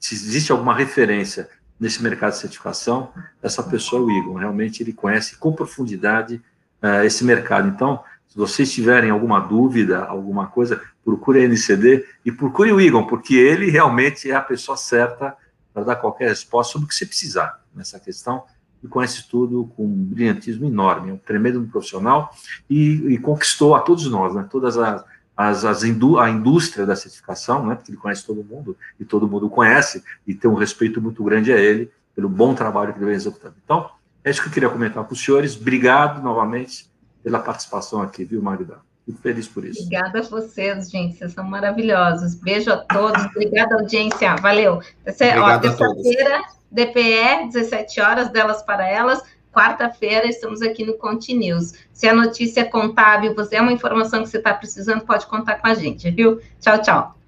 se 0.00 0.14
existe 0.14 0.50
alguma 0.50 0.74
referência 0.74 1.48
nesse 1.78 2.02
mercado 2.02 2.32
de 2.32 2.38
certificação, 2.38 3.12
essa 3.42 3.62
pessoa 3.62 4.00
é 4.00 4.04
o 4.04 4.10
Igor. 4.10 4.36
Realmente 4.36 4.82
ele 4.82 4.92
conhece 4.92 5.36
com 5.36 5.52
profundidade 5.52 6.40
uh, 6.82 7.04
esse 7.04 7.24
mercado. 7.24 7.68
Então, 7.68 8.02
se 8.28 8.36
vocês 8.36 8.72
tiverem 8.72 9.10
alguma 9.10 9.40
dúvida, 9.40 10.04
alguma 10.04 10.46
coisa, 10.46 10.80
procure 11.04 11.40
a 11.40 11.44
NCD 11.44 12.06
e 12.24 12.32
procure 12.32 12.72
o 12.72 12.80
Igor, 12.80 13.06
porque 13.06 13.34
ele 13.34 13.70
realmente 13.70 14.30
é 14.30 14.34
a 14.34 14.40
pessoa 14.40 14.76
certa 14.76 15.36
para 15.72 15.84
dar 15.84 15.96
qualquer 15.96 16.28
resposta 16.28 16.72
sobre 16.72 16.86
o 16.86 16.88
que 16.88 16.94
você 16.94 17.04
precisar 17.04 17.60
nessa 17.74 17.98
questão. 17.98 18.44
E 18.84 18.86
conhece 18.86 19.26
tudo 19.28 19.72
com 19.74 19.84
um 19.86 20.04
brilhantismo 20.04 20.66
enorme, 20.66 21.10
é 21.10 21.14
um 21.14 21.16
tremendo 21.16 21.60
profissional 21.62 22.30
e, 22.68 23.14
e 23.14 23.18
conquistou 23.18 23.74
a 23.74 23.80
todos 23.80 24.08
nós, 24.10 24.34
né, 24.34 24.46
todas 24.48 24.76
as, 24.76 25.02
as, 25.34 25.64
as 25.64 25.82
indú 25.82 26.18
a 26.18 26.28
indústria 26.28 26.84
da 26.84 26.94
certificação, 26.94 27.66
né, 27.66 27.74
porque 27.74 27.90
ele 27.90 27.98
conhece 27.98 28.26
todo 28.26 28.44
mundo 28.44 28.76
e 29.00 29.04
todo 29.04 29.26
mundo 29.26 29.48
conhece, 29.48 30.04
e 30.26 30.34
tem 30.34 30.50
um 30.50 30.54
respeito 30.54 31.00
muito 31.00 31.24
grande 31.24 31.50
a 31.50 31.58
ele 31.58 31.90
pelo 32.14 32.28
bom 32.28 32.54
trabalho 32.54 32.92
que 32.92 32.98
ele 32.98 33.06
vem 33.06 33.14
executando. 33.14 33.54
Então, 33.64 33.90
É 34.24 34.30
isso 34.30 34.40
que 34.40 34.48
eu 34.48 34.52
queria 34.52 34.70
comentar 34.70 35.04
com 35.04 35.12
os 35.12 35.22
senhores. 35.22 35.54
Obrigado 35.54 36.22
novamente 36.22 36.90
pela 37.22 37.38
participação 37.38 38.00
aqui, 38.00 38.24
viu, 38.24 38.42
Magda? 38.42 38.78
Fico 39.04 39.18
feliz 39.20 39.46
por 39.46 39.66
isso. 39.66 39.82
Obrigada 39.82 40.20
a 40.20 40.22
vocês, 40.22 40.90
gente. 40.90 41.18
Vocês 41.18 41.32
são 41.32 41.44
maravilhosos. 41.44 42.34
Beijo 42.36 42.72
a 42.72 42.78
todos. 42.78 43.22
Obrigada, 43.26 43.74
audiência. 43.74 44.34
Valeu. 44.36 44.80
Terça-feira, 45.04 46.42
DPE, 46.74 47.50
17 47.52 48.00
horas, 48.00 48.28
delas 48.30 48.62
para 48.62 48.88
elas. 48.88 49.22
Quarta-feira, 49.52 50.26
estamos 50.26 50.60
aqui 50.60 50.84
no 50.84 50.98
Conte 50.98 51.32
News. 51.32 51.72
Se 51.92 52.08
a 52.08 52.14
notícia 52.14 52.62
é 52.62 52.64
contábil, 52.64 53.32
você 53.34 53.54
é 53.54 53.60
uma 53.60 53.72
informação 53.72 54.24
que 54.24 54.28
você 54.28 54.38
está 54.38 54.52
precisando, 54.52 55.06
pode 55.06 55.26
contar 55.26 55.60
com 55.60 55.68
a 55.68 55.74
gente, 55.74 56.10
viu? 56.10 56.40
Tchau, 56.60 56.82
tchau. 56.82 57.23